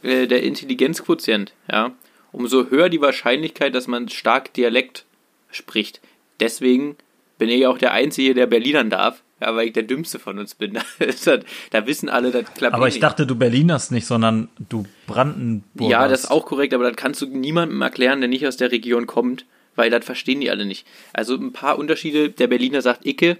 äh, 0.02 0.26
der 0.26 0.42
Intelligenzquotient, 0.42 1.52
ja, 1.70 1.92
umso 2.32 2.68
höher 2.68 2.88
die 2.88 3.00
Wahrscheinlichkeit, 3.00 3.74
dass 3.74 3.86
man 3.86 4.08
stark 4.08 4.52
Dialekt 4.54 5.04
spricht. 5.50 6.00
Deswegen 6.40 6.96
bin 7.38 7.48
ich 7.48 7.66
auch 7.66 7.78
der 7.78 7.92
Einzige, 7.92 8.34
der 8.34 8.46
Berlinern 8.46 8.90
darf, 8.90 9.22
ja, 9.40 9.54
weil 9.54 9.68
ich 9.68 9.72
der 9.72 9.84
Dümmste 9.84 10.18
von 10.18 10.38
uns 10.38 10.54
bin. 10.54 10.74
da, 11.70 11.86
wissen 11.86 12.08
alle, 12.08 12.30
das 12.30 12.52
klappt 12.54 12.74
Aber 12.74 12.86
eh 12.86 12.88
ich 12.88 12.94
nicht. 12.94 13.02
dachte, 13.02 13.26
du 13.26 13.36
Berlinerst 13.36 13.92
nicht, 13.92 14.06
sondern 14.06 14.48
du 14.68 14.84
Brandenburger. 15.06 15.90
Ja, 15.90 16.08
das 16.08 16.24
ist 16.24 16.30
auch 16.30 16.44
korrekt, 16.46 16.74
aber 16.74 16.84
das 16.84 16.96
kannst 16.96 17.22
du 17.22 17.26
niemandem 17.26 17.80
erklären, 17.82 18.20
der 18.20 18.28
nicht 18.28 18.46
aus 18.46 18.56
der 18.56 18.72
Region 18.72 19.06
kommt, 19.06 19.44
weil 19.76 19.90
das 19.90 20.04
verstehen 20.04 20.40
die 20.40 20.50
alle 20.50 20.66
nicht. 20.66 20.86
Also 21.12 21.34
ein 21.36 21.52
paar 21.52 21.78
Unterschiede. 21.78 22.30
Der 22.30 22.48
Berliner 22.48 22.82
sagt 22.82 23.06
Icke, 23.06 23.38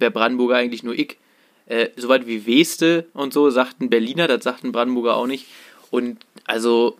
der 0.00 0.10
Brandenburger 0.10 0.56
eigentlich 0.56 0.82
nur 0.84 0.96
Ick. 0.96 1.18
Äh, 1.66 1.88
Soweit 1.96 2.26
wie 2.26 2.46
Weste 2.46 3.06
und 3.12 3.32
so 3.32 3.50
sagt 3.50 3.80
ein 3.80 3.90
Berliner, 3.90 4.28
das 4.28 4.44
sagt 4.44 4.64
ein 4.64 4.72
Brandenburger 4.72 5.16
auch 5.16 5.26
nicht. 5.26 5.46
Und 5.90 6.18
also, 6.44 6.96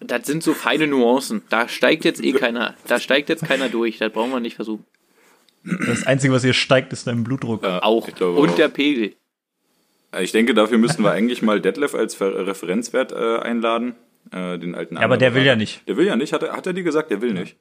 das 0.00 0.26
sind 0.26 0.42
so 0.42 0.54
feine 0.54 0.86
Nuancen. 0.86 1.42
Da 1.50 1.68
steigt 1.68 2.04
jetzt 2.04 2.22
eh 2.24 2.32
keiner, 2.32 2.74
da 2.86 2.98
steigt 2.98 3.28
jetzt 3.28 3.44
keiner 3.44 3.68
durch. 3.68 3.98
Das 3.98 4.12
brauchen 4.12 4.30
wir 4.30 4.40
nicht 4.40 4.56
versuchen. 4.56 4.84
Das 5.64 6.06
Einzige, 6.06 6.32
was 6.32 6.42
hier 6.42 6.54
steigt, 6.54 6.92
ist 6.92 7.06
dein 7.06 7.22
Blutdruck. 7.24 7.62
Ja, 7.62 7.82
Auch. 7.82 8.08
Und 8.08 8.22
auch. 8.50 8.54
der 8.54 8.68
Pegel. 8.68 9.14
Ich 10.20 10.32
denke, 10.32 10.54
dafür 10.54 10.78
müssten 10.78 11.02
wir 11.04 11.12
eigentlich 11.12 11.42
mal 11.42 11.60
Detlef 11.60 11.94
als 11.94 12.14
Ver 12.14 12.46
Referenzwert 12.46 13.12
äh, 13.12 13.38
einladen. 13.38 13.94
Äh, 14.32 14.58
den 14.58 14.74
alten 14.74 14.96
Ja, 14.96 15.02
aber 15.02 15.16
der 15.16 15.34
will 15.34 15.44
ja 15.44 15.56
nicht. 15.56 15.86
Der 15.88 15.96
will 15.96 16.06
ja 16.06 16.16
nicht. 16.16 16.32
Hat 16.32 16.42
er, 16.42 16.52
hat 16.52 16.66
er 16.66 16.72
dir 16.72 16.82
gesagt, 16.82 17.10
der 17.10 17.20
will 17.22 17.32
nicht? 17.32 17.56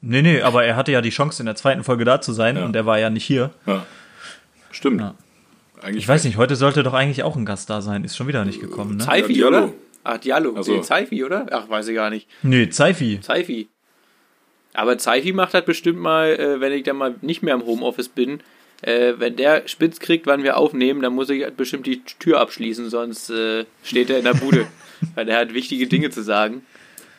Nee, 0.00 0.22
nee, 0.22 0.40
aber 0.40 0.64
er 0.64 0.76
hatte 0.76 0.92
ja 0.92 1.02
die 1.02 1.10
Chance, 1.10 1.42
in 1.42 1.46
der 1.46 1.56
zweiten 1.56 1.84
Folge 1.84 2.04
da 2.04 2.20
zu 2.20 2.32
sein 2.32 2.56
Ja. 2.56 2.64
und 2.64 2.74
er 2.74 2.86
war 2.86 2.98
ja 2.98 3.10
nicht 3.10 3.24
hier. 3.24 3.50
Ja. 3.66 3.84
Stimmt. 4.70 5.00
Ja. 5.00 5.14
Eigentlich 5.82 6.04
Ich 6.04 6.08
weiß 6.08 6.24
nicht, 6.24 6.36
heute 6.36 6.56
sollte 6.56 6.82
doch 6.82 6.94
eigentlich 6.94 7.22
auch 7.22 7.36
ein 7.36 7.44
Gast 7.44 7.68
da 7.68 7.82
sein. 7.82 8.04
Ist 8.04 8.16
schon 8.16 8.26
wieder 8.28 8.44
nicht 8.44 8.60
gekommen, 8.60 8.96
ne? 8.96 9.04
Zeifi, 9.04 9.32
Ja, 9.32 9.50
Diallo. 9.50 9.64
oder? 9.66 9.72
Ach, 10.04 10.18
Diallo. 10.18 10.54
Ach 10.58 10.62
so. 10.62 10.74
Nee, 10.76 10.80
Zeifi, 10.82 11.22
oder? 11.24 11.46
Ach, 11.50 11.68
weiß 11.68 11.88
ich 11.88 11.94
gar 11.94 12.08
nicht. 12.10 12.28
Nee, 12.42 12.68
Zeifi. 12.70 13.20
Zeifi. 13.20 13.68
Aber 14.72 14.98
Zeifi 14.98 15.32
macht 15.32 15.54
das 15.54 15.64
bestimmt 15.64 15.98
mal, 15.98 16.30
äh, 16.30 16.60
wenn 16.60 16.72
ich 16.72 16.84
dann 16.84 16.96
mal 16.96 17.14
nicht 17.22 17.42
mehr 17.42 17.54
im 17.54 17.66
Homeoffice 17.66 18.08
bin. 18.08 18.40
Äh, 18.82 19.14
wenn 19.18 19.36
der 19.36 19.68
spitz 19.68 20.00
kriegt, 20.00 20.26
wann 20.26 20.42
wir 20.42 20.56
aufnehmen, 20.56 21.02
dann 21.02 21.14
muss 21.14 21.28
ich 21.28 21.42
halt 21.42 21.56
bestimmt 21.56 21.86
die 21.86 22.02
Tür 22.18 22.40
abschließen, 22.40 22.88
sonst 22.88 23.28
äh, 23.30 23.66
steht 23.82 24.08
er 24.10 24.18
in 24.18 24.24
der 24.24 24.34
Bude. 24.34 24.66
weil 25.14 25.28
er 25.28 25.38
hat 25.38 25.54
wichtige 25.54 25.86
Dinge 25.86 26.10
zu 26.10 26.22
sagen. 26.22 26.62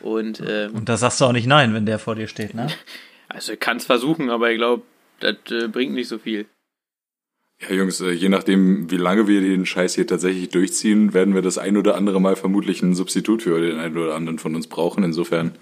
Und 0.00 0.42
ähm, 0.46 0.74
Und 0.74 0.88
da 0.88 0.96
sagst 0.96 1.20
du 1.20 1.26
auch 1.26 1.32
nicht 1.32 1.46
nein, 1.46 1.74
wenn 1.74 1.86
der 1.86 1.98
vor 1.98 2.14
dir 2.14 2.26
steht, 2.26 2.54
ne? 2.54 2.68
also 3.28 3.52
ich 3.52 3.60
kann 3.60 3.76
es 3.76 3.84
versuchen, 3.84 4.30
aber 4.30 4.50
ich 4.50 4.58
glaube, 4.58 4.82
das 5.20 5.36
äh, 5.50 5.68
bringt 5.68 5.92
nicht 5.94 6.08
so 6.08 6.18
viel. 6.18 6.46
Ja, 7.60 7.74
Jungs, 7.74 8.00
äh, 8.00 8.10
je 8.10 8.28
nachdem, 8.28 8.90
wie 8.90 8.96
lange 8.96 9.28
wir 9.28 9.40
den 9.40 9.64
Scheiß 9.64 9.94
hier 9.94 10.06
tatsächlich 10.06 10.48
durchziehen, 10.48 11.14
werden 11.14 11.34
wir 11.34 11.42
das 11.42 11.58
ein 11.58 11.76
oder 11.76 11.94
andere 11.94 12.20
Mal 12.20 12.34
vermutlich 12.34 12.82
ein 12.82 12.94
Substitut 12.94 13.42
für 13.42 13.60
den 13.60 13.78
einen 13.78 13.96
oder 13.96 14.16
anderen 14.16 14.40
von 14.40 14.56
uns 14.56 14.66
brauchen. 14.66 15.04
Insofern, 15.04 15.52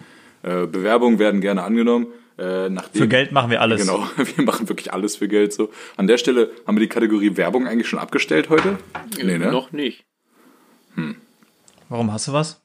äh, 0.43 0.67
Bewerbungen 0.67 1.19
werden 1.19 1.41
gerne 1.41 1.63
angenommen. 1.63 2.09
Äh, 2.39 2.71
nachdem, 2.71 3.03
Für 3.03 3.09
Geld 3.09 3.33
machen 3.33 3.51
wir 3.51 3.61
alles. 3.61 3.81
Genau, 3.81 4.07
wir 4.37 4.45
machen 4.45 4.69
wirklich 4.69 4.93
alles 4.93 5.17
für 5.17 5.29
Geld 5.29 5.53
so. 5.53 5.71
An 5.97 6.07
der 6.07 6.19
Stelle 6.19 6.51
haben 6.67 6.77
wir 6.77 6.81
die 6.81 6.89
Kategorie 6.89 7.37
Werbung 7.37 7.67
eigentlich 7.67 7.89
schon 7.89 7.99
abgestellt 7.99 8.49
heute? 8.49 8.79
Nee, 9.23 9.39
ne? 9.39 9.51
Noch 9.51 9.73
nicht. 9.73 10.05
Warum 11.89 12.13
hast 12.13 12.29
du 12.29 12.33
was? 12.33 12.63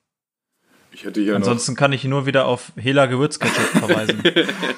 Ich 0.91 1.03
hätte 1.03 1.19
hier 1.19 1.33
noch, 1.33 1.39
Ansonsten 1.39 1.75
kann 1.75 1.91
ich 1.91 2.05
nur 2.05 2.25
wieder 2.25 2.45
auf 2.47 2.71
Hela 2.77 3.05
Gewürzketchup 3.07 3.55
verweisen. 3.85 4.23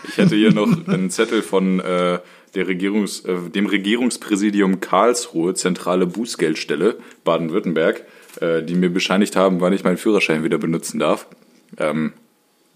ich 0.08 0.18
hätte 0.18 0.36
hier 0.36 0.52
noch 0.52 0.88
einen 0.88 1.12
Zettel 1.12 1.44
von 1.44 1.80
äh, 1.80 2.20
der 2.56 2.68
Regierungs, 2.68 3.20
äh, 3.26 3.36
dem 3.50 3.68
Regierungspräsidium 3.68 4.80
Karlsruhe, 4.80 5.54
zentrale 5.54 6.08
Bußgeldstelle 6.08 6.98
Baden-Württemberg, 7.24 8.04
äh, 8.42 8.64
die 8.64 8.74
mir 8.74 8.90
bescheinigt 8.90 9.36
haben, 9.36 9.62
wann 9.62 9.74
ich 9.74 9.84
meinen 9.84 9.98
Führerschein 9.98 10.44
wieder 10.44 10.58
benutzen 10.58 10.98
darf. 10.98 11.28
Ähm, 11.78 12.14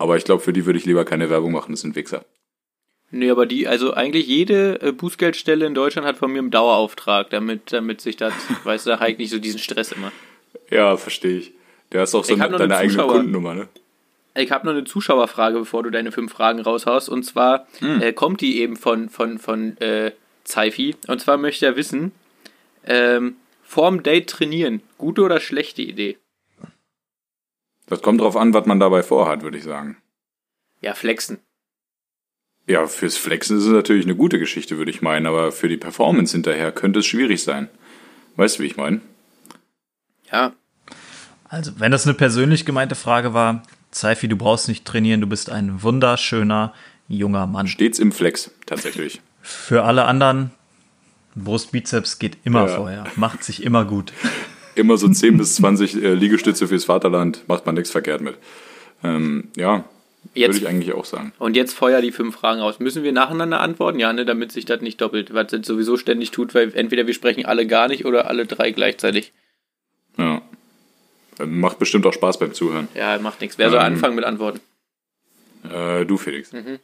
aber 0.01 0.17
ich 0.17 0.23
glaube, 0.23 0.41
für 0.41 0.53
die 0.53 0.65
würde 0.65 0.79
ich 0.79 0.85
lieber 0.85 1.05
keine 1.05 1.29
Werbung 1.29 1.51
machen, 1.51 1.71
das 1.71 1.81
sind 1.81 1.95
Wichser. 1.95 2.25
Nee, 3.11 3.29
aber 3.29 3.45
die, 3.45 3.67
also 3.67 3.93
eigentlich 3.93 4.25
jede 4.27 4.81
äh, 4.81 4.91
Bußgeldstelle 4.93 5.65
in 5.65 5.73
Deutschland 5.73 6.07
hat 6.07 6.17
von 6.17 6.31
mir 6.31 6.39
einen 6.39 6.49
Dauerauftrag, 6.51 7.29
damit, 7.29 7.73
damit 7.73 8.01
sich 8.01 8.15
das, 8.15 8.33
weißt 8.63 8.87
du, 8.87 8.99
halt 8.99 9.19
nicht 9.19 9.29
so 9.29 9.37
diesen 9.37 9.59
Stress 9.59 9.91
immer. 9.91 10.11
Ja, 10.69 10.95
verstehe 10.97 11.39
ich. 11.39 11.51
Der 11.91 12.03
ist 12.03 12.15
auch 12.15 12.23
so 12.23 12.33
eine, 12.33 12.49
deine 12.49 12.63
eine 12.63 12.77
eigene. 12.77 13.03
Kundennummer, 13.03 13.53
ne? 13.53 13.67
Ich 14.33 14.51
habe 14.51 14.65
noch 14.65 14.73
eine 14.73 14.85
Zuschauerfrage, 14.85 15.59
bevor 15.59 15.83
du 15.83 15.89
deine 15.89 16.13
fünf 16.13 16.31
Fragen 16.31 16.61
raushaust. 16.61 17.09
Und 17.09 17.23
zwar 17.23 17.67
äh, 17.81 18.13
kommt 18.13 18.39
die 18.39 18.61
eben 18.61 18.77
von, 18.77 19.09
von, 19.09 19.39
von 19.39 19.77
äh, 19.79 20.13
Zeifi. 20.45 20.95
Und 21.07 21.19
zwar 21.19 21.35
möchte 21.35 21.65
er 21.65 21.75
wissen, 21.75 22.13
ähm, 22.85 23.35
vorm 23.61 24.03
Date 24.03 24.29
trainieren, 24.29 24.81
gute 24.97 25.21
oder 25.23 25.41
schlechte 25.41 25.81
Idee? 25.81 26.17
Das 27.91 28.01
kommt 28.01 28.21
drauf 28.21 28.37
an, 28.37 28.53
was 28.53 28.65
man 28.65 28.79
dabei 28.79 29.03
vorhat, 29.03 29.43
würde 29.43 29.57
ich 29.57 29.65
sagen. 29.65 29.97
Ja, 30.79 30.93
flexen. 30.93 31.39
Ja, 32.65 32.87
fürs 32.87 33.17
Flexen 33.17 33.57
ist 33.57 33.65
es 33.65 33.69
natürlich 33.71 34.05
eine 34.05 34.15
gute 34.15 34.39
Geschichte, 34.39 34.77
würde 34.77 34.91
ich 34.91 35.01
meinen, 35.01 35.27
aber 35.27 35.51
für 35.51 35.67
die 35.67 35.75
Performance 35.75 36.31
hinterher 36.31 36.71
könnte 36.71 36.99
es 36.99 37.05
schwierig 37.05 37.43
sein. 37.43 37.67
Weißt 38.37 38.57
du, 38.59 38.63
wie 38.63 38.67
ich 38.67 38.77
meine? 38.77 39.01
Ja, 40.31 40.53
Also, 41.49 41.73
wenn 41.79 41.91
das 41.91 42.05
eine 42.05 42.13
persönlich 42.13 42.65
gemeinte 42.65 42.95
Frage 42.95 43.33
war, 43.33 43.63
Zeifi, 43.91 44.29
du 44.29 44.37
brauchst 44.37 44.69
nicht 44.69 44.85
trainieren, 44.85 45.19
du 45.19 45.27
bist 45.27 45.49
ein 45.49 45.83
wunderschöner 45.83 46.73
junger 47.09 47.45
Mann. 47.45 47.67
Stets 47.67 47.99
im 47.99 48.13
Flex, 48.13 48.51
tatsächlich. 48.65 49.19
Für 49.41 49.83
alle 49.83 50.05
anderen, 50.05 50.51
Brustbizeps 51.35 52.19
geht 52.19 52.37
immer 52.45 52.67
Ja. 52.69 52.75
vorher, 52.77 53.03
macht 53.17 53.43
sich 53.43 53.63
immer 53.63 53.83
gut. 53.83 54.13
Immer 54.75 54.97
so 54.97 55.07
10 55.09 55.37
bis 55.37 55.55
20 55.55 55.95
äh, 56.01 56.13
Liegestütze 56.13 56.67
fürs 56.67 56.85
Vaterland, 56.85 57.43
macht 57.47 57.65
man 57.65 57.75
nichts 57.75 57.91
verkehrt 57.91 58.21
mit. 58.21 58.35
Ähm, 59.03 59.49
ja, 59.55 59.83
würde 60.35 60.57
ich 60.57 60.67
eigentlich 60.67 60.93
auch 60.93 61.05
sagen. 61.05 61.33
und 61.39 61.55
jetzt 61.55 61.73
feuer 61.73 62.01
die 62.01 62.11
fünf 62.11 62.35
Fragen 62.35 62.61
raus. 62.61 62.79
Müssen 62.79 63.03
wir 63.03 63.11
nacheinander 63.11 63.59
antworten? 63.59 63.99
Ja, 63.99 64.13
ne, 64.13 64.23
damit 64.25 64.51
sich 64.51 64.65
das 64.65 64.81
nicht 64.81 65.01
doppelt, 65.01 65.33
was 65.33 65.47
das 65.47 65.65
sowieso 65.65 65.97
ständig 65.97 66.31
tut, 66.31 66.53
weil 66.53 66.71
entweder 66.75 67.07
wir 67.07 67.13
sprechen 67.13 67.45
alle 67.45 67.65
gar 67.67 67.87
nicht 67.87 68.05
oder 68.05 68.27
alle 68.27 68.45
drei 68.45 68.71
gleichzeitig. 68.71 69.33
Ja. 70.17 70.41
Macht 71.43 71.79
bestimmt 71.79 72.05
auch 72.05 72.13
Spaß 72.13 72.37
beim 72.39 72.53
Zuhören. 72.53 72.87
Ja, 72.93 73.17
macht 73.19 73.41
nichts. 73.41 73.57
Wer 73.57 73.69
soll 73.71 73.79
Ähm. 73.79 73.85
anfangen 73.85 74.15
mit 74.15 74.25
Antworten? 74.25 74.59
Äh, 75.63 76.05
du, 76.05 76.17
Felix. 76.17 76.51
Mhm. 76.53 76.79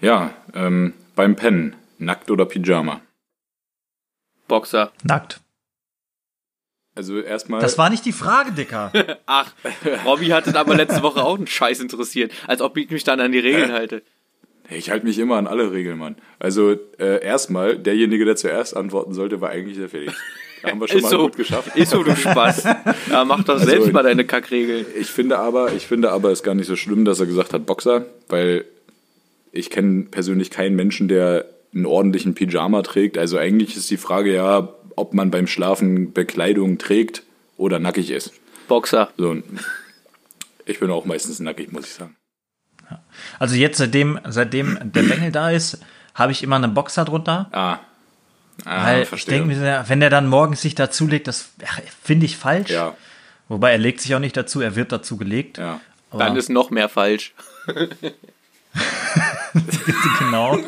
Ja, 0.00 0.32
ähm, 0.54 0.94
beim 1.14 1.36
Pennen, 1.36 1.74
nackt 1.98 2.30
oder 2.30 2.46
Pyjama? 2.46 3.00
Boxer. 4.46 4.92
Nackt. 5.02 5.40
Also 6.98 7.20
erstmal. 7.20 7.60
Das 7.60 7.78
war 7.78 7.90
nicht 7.90 8.04
die 8.04 8.12
Frage, 8.12 8.50
Dicker. 8.50 8.90
Ach, 9.26 9.52
Robby 10.04 10.26
hat 10.26 10.48
es 10.48 10.56
aber 10.56 10.74
letzte 10.74 11.00
Woche 11.04 11.22
auch 11.22 11.36
einen 11.36 11.46
Scheiß 11.46 11.78
interessiert, 11.78 12.32
als 12.48 12.60
ob 12.60 12.76
ich 12.76 12.90
mich 12.90 13.04
dann 13.04 13.20
an 13.20 13.30
die 13.30 13.38
Regeln 13.38 13.70
halte. 13.72 14.02
Ich 14.68 14.90
halte 14.90 15.06
mich 15.06 15.16
immer 15.20 15.36
an 15.36 15.46
alle 15.46 15.70
Regeln, 15.70 15.96
Mann. 15.96 16.16
Also 16.40 16.72
äh, 16.98 17.24
erstmal, 17.24 17.78
derjenige, 17.78 18.24
der 18.24 18.34
zuerst 18.34 18.76
antworten 18.76 19.14
sollte, 19.14 19.40
war 19.40 19.50
eigentlich 19.50 19.78
der 19.78 19.88
Felix. 19.88 20.12
Da 20.60 20.70
haben 20.70 20.80
wir 20.80 20.88
schon 20.88 21.02
mal 21.02 21.08
so. 21.08 21.18
gut 21.18 21.36
geschafft. 21.36 21.76
Ist 21.76 21.92
so, 21.92 22.02
du 22.02 22.16
Spaß. 22.16 22.64
Ja, 23.12 23.24
mach 23.24 23.44
doch 23.44 23.58
selbst 23.58 23.82
Also- 23.82 23.92
mal 23.92 24.02
deine 24.02 24.24
Kackregeln. 24.24 24.84
Ich 24.98 25.06
finde 25.06 25.38
aber, 25.38 25.72
ich 25.74 25.86
finde 25.86 26.10
aber, 26.10 26.32
es 26.32 26.40
ist 26.40 26.44
gar 26.44 26.56
nicht 26.56 26.66
so 26.66 26.74
schlimm, 26.74 27.04
dass 27.04 27.20
er 27.20 27.26
gesagt 27.26 27.52
hat 27.52 27.64
Boxer, 27.64 28.06
weil 28.28 28.64
ich 29.52 29.70
kenne 29.70 30.06
persönlich 30.10 30.50
keinen 30.50 30.74
Menschen, 30.74 31.06
der 31.06 31.44
einen 31.72 31.86
ordentlichen 31.86 32.34
Pyjama 32.34 32.82
trägt. 32.82 33.18
Also 33.18 33.38
eigentlich 33.38 33.76
ist 33.76 33.88
die 33.88 33.96
Frage 33.98 34.34
ja, 34.34 34.68
ob 34.98 35.14
man 35.14 35.30
beim 35.30 35.46
Schlafen 35.46 36.12
Bekleidung 36.12 36.78
trägt 36.78 37.22
oder 37.56 37.78
nackig 37.78 38.10
ist. 38.10 38.32
Boxer. 38.68 39.10
So, 39.16 39.36
ich 40.66 40.80
bin 40.80 40.90
auch 40.90 41.04
meistens 41.04 41.40
nackig, 41.40 41.72
muss 41.72 41.86
ich 41.86 41.92
sagen. 41.94 42.16
Also 43.38 43.54
jetzt, 43.54 43.78
seitdem, 43.78 44.18
seitdem 44.28 44.78
der 44.82 45.02
Bengel 45.02 45.32
da 45.32 45.50
ist, 45.50 45.78
habe 46.14 46.32
ich 46.32 46.42
immer 46.42 46.56
eine 46.56 46.68
Boxer 46.68 47.04
drunter. 47.04 47.48
Ah. 47.52 47.78
Ah, 48.64 48.86
Weil 48.86 49.02
ich 49.02 49.08
verstehe. 49.08 49.38
denke 49.38 49.54
mir, 49.54 49.84
wenn 49.86 50.00
der 50.00 50.10
dann 50.10 50.26
morgens 50.26 50.62
sich 50.62 50.74
dazulegt, 50.74 51.28
das 51.28 51.50
finde 52.02 52.26
ich 52.26 52.36
falsch. 52.36 52.70
ja, 52.70 52.94
Wobei 53.48 53.70
er 53.72 53.78
legt 53.78 54.00
sich 54.00 54.14
auch 54.14 54.18
nicht 54.18 54.36
dazu, 54.36 54.60
er 54.60 54.74
wird 54.76 54.90
dazu 54.92 55.16
gelegt. 55.16 55.58
ja. 55.58 55.80
Dann 56.10 56.36
ist 56.36 56.48
noch 56.48 56.70
mehr 56.70 56.88
falsch. 56.88 57.34
genau. 60.18 60.58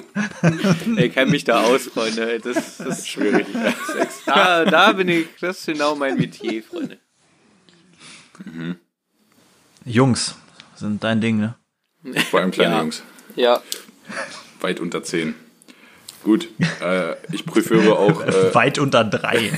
Ich 0.96 1.12
kenne 1.12 1.30
mich 1.30 1.44
da 1.44 1.62
aus, 1.62 1.86
Freunde. 1.88 2.40
Das, 2.40 2.78
das 2.78 2.98
ist 3.00 3.08
schwierig. 3.08 3.46
Da, 4.26 4.64
da 4.64 4.92
bin 4.92 5.08
ich, 5.08 5.26
das 5.40 5.60
ist 5.60 5.66
genau 5.66 5.94
mein 5.94 6.16
Metier, 6.16 6.62
Freunde. 6.62 6.98
Jungs 9.84 10.34
sind 10.76 11.02
dein 11.04 11.20
Ding, 11.20 11.38
ne? 11.38 11.54
Vor 12.30 12.40
allem 12.40 12.50
kleine 12.50 12.74
Ja. 12.74 12.80
Jungs. 12.80 13.02
Ja. 13.36 13.62
Weit 14.60 14.80
unter 14.80 15.02
10. 15.02 15.34
Gut, 16.22 16.48
äh, 16.82 17.14
ich 17.32 17.46
präferiere 17.46 17.98
auch, 17.98 18.20
äh, 18.26 18.54
Weit 18.54 18.78
unter 18.78 19.04
drei. 19.04 19.52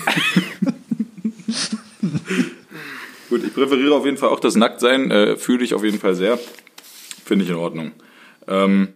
gut, 3.28 3.44
ich 3.44 3.52
präferiere 3.54 3.94
auf 3.94 4.04
jeden 4.04 4.16
Fall 4.16 4.28
auch 4.28 4.38
das 4.40 4.54
Nacktsein, 4.54 5.10
äh, 5.10 5.36
fühle 5.36 5.64
ich 5.64 5.74
auf 5.74 5.82
jeden 5.82 5.98
Fall 5.98 6.14
sehr. 6.14 6.38
Finde 7.24 7.44
ich 7.44 7.50
in 7.50 7.56
Ordnung. 7.56 7.92
Ähm, 8.46 8.94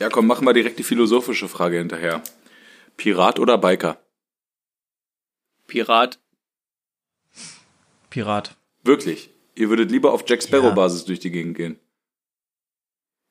ja, 0.00 0.08
komm, 0.08 0.26
machen 0.26 0.46
wir 0.46 0.52
direkt 0.52 0.78
die 0.78 0.82
philosophische 0.84 1.48
Frage 1.48 1.78
hinterher. 1.78 2.22
Pirat 2.96 3.38
oder 3.38 3.58
Biker? 3.58 3.98
Pirat. 5.66 6.18
Pirat. 8.08 8.56
Wirklich? 8.82 9.30
Ihr 9.54 9.68
würdet 9.68 9.90
lieber 9.90 10.12
auf 10.12 10.24
Jack 10.26 10.40
Ja. 10.42 10.48
Sparrow-Basis 10.48 11.04
durch 11.04 11.20
die 11.20 11.30
Gegend 11.30 11.56
gehen? 11.56 11.78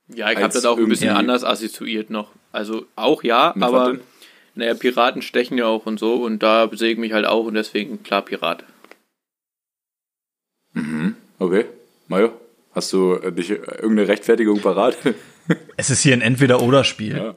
Ja, 0.07 0.31
ich 0.31 0.37
habe 0.37 0.53
das 0.53 0.65
auch 0.65 0.77
ein 0.77 0.87
bisschen 0.87 1.09
anders 1.09 1.43
assoziiert 1.43 2.09
noch. 2.09 2.31
Also 2.51 2.85
auch 2.95 3.23
ja, 3.23 3.53
Mit 3.55 3.63
aber 3.63 3.99
naja, 4.55 4.73
Piraten 4.73 5.21
stechen 5.21 5.57
ja 5.57 5.65
auch 5.65 5.85
und 5.85 5.99
so 5.99 6.23
und 6.23 6.39
da 6.39 6.69
sehe 6.73 6.93
ich 6.93 6.97
mich 6.97 7.13
halt 7.13 7.25
auch 7.25 7.45
und 7.45 7.53
deswegen 7.53 8.03
klar 8.03 8.23
Pirat. 8.23 8.63
Mhm. 10.73 11.15
Okay. 11.37 11.65
Mario, 12.07 12.33
hast 12.73 12.91
du 12.93 13.13
äh, 13.15 13.31
dich, 13.31 13.51
äh, 13.51 13.55
irgendeine 13.55 14.07
Rechtfertigung 14.07 14.61
parat? 14.61 14.97
Es 15.77 15.89
ist 15.89 16.01
hier 16.01 16.13
ein 16.13 16.21
Entweder-Oder-Spiel. 16.21 17.15
ja. 17.17 17.35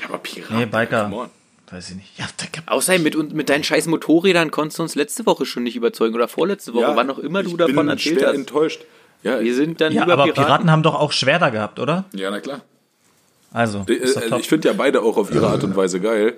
Ja, 0.00 0.08
aber 0.08 0.18
Pirat. 0.18 0.50
Nee, 0.50 0.66
Biker. 0.66 1.30
Weiß 1.70 1.90
ich 1.90 1.96
nicht. 1.96 2.18
Ja. 2.18 2.26
Außerdem 2.66 3.02
mit, 3.02 3.32
mit 3.34 3.48
deinen 3.48 3.64
scheiß 3.64 3.86
Motorrädern 3.86 4.50
konntest 4.50 4.78
du 4.78 4.82
uns 4.82 4.94
letzte 4.94 5.24
Woche 5.26 5.46
schon 5.46 5.62
nicht 5.62 5.74
überzeugen 5.74 6.14
oder 6.14 6.28
vorletzte 6.28 6.74
Woche, 6.74 6.92
wann 6.94 7.08
auch 7.10 7.18
immer 7.18 7.42
du 7.42 7.50
ich 7.50 7.56
davon 7.56 7.74
bin 7.76 7.88
erzählt 7.88 8.24
hast. 8.24 8.34
enttäuscht. 8.34 8.84
Ja, 9.22 9.40
Wir 9.40 9.54
sind 9.54 9.80
dann 9.80 9.92
ja 9.92 10.02
aber 10.02 10.24
Piraten. 10.24 10.34
Piraten. 10.44 10.70
haben 10.70 10.82
doch 10.82 10.94
auch 10.94 11.12
Schwerter 11.12 11.50
gehabt, 11.50 11.80
oder? 11.80 12.04
ja, 12.12 12.30
na 12.30 12.40
klar. 12.40 12.60
Also, 13.52 13.84
Äh, 13.88 13.94
ist 13.94 14.14
doch 14.16 14.22
also 14.22 14.30
top. 14.34 14.40
ich 14.40 14.48
finde 14.48 14.68
ja 14.68 14.74
beide 14.74 15.02
auch 15.02 15.16
auf 15.16 15.32
ihre 15.34 15.48
Art 15.48 15.64
und 15.64 15.74
Weise 15.74 15.98
geil. 16.00 16.34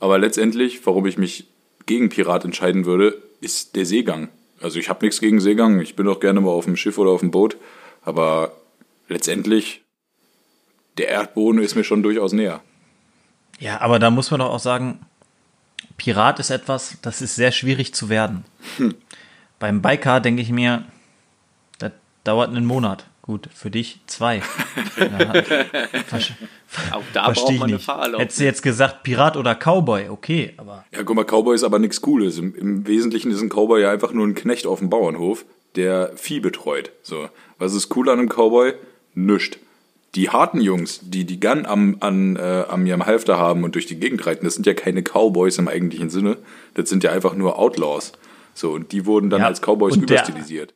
Aber 0.00 0.18
letztendlich, 0.18 0.84
warum 0.86 1.06
ich 1.06 1.18
mich 1.18 1.46
gegen 1.84 2.08
Pirat 2.08 2.44
entscheiden 2.44 2.86
würde, 2.86 3.20
ist 3.40 3.76
der 3.76 3.84
Seegang. 3.86 4.30
Also 4.60 4.78
ich 4.78 4.88
habe 4.88 5.04
nichts 5.04 5.20
gegen 5.20 5.38
Seegang. 5.40 5.80
Ich 5.80 5.94
bin 5.96 6.08
auch 6.08 6.18
gerne 6.18 6.40
mal 6.40 6.50
auf 6.50 6.64
dem 6.64 6.76
Schiff 6.76 6.96
oder 6.98 7.10
auf 7.10 7.20
dem 7.20 7.30
Boot. 7.30 7.56
Aber 8.02 8.52
letztendlich, 9.08 9.82
der 10.98 11.08
Erdboden 11.08 11.60
ist 11.62 11.74
mir 11.74 11.84
schon 11.84 12.02
durchaus 12.02 12.32
näher. 12.32 12.62
Ja, 13.58 13.80
aber 13.80 13.98
da 13.98 14.10
muss 14.10 14.30
man 14.30 14.40
doch 14.40 14.50
auch 14.50 14.58
sagen, 14.60 15.00
Pirat 15.96 16.38
ist 16.40 16.50
etwas, 16.50 16.98
das 17.02 17.22
ist 17.22 17.36
sehr 17.36 17.52
schwierig 17.52 17.94
zu 17.94 18.08
werden. 18.08 18.44
Hm. 18.76 18.94
Beim 19.58 19.80
Biker 19.80 20.20
denke 20.20 20.42
ich 20.42 20.50
mir, 20.50 20.84
das 21.78 21.92
dauert 22.24 22.50
einen 22.50 22.66
Monat. 22.66 23.06
Gut, 23.22 23.48
für 23.52 23.70
dich 23.70 23.98
zwei. 24.06 24.40
Versch- 26.08 26.32
Auch 26.92 27.02
da 27.12 27.24
verstehe 27.24 27.44
braucht 27.44 27.52
ich 27.54 27.58
man 27.58 27.68
eine 27.68 27.76
nicht. 27.76 27.84
Fahrerlaubnis. 27.84 28.20
Hättest 28.22 28.40
du 28.40 28.44
jetzt 28.44 28.62
gesagt 28.62 29.02
Pirat 29.02 29.36
oder 29.36 29.54
Cowboy, 29.56 30.08
okay, 30.10 30.54
aber 30.58 30.84
Ja, 30.92 31.02
guck 31.02 31.16
mal, 31.16 31.24
Cowboy 31.24 31.54
ist 31.54 31.64
aber 31.64 31.78
nichts 31.78 32.00
Cooles. 32.00 32.38
Im, 32.38 32.54
Im 32.54 32.86
Wesentlichen 32.86 33.30
ist 33.32 33.40
ein 33.40 33.48
Cowboy 33.48 33.82
ja 33.82 33.90
einfach 33.90 34.12
nur 34.12 34.26
ein 34.26 34.34
Knecht 34.34 34.66
auf 34.66 34.78
dem 34.78 34.90
Bauernhof, 34.90 35.44
der 35.74 36.12
Vieh 36.16 36.40
betreut. 36.40 36.92
So. 37.02 37.28
Was 37.58 37.74
ist 37.74 37.94
cool 37.96 38.08
an 38.10 38.18
einem 38.20 38.28
Cowboy? 38.28 38.74
Nischt. 39.16 39.58
Die 40.14 40.30
harten 40.30 40.60
Jungs, 40.60 41.00
die 41.02 41.24
die 41.24 41.40
Gun 41.40 41.66
am, 41.66 41.96
an, 42.00 42.36
äh, 42.36 42.64
an 42.68 42.86
ihrem 42.86 43.04
Halfter 43.04 43.36
haben 43.36 43.64
und 43.64 43.74
durch 43.74 43.86
die 43.86 43.98
Gegend 44.00 44.24
reiten, 44.26 44.44
das 44.44 44.54
sind 44.54 44.64
ja 44.66 44.72
keine 44.72 45.02
Cowboys 45.02 45.58
im 45.58 45.68
eigentlichen 45.68 46.08
Sinne. 46.08 46.36
Das 46.74 46.88
sind 46.88 47.02
ja 47.04 47.10
einfach 47.12 47.34
nur 47.34 47.58
Outlaws. 47.58 48.12
So, 48.54 48.70
und 48.72 48.92
die 48.92 49.04
wurden 49.04 49.28
dann 49.28 49.40
Ja, 49.40 49.46
als 49.48 49.60
Cowboys 49.60 49.94
und 49.96 50.08
der- 50.08 50.18
überstilisiert. 50.18 50.72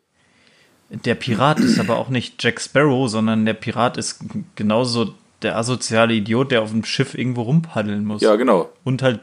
der 0.91 1.15
Pirat 1.15 1.61
ist 1.61 1.79
aber 1.79 1.97
auch 1.99 2.09
nicht 2.11 2.43
Jack 2.43 2.61
Sparrow, 2.61 3.09
sondern 3.09 3.47
der 3.47 3.55
Pirat 3.55 3.97
ist 3.97 4.21
genauso 4.57 5.15
der 5.41 5.57
asoziale 5.57 6.13
Idiot, 6.13 6.51
der 6.51 6.61
auf 6.63 6.71
dem 6.71 6.85
Schiff 6.85 7.15
irgendwo 7.15 7.43
rumpaddeln 7.43 8.05
muss. 8.05 8.21
Ja, 8.21 8.37
genau. 8.37 8.69
Und 8.85 9.03
halt 9.03 9.21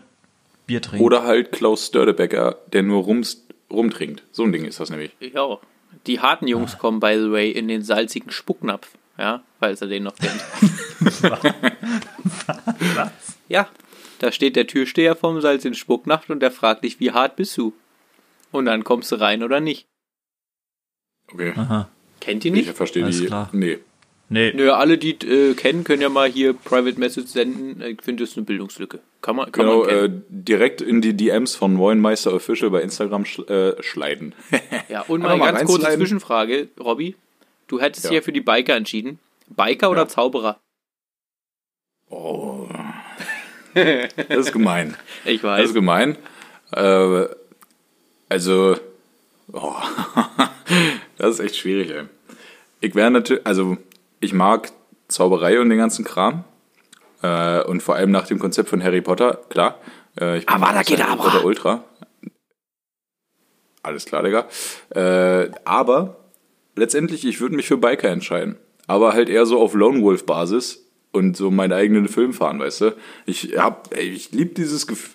Bier 0.66 0.82
trinken. 0.82 1.06
Oder 1.06 1.24
halt 1.24 1.52
Klaus 1.52 1.86
Stördebecker, 1.86 2.58
der 2.74 2.82
nur 2.82 3.04
rums, 3.04 3.46
rumtrinkt. 3.72 4.24
So 4.32 4.44
ein 4.44 4.52
Ding 4.52 4.66
ist 4.66 4.80
das 4.80 4.90
nämlich. 4.90 5.12
Ja. 5.20 5.58
Die 6.08 6.20
harten 6.20 6.48
Jungs 6.48 6.78
kommen, 6.80 7.00
by 7.00 7.14
the 7.20 7.32
way, 7.32 7.52
in 7.52 7.68
den 7.68 7.84
salzigen 7.84 8.32
Spucknapf. 8.32 8.90
Ja, 9.18 9.44
falls 9.60 9.82
er 9.82 9.88
den 9.88 10.04
noch 10.04 10.16
kennt. 10.16 10.44
Ja, 13.50 13.70
da 14.20 14.32
steht 14.32 14.56
der 14.56 14.68
Türsteher 14.68 15.16
vom 15.16 15.40
salzigen 15.42 15.74
Spucknapf 15.76 16.30
und 16.30 16.42
der 16.42 16.52
fragt 16.52 16.84
dich, 16.84 17.00
wie 17.00 17.12
hart 17.12 17.36
bist 17.38 17.58
du? 17.58 17.74
Und 18.52 18.66
dann 18.66 18.84
kommst 18.84 19.12
du 19.12 19.16
rein 19.16 19.42
oder 19.44 19.60
nicht. 19.60 19.86
Okay. 21.32 21.54
Aha. 21.56 21.88
Kennt 22.20 22.44
ihr 22.46 22.54
Ich 22.54 22.66
nicht? 22.68 22.76
verstehe 22.78 23.04
Alles 23.06 23.20
die. 23.20 23.26
klar. 23.28 23.50
Nee. 23.54 23.80
Nee, 24.30 24.52
Nö, 24.54 24.72
alle, 24.74 24.98
die 24.98 25.12
äh, 25.26 25.54
kennen, 25.54 25.86
können 25.86 26.02
ja 26.02 26.10
mal 26.10 26.28
hier 26.30 26.52
Private 26.54 27.00
Message 27.00 27.28
senden. 27.30 27.82
Ich 27.82 28.02
finde, 28.02 28.24
das 28.24 28.32
ist 28.32 28.38
eine 28.38 28.46
Bildungslücke. 28.46 29.00
Kann 29.22 29.38
man, 29.38 29.50
kann 29.54 29.66
Genau, 29.66 29.86
man 29.86 29.90
äh, 29.90 30.10
direkt 30.28 30.82
in 30.82 31.00
die 31.02 31.14
DMs 31.16 31.56
von 31.56 31.78
Woinmeister 31.78 32.34
Official 32.34 32.70
bei 32.70 32.82
Instagram 32.82 33.24
schl 33.24 33.46
äh, 33.78 33.82
schleiden. 33.82 34.36
ja, 34.90 35.02
und 35.08 35.22
mal 35.22 35.32
eine 35.42 35.42
ganz 35.58 35.70
kurze. 35.70 35.90
Zwischenfrage, 35.96 36.68
Robby. 36.78 37.16
Du 37.68 37.80
hättest 37.82 38.06
Ja. 38.06 38.10
dich 38.12 38.16
ja 38.18 38.22
für 38.24 38.32
die 38.32 38.42
Biker 38.42 38.76
entschieden. 38.76 39.20
Biker 39.48 39.90
oder 39.92 40.02
Ja. 40.04 40.08
Zauberer? 40.08 40.60
Oh. 42.10 42.68
Das 43.74 44.38
ist 44.38 44.54
gemein. 44.54 44.96
Ich 45.24 45.42
Das 45.42 45.44
weiß. 45.44 45.66
ist 45.68 45.74
gemein. 45.76 46.18
Äh, 46.72 47.26
also, 48.28 48.76
oh. 49.54 49.76
das 51.18 51.32
ist 51.36 51.40
echt 51.42 51.58
schwierig, 51.58 51.92
ey. 51.92 52.06
Ich 52.80 52.96
wäre 52.96 53.12
natürlich, 53.12 53.46
also, 53.46 53.78
ich 54.20 54.34
mag 54.34 54.72
Zauberei 55.10 55.60
und 55.60 55.70
den 55.70 55.78
ganzen 55.78 56.04
Kram. 56.06 56.44
Äh, 57.22 57.62
und 57.66 57.84
vor 57.84 57.96
allem 57.96 58.10
nach 58.10 58.26
dem 58.26 58.40
Konzept 58.40 58.68
von 58.70 58.84
Harry 58.84 59.02
Potter, 59.02 59.42
klar. 59.50 59.80
Äh, 60.20 60.40
ich 60.40 60.46
bin 60.48 60.56
Avada 60.56 60.82
großer 60.82 60.98
Harry 60.98 61.12
Kedavra. 61.12 61.30
Potter 61.30 61.46
Ultra. 61.46 61.84
Alles 63.84 64.06
klar, 64.06 64.24
Digga. 64.24 64.48
Äh, 64.90 65.52
aber 65.66 66.18
letztendlich, 66.78 67.26
ich 67.26 67.42
würde 67.42 67.56
mich 67.56 67.68
für 67.68 67.78
Biker 67.78 68.10
entscheiden. 68.10 68.56
Aber 68.88 69.14
halt 69.14 69.30
eher 69.30 69.46
so 69.46 69.60
auf 69.60 69.74
Lone 69.74 70.02
Wolf 70.02 70.26
Basis 70.26 70.86
und 71.12 71.36
so 71.36 71.52
meinen 71.52 71.74
eigenen 71.74 72.08
Film 72.08 72.34
fahren, 72.34 72.60
weißt 72.60 72.82
du? 72.82 72.96
Ich 73.26 73.58
hab, 73.58 73.94
ey, 73.96 74.08
ich 74.10 74.32
liebe 74.32 74.54
dieses 74.54 74.88
Gefühl. 74.88 75.14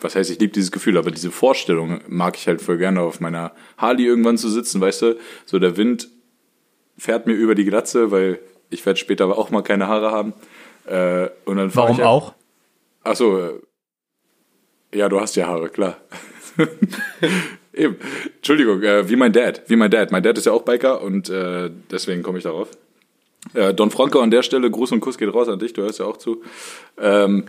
Was 0.00 0.14
heißt, 0.14 0.30
ich 0.30 0.38
liebe 0.38 0.52
dieses 0.52 0.70
Gefühl, 0.70 0.96
aber 0.96 1.10
diese 1.10 1.32
Vorstellung 1.32 2.00
mag 2.06 2.36
ich 2.36 2.46
halt 2.46 2.62
voll 2.62 2.78
gerne 2.78 3.00
auf 3.00 3.18
meiner 3.18 3.50
Harley 3.76 4.06
irgendwann 4.06 4.38
zu 4.38 4.48
sitzen, 4.48 4.80
weißt 4.80 5.02
du? 5.02 5.18
So 5.46 5.58
der 5.58 5.76
Wind 5.76 6.08
fährt 6.96 7.26
mir 7.26 7.32
über 7.32 7.56
die 7.56 7.64
Glatze, 7.64 8.12
weil 8.12 8.38
ich 8.70 8.86
werde 8.86 9.00
später 9.00 9.26
auch 9.26 9.50
mal 9.50 9.62
keine 9.62 9.88
Haare 9.88 10.12
haben. 10.12 10.32
Äh, 10.86 11.28
und 11.44 11.56
dann 11.56 11.74
warum 11.74 11.96
ich 11.96 12.04
auch? 12.04 12.34
Ach 13.02 13.16
so, 13.16 13.38
äh, 13.38 13.60
ja, 14.94 15.08
du 15.08 15.20
hast 15.20 15.34
ja 15.34 15.46
Haare, 15.48 15.68
klar. 15.68 15.96
Eben. 17.74 17.96
Entschuldigung, 18.36 18.82
äh, 18.82 19.08
wie 19.08 19.16
mein 19.16 19.32
Dad, 19.32 19.62
wie 19.66 19.76
mein 19.76 19.90
Dad. 19.90 20.12
Mein 20.12 20.22
Dad 20.22 20.38
ist 20.38 20.46
ja 20.46 20.52
auch 20.52 20.62
Biker 20.62 21.02
und 21.02 21.28
äh, 21.28 21.70
deswegen 21.90 22.22
komme 22.22 22.38
ich 22.38 22.44
darauf. 22.44 22.68
Äh, 23.52 23.74
Don 23.74 23.90
Franco 23.90 24.20
an 24.20 24.30
der 24.30 24.42
Stelle, 24.42 24.70
Gruß 24.70 24.92
und 24.92 25.00
Kuss 25.00 25.18
geht 25.18 25.32
raus 25.32 25.48
an 25.48 25.58
dich, 25.58 25.72
du 25.72 25.82
hörst 25.82 25.98
ja 25.98 26.06
auch 26.06 26.16
zu. 26.16 26.42
Ähm, 26.98 27.44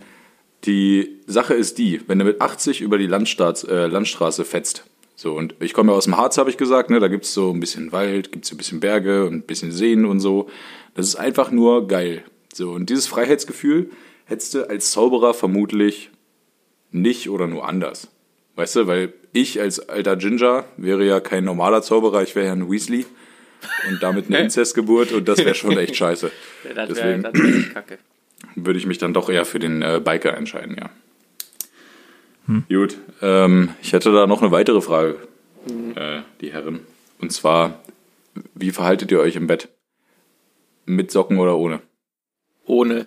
die 0.64 1.20
Sache 1.26 1.54
ist 1.54 1.78
die, 1.78 2.00
wenn 2.06 2.18
du 2.18 2.24
mit 2.24 2.40
80 2.40 2.80
über 2.80 2.98
die 2.98 3.06
Landstaats, 3.06 3.64
äh, 3.64 3.86
Landstraße 3.86 4.44
fetzt, 4.44 4.84
so, 5.18 5.32
und 5.32 5.54
ich 5.60 5.72
komme 5.72 5.92
ja 5.92 5.96
aus 5.96 6.04
dem 6.04 6.18
Harz, 6.18 6.36
habe 6.36 6.50
ich 6.50 6.58
gesagt, 6.58 6.90
ne, 6.90 7.00
da 7.00 7.08
gibt's 7.08 7.32
so 7.32 7.50
ein 7.50 7.58
bisschen 7.58 7.90
Wald, 7.90 8.32
gibt's 8.32 8.52
ein 8.52 8.58
bisschen 8.58 8.80
Berge 8.80 9.24
und 9.24 9.32
ein 9.32 9.42
bisschen 9.42 9.72
Seen 9.72 10.04
und 10.04 10.20
so. 10.20 10.50
Das 10.94 11.06
ist 11.06 11.16
einfach 11.16 11.50
nur 11.50 11.88
geil. 11.88 12.22
So, 12.52 12.72
und 12.72 12.90
dieses 12.90 13.06
Freiheitsgefühl 13.06 13.90
hättest 14.26 14.54
du 14.54 14.68
als 14.68 14.90
Zauberer 14.90 15.32
vermutlich 15.32 16.10
nicht 16.90 17.30
oder 17.30 17.46
nur 17.46 17.66
anders. 17.66 18.08
Weißt 18.56 18.74
du, 18.76 18.86
weil 18.86 19.12
ich 19.32 19.60
als 19.60 19.88
alter 19.88 20.16
Ginger 20.16 20.64
wäre 20.76 21.04
ja 21.04 21.20
kein 21.20 21.44
normaler 21.44 21.82
Zauberer, 21.82 22.22
ich 22.22 22.34
wäre 22.34 22.46
ja 22.46 22.52
ein 22.52 22.70
Weasley 22.70 23.06
und 23.88 24.02
damit 24.02 24.26
eine 24.26 24.38
Inzestgeburt 24.38 25.12
und 25.12 25.28
das 25.28 25.38
wäre 25.38 25.54
schon 25.54 25.78
echt 25.78 25.96
scheiße. 25.96 26.30
Ja, 26.64 26.74
das 26.74 26.88
Deswegen 26.88 27.22
wäre 27.22 27.34
wär 27.34 27.72
kacke. 27.72 27.98
würde 28.56 28.78
ich 28.78 28.86
mich 28.86 28.98
dann 28.98 29.14
doch 29.14 29.28
eher 29.28 29.44
für 29.44 29.58
den 29.58 29.82
äh, 29.82 30.00
Biker 30.02 30.36
entscheiden, 30.36 30.76
ja. 30.78 30.90
Gut, 32.68 32.96
ähm, 33.22 33.70
ich 33.82 33.92
hätte 33.92 34.12
da 34.12 34.26
noch 34.28 34.40
eine 34.40 34.52
weitere 34.52 34.80
Frage, 34.80 35.16
äh, 35.96 36.20
die 36.40 36.52
Herren. 36.52 36.80
Und 37.18 37.32
zwar, 37.32 37.80
wie 38.54 38.70
verhaltet 38.70 39.10
ihr 39.10 39.18
euch 39.18 39.34
im 39.34 39.48
Bett? 39.48 39.68
Mit 40.84 41.10
Socken 41.10 41.38
oder 41.38 41.56
ohne? 41.56 41.80
Ohne. 42.64 43.06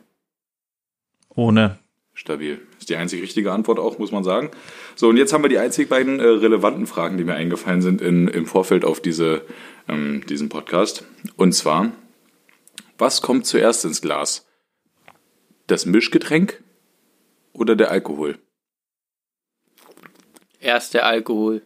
Ohne. 1.30 1.80
Stabil. 2.14 2.60
Ist 2.90 2.96
die 2.96 2.98
einzig 3.00 3.22
richtige 3.22 3.52
Antwort 3.52 3.78
auch, 3.78 4.00
muss 4.00 4.12
man 4.12 4.24
sagen. 4.24 4.50
So, 4.96 5.10
und 5.10 5.18
jetzt 5.18 5.32
haben 5.32 5.44
wir 5.44 5.50
die 5.50 5.60
einzig 5.60 5.90
beiden 5.90 6.20
äh, 6.20 6.24
relevanten 6.24 6.88
Fragen, 6.88 7.20
die 7.20 7.24
mir 7.24 7.36
eingefallen 7.36 7.84
sind 7.84 8.02
in, 8.02 8.28
im 8.28 8.48
Vorfeld 8.48 8.84
auf 8.84 9.00
diese, 9.00 9.44
ähm, 9.88 10.26
diesen 10.28 10.50
Podcast. 10.50 11.06
Und 11.36 11.54
zwar, 11.54 11.92
was 12.98 13.22
kommt 13.22 13.46
zuerst 13.46 13.86
ins 13.86 14.02
Glas? 14.02 14.48
Das 15.68 15.86
Mischgetränk 15.86 16.64
oder 17.54 17.76
der 17.76 17.92
Alkohol? 17.92 18.40
Erst 20.60 20.96
der 20.96 21.06
Alkohol. 21.06 21.62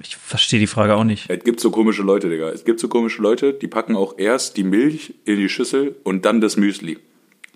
Ich 0.00 0.16
verstehe 0.16 0.60
die 0.60 0.66
Frage 0.66 0.94
auch 0.94 1.04
nicht. 1.04 1.28
Es 1.28 1.44
gibt 1.44 1.60
so 1.60 1.70
komische 1.70 2.02
Leute, 2.02 2.30
Digga. 2.30 2.48
Es 2.48 2.64
gibt 2.64 2.80
so 2.80 2.88
komische 2.88 3.20
Leute, 3.20 3.52
die 3.52 3.68
packen 3.68 3.96
auch 3.96 4.14
erst 4.16 4.56
die 4.56 4.64
Milch 4.64 5.12
in 5.26 5.36
die 5.36 5.50
Schüssel 5.50 5.94
und 6.04 6.24
dann 6.24 6.40
das 6.40 6.56
Müsli. 6.56 7.00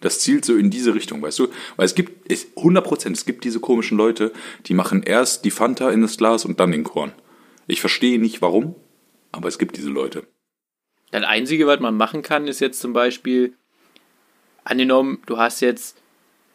Das 0.01 0.20
zielt 0.20 0.44
so 0.44 0.57
in 0.57 0.70
diese 0.70 0.94
Richtung, 0.94 1.22
weißt 1.22 1.38
du? 1.38 1.48
Weil 1.76 1.86
es 1.86 1.94
gibt, 1.94 2.30
es, 2.30 2.48
100 2.57 2.84
Prozent, 2.84 3.16
es 3.16 3.26
gibt 3.26 3.44
diese 3.44 3.61
komischen 3.61 3.98
Leute, 3.98 4.32
die 4.66 4.74
machen 4.74 5.03
erst 5.03 5.44
die 5.44 5.51
Fanta 5.51 5.90
in 5.90 6.03
das 6.03 6.16
Glas 6.16 6.44
und 6.44 6.59
dann 6.59 6.72
den 6.72 6.84
Korn. 6.84 7.12
Ich 7.66 7.80
verstehe 7.80 8.18
nicht 8.18 8.42
warum, 8.42 8.74
aber 9.32 9.48
es 9.48 9.59
gibt 9.59 9.76
diese 9.76 9.90
Leute. 9.90 10.26
Das 11.11 11.24
Einzige, 11.24 11.66
was 11.66 11.80
man 11.80 11.96
machen 11.96 12.22
kann, 12.22 12.46
ist 12.46 12.61
jetzt 12.61 12.80
zum 12.80 12.92
Beispiel, 12.92 13.55
angenommen, 14.64 15.22
du 15.26 15.38
hast 15.38 15.61
jetzt 15.61 15.96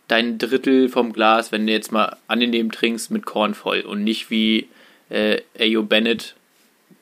dein 0.08 0.38
Drittel 0.38 0.89
vom 0.89 1.14
Glas, 1.14 1.52
wenn 1.52 1.68
du 1.68 1.74
jetzt 1.74 1.91
mal 1.91 2.18
angenehm 2.28 2.72
trinkst, 2.72 3.12
mit 3.12 3.26
Korn 3.26 3.54
voll 3.54 3.82
und 3.82 4.04
nicht 4.04 4.30
wie 4.30 4.68
äh, 5.10 5.41
Ayo 5.58 5.84
Bennett 5.84 6.36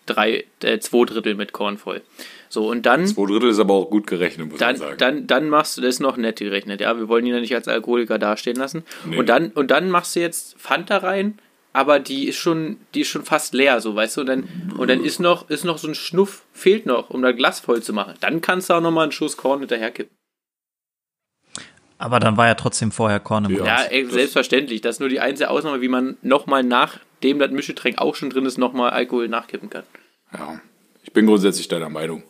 drei, 0.05 0.45
äh, 0.61 0.79
zwei 0.79 1.05
Drittel 1.05 1.35
mit 1.35 1.53
Korn 1.53 1.77
voll. 1.77 2.01
So, 2.53 2.69
und 2.69 2.85
dann, 2.85 3.07
Zwei 3.07 3.25
Drittel 3.25 3.49
ist 3.49 3.57
aber 3.57 3.73
auch 3.73 3.89
gut 3.89 4.05
gerechnet, 4.05 4.51
muss 4.51 4.59
man 4.59 4.69
dann, 4.69 4.75
sagen. 4.75 4.97
dann, 4.99 5.25
dann 5.25 5.49
machst 5.49 5.75
du 5.75 5.81
das 5.81 5.99
noch 5.99 6.17
nett 6.17 6.37
gerechnet, 6.37 6.81
ja. 6.81 6.95
Wir 6.95 7.09
wollen 7.09 7.25
ihn 7.25 7.33
ja 7.33 7.39
nicht 7.39 7.55
als 7.55 7.67
Alkoholiker 7.67 8.19
dastehen 8.19 8.57
lassen. 8.57 8.83
Nee. 9.05 9.17
Und 9.17 9.27
dann, 9.27 9.49
und 9.49 9.71
dann 9.71 9.89
machst 9.89 10.15
du 10.15 10.19
jetzt 10.19 10.53
Fanta 10.59 10.97
rein, 10.97 11.39
aber 11.73 11.99
die 11.99 12.27
ist 12.27 12.37
schon, 12.37 12.77
die 12.93 13.01
ist 13.01 13.07
schon 13.07 13.25
fast 13.25 13.55
leer, 13.55 13.81
so, 13.81 13.95
weißt 13.95 14.17
du, 14.17 14.21
und 14.21 14.27
dann, 14.27 14.71
und 14.77 14.87
dann 14.87 15.03
ist 15.03 15.19
noch, 15.19 15.49
ist 15.49 15.65
noch 15.65 15.79
so 15.79 15.87
ein 15.87 15.95
Schnuff, 15.95 16.43
fehlt 16.53 16.85
noch, 16.85 17.09
um 17.09 17.23
das 17.23 17.35
Glas 17.35 17.59
voll 17.59 17.81
zu 17.81 17.91
machen. 17.91 18.13
Dann 18.19 18.39
kannst 18.39 18.69
du 18.69 18.75
auch 18.75 18.81
noch 18.81 18.91
mal 18.91 19.01
einen 19.01 19.11
Schuss 19.11 19.35
Korn 19.35 19.57
hinterherkippen. 19.57 20.15
Aber 21.97 22.19
dann 22.19 22.37
war 22.37 22.45
ja 22.45 22.53
trotzdem 22.53 22.91
vorher 22.91 23.19
Korn 23.19 23.45
im. 23.45 23.55
Glas. 23.55 23.65
Ja, 23.65 23.89
ey, 23.89 24.05
selbstverständlich. 24.05 24.81
Das 24.81 24.97
ist 24.97 24.99
nur 24.99 25.09
die 25.09 25.21
einzige 25.21 25.49
Ausnahme, 25.49 25.81
wie 25.81 25.87
man 25.87 26.17
nochmal 26.21 26.61
nachdem 26.61 27.39
das 27.39 27.49
Mischgetränk 27.49 27.97
auch 27.97 28.13
schon 28.13 28.29
drin 28.29 28.45
ist, 28.45 28.59
nochmal 28.59 28.91
Alkohol 28.91 29.27
nachkippen 29.27 29.71
kann. 29.71 29.85
Ja, 30.31 30.61
ich 31.01 31.13
bin 31.13 31.25
grundsätzlich 31.25 31.67
deiner 31.67 31.89
Meinung. 31.89 32.21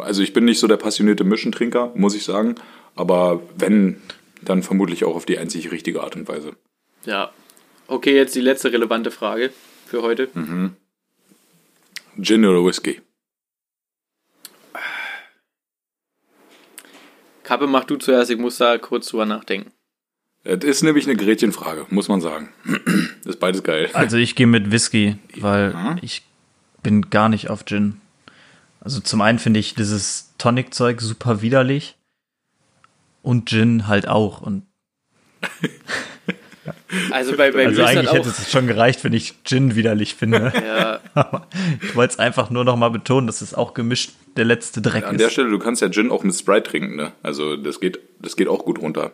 Also 0.00 0.22
ich 0.22 0.32
bin 0.32 0.44
nicht 0.44 0.58
so 0.60 0.66
der 0.66 0.76
passionierte 0.76 1.24
Mischentrinker, 1.24 1.92
muss 1.94 2.14
ich 2.14 2.24
sagen. 2.24 2.54
Aber 2.94 3.42
wenn, 3.56 4.00
dann 4.42 4.62
vermutlich 4.62 5.04
auch 5.04 5.14
auf 5.16 5.26
die 5.26 5.38
einzig 5.38 5.70
richtige 5.70 6.02
Art 6.02 6.16
und 6.16 6.28
Weise. 6.28 6.52
Ja. 7.04 7.30
Okay, 7.86 8.14
jetzt 8.14 8.34
die 8.34 8.40
letzte 8.40 8.72
relevante 8.72 9.10
Frage 9.10 9.50
für 9.86 10.02
heute. 10.02 10.28
Gin 12.20 12.44
oder 12.44 12.64
Whisky? 12.64 13.00
Kappe, 17.44 17.66
mach 17.66 17.84
du 17.84 17.96
zuerst, 17.96 18.30
ich 18.30 18.38
muss 18.38 18.58
da 18.58 18.76
kurz 18.78 19.08
drüber 19.08 19.24
nachdenken. 19.24 19.72
Das 20.44 20.64
ist 20.64 20.82
nämlich 20.82 21.06
eine 21.06 21.16
Gretchenfrage, 21.16 21.86
muss 21.90 22.08
man 22.08 22.20
sagen. 22.20 22.50
Das 23.24 23.26
ist 23.34 23.40
beides 23.40 23.62
geil. 23.62 23.88
Also 23.94 24.16
ich 24.16 24.34
gehe 24.34 24.46
mit 24.46 24.70
Whisky, 24.70 25.16
weil 25.36 25.72
Ja. 25.72 25.96
ich 26.02 26.22
bin 26.82 27.10
gar 27.10 27.28
nicht 27.28 27.48
auf 27.50 27.64
Gin. 27.64 28.00
Also 28.80 29.00
zum 29.00 29.20
einen 29.20 29.38
finde 29.38 29.60
ich 29.60 29.74
dieses 29.74 30.34
Tonic-Zeug 30.38 31.00
super 31.00 31.42
widerlich 31.42 31.96
und 33.22 33.48
Gin 33.48 33.86
halt 33.88 34.06
auch. 34.08 34.40
Und 34.40 34.64
Also 37.10 37.36
bei, 37.36 37.50
bei 37.50 37.66
also 37.66 37.80
mir 37.82 37.84
ist 37.84 37.90
eigentlich 37.90 38.04
das 38.06 38.14
hätte 38.14 38.28
auch. 38.30 38.38
es 38.38 38.50
schon 38.50 38.66
gereicht, 38.66 39.04
wenn 39.04 39.12
ich 39.12 39.42
Gin 39.44 39.74
widerlich 39.74 40.14
finde. 40.14 40.52
Ja, 40.64 41.00
Aber 41.14 41.46
ich 41.82 41.94
wollte 41.96 42.14
es 42.14 42.18
einfach 42.18 42.50
nur 42.50 42.64
noch 42.64 42.76
mal 42.76 42.90
betonen, 42.90 43.26
dass 43.26 43.40
es 43.40 43.54
auch 43.54 43.74
gemischt 43.74 44.12
der 44.36 44.44
letzte 44.44 44.80
Dreck 44.82 45.04
An 45.04 45.18
der 45.18 45.26
ist. 45.28 45.32
Stelle, 45.34 45.50
du 45.50 45.58
kannst 45.58 45.82
ja 45.82 45.90
Gin 45.90 46.10
auch 46.10 46.22
mit 46.22 46.34
Sprite 46.34 46.70
trinken, 46.70 46.96
ne? 46.96 47.12
Also 47.22 47.56
das 47.56 47.80
geht, 47.80 47.98
das 48.20 48.36
geht 48.36 48.48
auch 48.48 48.64
gut 48.64 48.78
runter. 48.80 49.12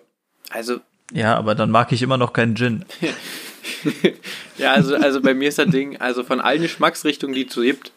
also, 0.50 0.78
Ja, 1.12 1.36
aber 1.36 1.54
dann 1.54 1.70
mag 1.70 1.90
ich 1.92 2.02
immer 2.02 2.16
noch 2.16 2.32
keinen 2.32 2.54
Gin. 2.56 2.84
ja, 4.58 4.72
also, 4.72 4.94
also 4.96 5.20
bei 5.20 5.34
mir 5.34 5.48
ist 5.48 5.58
das 5.58 5.68
Ding, 5.68 5.96
also 5.98 6.22
von 6.24 6.40
allen 6.40 6.62
Geschmacksrichtungen, 6.62 7.34
die 7.34 7.46
es 7.46 7.54
so 7.54 7.62
gibt, 7.62 7.92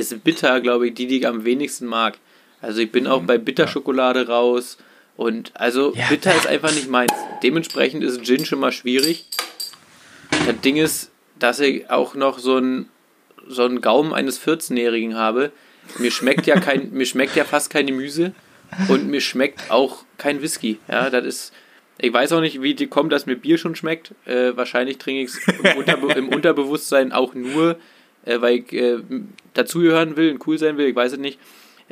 ist 0.00 0.24
bitter, 0.24 0.60
glaube 0.60 0.88
ich, 0.88 0.94
die, 0.94 1.06
die 1.06 1.18
ich 1.18 1.26
am 1.26 1.44
wenigsten 1.44 1.86
mag. 1.86 2.18
Also 2.60 2.80
ich 2.80 2.90
bin 2.92 3.06
auch 3.06 3.22
bei 3.22 3.38
Bitterschokolade 3.38 4.26
raus 4.26 4.76
und 5.16 5.52
also 5.54 5.92
Ja. 5.94 6.06
bitter 6.08 6.34
ist 6.34 6.46
einfach 6.46 6.72
nicht 6.74 6.88
meins. 6.88 7.12
Dementsprechend 7.42 8.02
ist 8.04 8.24
Gin 8.24 8.44
schon 8.44 8.60
mal 8.60 8.72
schwierig. 8.72 9.26
Das 10.46 10.60
Ding 10.60 10.76
ist, 10.76 11.10
dass 11.38 11.60
ich 11.60 11.90
auch 11.90 12.14
noch 12.14 12.38
so 12.38 12.56
einen 12.56 12.88
so 13.48 13.64
einen 13.64 13.80
Gaumen 13.80 14.12
eines 14.12 14.40
14-Jährigen 14.40 15.16
habe. 15.16 15.50
Mir 15.98 16.10
schmeckt 16.12 16.46
ja 16.46 16.60
kein, 16.60 16.90
mir 16.92 17.06
schmeckt 17.06 17.34
ja 17.34 17.44
fast 17.44 17.70
kein 17.70 17.86
Gemüse 17.86 18.32
und 18.88 19.08
mir 19.08 19.20
schmeckt 19.20 19.70
auch 19.70 20.04
kein 20.18 20.40
Whisky. 20.40 20.78
Ja, 20.88 21.10
das 21.10 21.24
ist, 21.24 21.52
ich 21.98 22.12
weiß 22.12 22.30
auch 22.32 22.40
nicht, 22.40 22.62
wie 22.62 22.74
die 22.74 22.86
kommt, 22.86 23.10
dass 23.12 23.26
mir 23.26 23.34
Bier 23.36 23.58
schon 23.58 23.74
schmeckt. 23.74 24.12
Äh, 24.26 24.56
wahrscheinlich 24.56 24.98
trinke 24.98 25.22
ich 25.22 25.30
es 25.30 25.38
im, 25.48 25.78
Unterbe 25.78 26.12
im 26.12 26.28
Unterbewusstsein 26.28 27.10
auch 27.12 27.34
nur, 27.34 27.76
äh, 28.24 28.40
weil 28.40 28.58
ich 28.58 28.72
äh, 28.72 28.98
dazugehören 29.54 30.16
will 30.16 30.32
und 30.32 30.46
cool 30.46 30.58
sein 30.58 30.76
will. 30.76 30.86
Ich 30.86 30.96
weiß 30.96 31.12
es 31.12 31.18
nicht. 31.18 31.38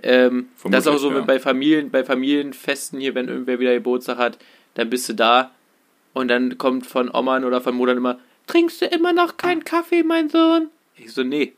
Ähm, 0.02 0.48
das 0.64 0.86
ist 0.86 0.88
auch 0.88 0.98
so 0.98 1.10
ja. 1.10 1.20
bei 1.20 1.40
Familien, 1.40 1.90
bei 1.90 2.04
Familienfesten 2.04 3.00
hier, 3.00 3.14
wenn 3.14 3.28
irgendwer 3.28 3.58
wieder 3.58 3.74
Geburtstag 3.74 4.18
hat, 4.18 4.38
dann 4.74 4.90
bist 4.90 5.08
du 5.08 5.14
da 5.14 5.50
und 6.12 6.28
dann 6.28 6.56
kommt 6.56 6.86
von 6.86 7.12
Oman 7.12 7.44
oder 7.44 7.60
von 7.60 7.74
Muttern 7.74 7.96
immer, 7.96 8.18
trinkst 8.46 8.80
du 8.80 8.86
immer 8.86 9.12
noch 9.12 9.36
keinen 9.36 9.64
Kaffee, 9.64 10.02
mein 10.02 10.28
Sohn? 10.28 10.68
Ich 10.96 11.12
so, 11.12 11.24
nee. 11.24 11.52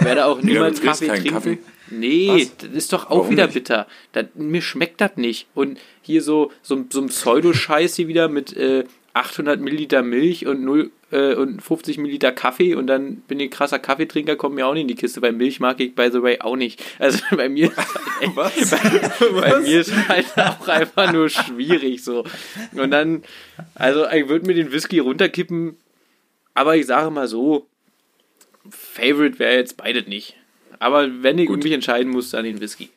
Werde 0.00 0.26
auch 0.26 0.40
trinkst 0.40 0.82
Kaffee 0.82 1.08
trinken. 1.08 1.30
Kaffee? 1.30 1.58
Nee, 1.90 2.28
Was? 2.28 2.56
das 2.58 2.70
ist 2.70 2.92
doch 2.92 3.06
auch 3.06 3.18
Warum 3.18 3.30
wieder 3.30 3.46
nicht? 3.46 3.54
bitter. 3.54 3.86
Das, 4.12 4.26
mir 4.34 4.60
schmeckt 4.60 5.00
das 5.00 5.16
nicht. 5.16 5.46
Und 5.54 5.78
hier 6.02 6.22
so, 6.22 6.52
so, 6.62 6.84
so 6.90 7.00
ein 7.00 7.08
Pseudo-Scheiß 7.08 7.96
hier 7.96 8.08
wieder 8.08 8.28
mit 8.28 8.54
äh, 8.56 8.84
800 9.18 9.60
Milliliter 9.60 10.02
Milch 10.02 10.46
und, 10.46 10.62
0, 10.62 10.92
äh, 11.10 11.34
und 11.34 11.60
50 11.60 11.98
Milliliter 11.98 12.30
Kaffee 12.30 12.76
und 12.76 12.86
dann 12.86 13.16
bin 13.16 13.40
ich 13.40 13.50
krasser 13.50 13.80
Kaffeetrinker, 13.80 14.36
kommt 14.36 14.54
mir 14.54 14.64
auch 14.64 14.74
nicht 14.74 14.82
in 14.82 14.88
die 14.88 14.94
Kiste. 14.94 15.20
Bei 15.20 15.32
Milch 15.32 15.58
mag 15.58 15.80
ich, 15.80 15.96
by 15.96 16.08
the 16.12 16.22
way, 16.22 16.40
auch 16.40 16.54
nicht. 16.54 16.80
Also 17.00 17.18
bei 17.36 17.48
mir 17.48 17.66
ist 17.66 17.76
halt 17.76 17.88
echt, 18.20 18.36
Was? 18.36 18.70
bei, 19.20 19.40
bei 19.40 19.60
mir 19.60 19.80
ist 19.80 20.08
halt 20.08 20.26
auch 20.36 20.68
einfach 20.68 21.12
nur 21.12 21.28
schwierig 21.28 22.04
so. 22.04 22.24
Und 22.74 22.92
dann, 22.92 23.24
also 23.74 24.06
ich 24.08 24.28
würde 24.28 24.46
mir 24.46 24.54
den 24.54 24.70
Whisky 24.70 25.00
runterkippen, 25.00 25.76
aber 26.54 26.76
ich 26.76 26.86
sage 26.86 27.10
mal 27.10 27.26
so, 27.26 27.66
Favorite 28.70 29.40
wäre 29.40 29.56
jetzt 29.56 29.76
beides 29.76 30.06
nicht. 30.06 30.36
Aber 30.78 31.22
wenn 31.22 31.38
ich 31.38 31.48
Gut. 31.48 31.64
mich 31.64 31.72
entscheiden 31.72 32.12
muss, 32.12 32.30
dann 32.30 32.44
den 32.44 32.60
Whisky. 32.60 32.90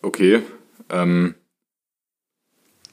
Okay. 0.00 0.40
Ähm, 0.88 1.34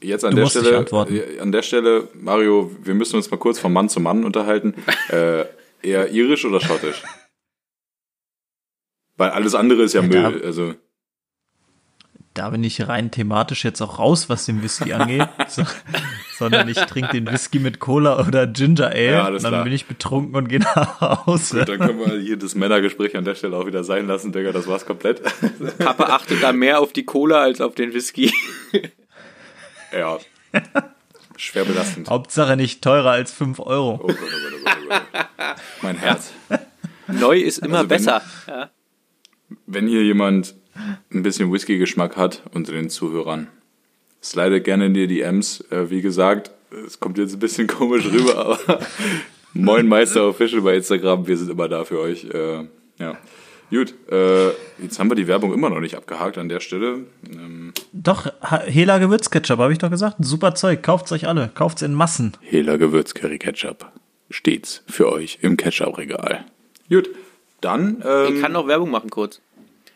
jetzt 0.02 0.24
an 0.24 0.30
Du 0.32 0.38
der 0.42 0.46
Stelle, 0.48 0.78
antworten. 0.78 1.16
äh, 1.16 1.40
an 1.40 1.52
der 1.52 1.62
Stelle, 1.62 2.08
Mario, 2.14 2.70
wir 2.82 2.94
müssen 2.94 3.16
uns 3.16 3.30
mal 3.30 3.36
kurz 3.38 3.58
von 3.58 3.72
Mann 3.72 3.88
zu 3.88 4.00
Mann 4.00 4.24
unterhalten. 4.24 4.74
äh, 5.10 5.44
eher 5.82 6.10
irisch 6.10 6.44
oder 6.44 6.60
schottisch? 6.60 7.02
Weil 9.16 9.30
alles 9.30 9.54
andere 9.54 9.82
ist 9.82 9.94
ja, 9.94 10.02
Ja, 10.02 10.06
Müll. 10.08 10.40
da- 10.40 10.46
Also 10.46 10.74
da 12.34 12.50
bin 12.50 12.62
ich 12.62 12.86
rein 12.86 13.10
thematisch 13.10 13.64
jetzt 13.64 13.80
auch 13.80 13.98
raus, 13.98 14.28
was 14.28 14.46
den 14.46 14.62
Whisky 14.62 14.92
angeht, 14.92 15.26
so, 15.48 15.64
sondern 16.38 16.68
ich 16.68 16.76
trinke 16.76 17.10
den 17.10 17.26
Whisky 17.28 17.58
mit 17.58 17.80
Cola 17.80 18.24
oder 18.24 18.46
Ginger 18.46 18.90
Ale. 18.90 19.04
Ja, 19.10 19.28
dann 19.28 19.38
klar. 19.40 19.64
bin 19.64 19.72
ich 19.72 19.86
betrunken 19.86 20.36
und 20.36 20.46
gehe 20.48 20.60
nach 20.60 21.26
Hause. 21.26 21.58
Gut, 21.60 21.68
dann 21.68 21.78
können 21.80 21.98
wir 21.98 22.20
hier 22.20 22.36
das 22.36 22.54
Männergespräch 22.54 23.16
an 23.16 23.24
der 23.24 23.34
Stelle 23.34 23.56
auch 23.56 23.66
wieder 23.66 23.82
sein 23.82 24.06
lassen, 24.06 24.30
Digga. 24.30 24.52
Das 24.52 24.68
war's 24.68 24.86
komplett. 24.86 25.20
Papa 25.78 26.04
achtet 26.04 26.40
da 26.40 26.52
mehr 26.52 26.78
auf 26.78 26.92
die 26.92 27.04
Cola 27.04 27.40
als 27.42 27.60
auf 27.60 27.74
den 27.74 27.92
Whisky. 27.92 28.32
ja. 29.92 30.18
Schwer 31.36 31.64
belastend. 31.64 32.10
Hauptsache 32.10 32.56
nicht 32.56 32.82
teurer 32.82 33.12
als 33.12 33.32
5 33.32 33.60
Euro. 33.60 34.00
Oh 34.02 34.06
Gott, 34.06 34.16
oh 34.20 34.24
Gott, 34.24 34.52
oh 34.54 34.64
Gott, 34.64 34.76
oh 34.84 34.88
Gott. 34.88 35.56
Mein 35.82 35.96
Herz. 35.96 36.32
Neu 37.06 37.38
ist 37.38 37.58
immer 37.58 37.78
also 37.78 37.90
wenn, 37.90 37.96
besser. 37.96 38.22
Ja. 38.46 38.70
Wenn 39.66 39.86
hier 39.86 40.02
jemand 40.02 40.54
ein 41.12 41.22
bisschen 41.22 41.52
Whisky-Geschmack 41.52 42.16
hat 42.16 42.42
unter 42.52 42.72
den 42.72 42.90
Zuhörern, 42.90 43.48
slide 44.22 44.60
gerne 44.60 44.86
in 44.86 44.94
die 44.94 45.06
DMs. 45.06 45.60
Äh, 45.70 45.90
wie 45.90 46.02
gesagt, 46.02 46.50
es 46.86 47.00
kommt 47.00 47.18
jetzt 47.18 47.34
ein 47.34 47.38
bisschen 47.38 47.66
komisch 47.66 48.06
rüber, 48.06 48.36
aber 48.36 48.80
Moin 49.54 49.88
Meister 49.88 50.28
Official 50.28 50.60
bei 50.60 50.76
Instagram, 50.76 51.26
wir 51.26 51.36
sind 51.36 51.50
immer 51.50 51.68
da 51.68 51.84
für 51.84 52.00
euch. 52.00 52.24
Äh, 52.24 52.66
ja. 52.98 53.18
Gut, 53.70 53.92
äh, 54.10 54.48
jetzt 54.80 54.98
haben 54.98 55.10
wir 55.10 55.14
die 55.14 55.26
Werbung 55.26 55.52
immer 55.52 55.68
noch 55.68 55.80
nicht 55.80 55.94
abgehakt 55.94 56.38
an 56.38 56.48
der 56.48 56.60
Stelle. 56.60 57.04
Ähm, 57.30 57.74
doch, 57.92 58.26
Hela 58.66 58.96
Gewürzketchup, 58.98 59.58
habe 59.58 59.72
ich 59.72 59.78
doch 59.78 59.90
gesagt. 59.90 60.16
Super 60.20 60.54
Zeug, 60.54 60.82
kauft's 60.82 61.12
euch 61.12 61.28
alle, 61.28 61.50
kauft's 61.54 61.82
in 61.82 61.92
Massen. 61.92 62.32
Hela 62.40 62.76
Gewürzcurry 62.76 63.38
Ketchup. 63.38 63.90
Stets 64.30 64.82
für 64.88 65.10
euch 65.12 65.38
im 65.42 65.56
Ketchup-Regal. 65.56 66.44
Gut, 66.88 67.10
dann. 67.60 68.02
Ähm, 68.06 68.36
ich 68.36 68.40
kann 68.40 68.52
noch 68.52 68.66
Werbung 68.66 68.90
machen 68.90 69.10
kurz. 69.10 69.40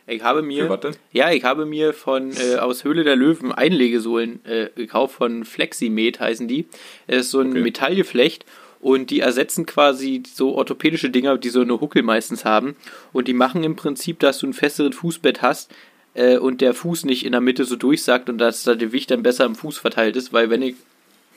Ich 0.07 0.23
habe 0.23 0.43
mir, 0.43 0.69
was 0.69 0.81
denn? 0.81 0.97
ja, 1.13 1.31
ich 1.31 1.45
habe 1.45 1.65
mir 1.65 1.95
von 1.95 2.33
äh, 2.33 2.57
aus 2.57 2.85
Höhle 2.85 3.05
der 3.05 3.17
Löwen 3.17 3.53
Einlegesohlen 3.53 4.45
äh, 4.45 4.69
gekauft 4.75 5.15
von 5.15 5.45
Fleximed 5.45 6.19
heißen 6.21 6.49
die. 6.49 6.67
Es 7.07 7.27
ist 7.27 7.31
so 7.31 7.41
ein 7.41 7.51
okay. 7.51 7.63
Metallgeflecht 7.63 8.45
und 8.83 9.11
die 9.11 9.21
ersetzen 9.21 9.65
quasi 9.65 10.23
so 10.35 10.55
orthopädische 10.57 11.09
Dinger, 11.09 11.39
die 11.39 11.49
so 11.49 11.63
eine 11.63 11.81
Huckel 11.81 12.03
meistens 12.03 12.45
haben 12.45 12.77
und 13.13 13.29
die 13.29 13.33
machen 13.33 13.65
im 13.65 13.77
Prinzip, 13.77 14.19
dass 14.19 14.39
du 14.39 14.49
ein 14.49 14.53
festeres 14.53 14.97
Fußbett 14.97 15.41
hast 15.41 15.71
äh, 16.13 16.37
und 16.37 16.61
der 16.61 16.75
Fuß 16.75 17.07
nicht 17.07 17.25
in 17.25 17.33
der 17.33 17.41
Mitte 17.41 17.65
so 17.65 17.77
durchsackt 17.77 18.29
und 18.29 18.39
dass 18.39 18.65
da 18.65 18.75
der 18.75 18.89
Gewicht 18.89 19.11
dann 19.11 19.23
besser 19.23 19.47
im 19.47 19.55
Fuß 19.55 19.79
verteilt 19.79 20.17
ist, 20.17 20.35
weil 20.35 20.51
wenn 20.51 20.61
ich 20.61 20.75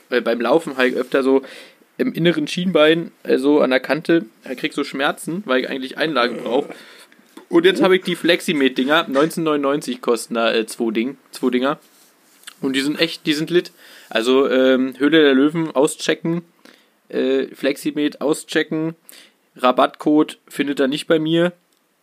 weil 0.08 0.22
beim 0.22 0.40
Laufen 0.40 0.76
halt 0.76 0.94
öfter 0.94 1.22
so 1.22 1.42
im 1.98 2.12
inneren 2.12 2.46
Schienbein, 2.46 3.10
also 3.22 3.60
an 3.60 3.70
der 3.70 3.80
Kante, 3.80 4.26
er 4.44 4.54
kriegt 4.54 4.74
so 4.74 4.84
Schmerzen, 4.84 5.42
weil 5.46 5.62
ich 5.62 5.70
eigentlich 5.70 5.98
Einlagen 5.98 6.38
brauche. 6.42 6.68
Und 7.48 7.64
jetzt 7.64 7.82
habe 7.82 7.96
ich 7.96 8.02
die 8.02 8.16
Fleximed-Dinger. 8.16 9.06
1999 9.06 10.00
kosten 10.00 10.34
da 10.34 10.52
äh, 10.52 10.66
zwei, 10.66 10.90
Ding, 10.90 11.16
zwei 11.30 11.50
Dinger. 11.50 11.78
Und 12.60 12.74
die 12.74 12.80
sind 12.80 13.00
echt, 13.00 13.26
die 13.26 13.34
sind 13.34 13.50
lit. 13.50 13.72
Also 14.10 14.48
ähm, 14.48 14.94
Höhle 14.98 15.22
der 15.22 15.34
Löwen 15.34 15.70
auschecken, 15.70 16.42
äh, 17.08 17.46
Fleximed 17.54 18.20
auschecken. 18.20 18.94
Rabattcode 19.56 20.38
findet 20.48 20.80
er 20.80 20.88
nicht 20.88 21.06
bei 21.06 21.18
mir, 21.18 21.52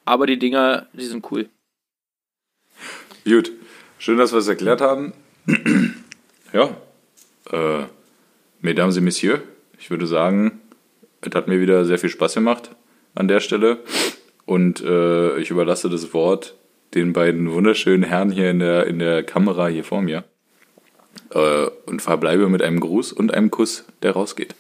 aber 0.06 0.26
die 0.26 0.39
Dinger, 0.39 0.88
die 0.93 1.06
sind 1.06 1.30
cool. 1.32 1.49
Gut, 3.26 3.51
schön, 3.99 4.18
dass 4.18 4.34
wir 4.34 4.39
es 4.39 4.47
erklärt 4.47 4.82
haben. 4.82 5.14
ja, 6.54 6.76
äh, 7.51 7.86
Mesdames 8.62 8.97
et 8.97 9.04
Messieurs, 9.04 9.41
ich 9.78 9.89
würde 9.89 10.08
sagen, 10.08 10.62
es 11.22 11.36
hat 11.36 11.47
mir 11.47 11.60
wieder 11.60 11.86
sehr 11.86 11.99
viel 11.99 12.10
Spaß 12.10 12.34
gemacht 12.34 12.72
an 13.16 13.28
der 13.28 13.39
Stelle. 13.39 13.80
Und 14.45 14.82
äh, 14.82 15.38
ich 15.38 15.51
überlasse 15.51 15.89
das 15.89 16.14
Wort 16.14 16.56
den 16.93 17.14
beiden 17.14 17.51
wunderschönen 17.51 18.04
Herren 18.04 18.32
hier 18.32 18.49
in 18.49 18.60
der, 18.60 18.88
in 18.88 18.99
der 18.99 19.24
Kamera 19.24 19.68
hier 19.68 19.84
vor 19.84 20.01
mir. 20.01 20.24
Äh, 21.32 21.68
und 21.86 22.01
verbleibe 22.01 22.49
mit 22.49 22.62
einem 22.62 22.80
Gruß 22.80 23.14
und 23.14 23.34
einem 23.34 23.51
Kuss, 23.51 23.86
der 24.01 24.12
rausgeht. 24.12 24.56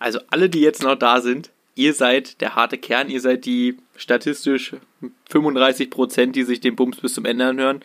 Also 0.00 0.18
alle, 0.30 0.48
die 0.48 0.60
jetzt 0.60 0.82
noch 0.82 0.96
da 0.96 1.20
sind, 1.20 1.50
ihr 1.74 1.94
seid 1.94 2.40
der 2.40 2.56
harte 2.56 2.78
Kern, 2.78 3.10
ihr 3.10 3.20
seid 3.20 3.44
die 3.44 3.76
statistisch 3.96 4.74
35 5.28 5.90
Prozent, 5.90 6.34
die 6.34 6.42
sich 6.42 6.60
den 6.60 6.74
Bums 6.74 6.96
bis 6.96 7.14
zum 7.14 7.26
Ende 7.26 7.46
anhören. 7.46 7.84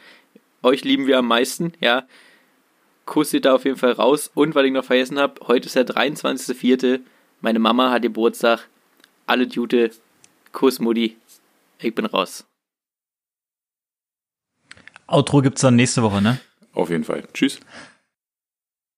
Euch 0.64 0.84
lieben 0.84 1.08
wir 1.08 1.20
am 1.20 1.28
meisten, 1.28 1.74
ja. 1.82 2.08
Kuss 3.06 3.32
geht 3.32 3.46
da 3.46 3.54
auf 3.54 3.66
jeden 3.66 3.78
Fall 3.78 3.92
raus. 3.92 4.32
Und 4.34 4.56
weil 4.56 4.66
ich 4.66 4.72
noch 4.72 4.86
vergessen 4.86 5.20
habe, 5.20 5.46
heute 5.46 5.68
ist 5.68 5.76
der 5.76 5.86
23.04. 5.86 7.02
Meine 7.42 7.60
Mama 7.60 7.92
hat 7.92 8.02
Geburtstag. 8.02 8.68
Alle 9.28 9.44
Jute. 9.44 9.92
Kuss, 10.54 10.80
Mutti. 10.80 11.18
Ich 11.80 11.94
bin 11.94 12.06
raus. 12.06 12.46
Outro 15.06 15.42
gibt's 15.42 15.62
dann 15.62 15.76
nächste 15.76 16.02
Woche, 16.02 16.22
ne? 16.22 16.40
Auf 16.74 16.90
jeden 16.90 17.04
Fall. 17.04 17.28
Tschüss. 17.34 17.60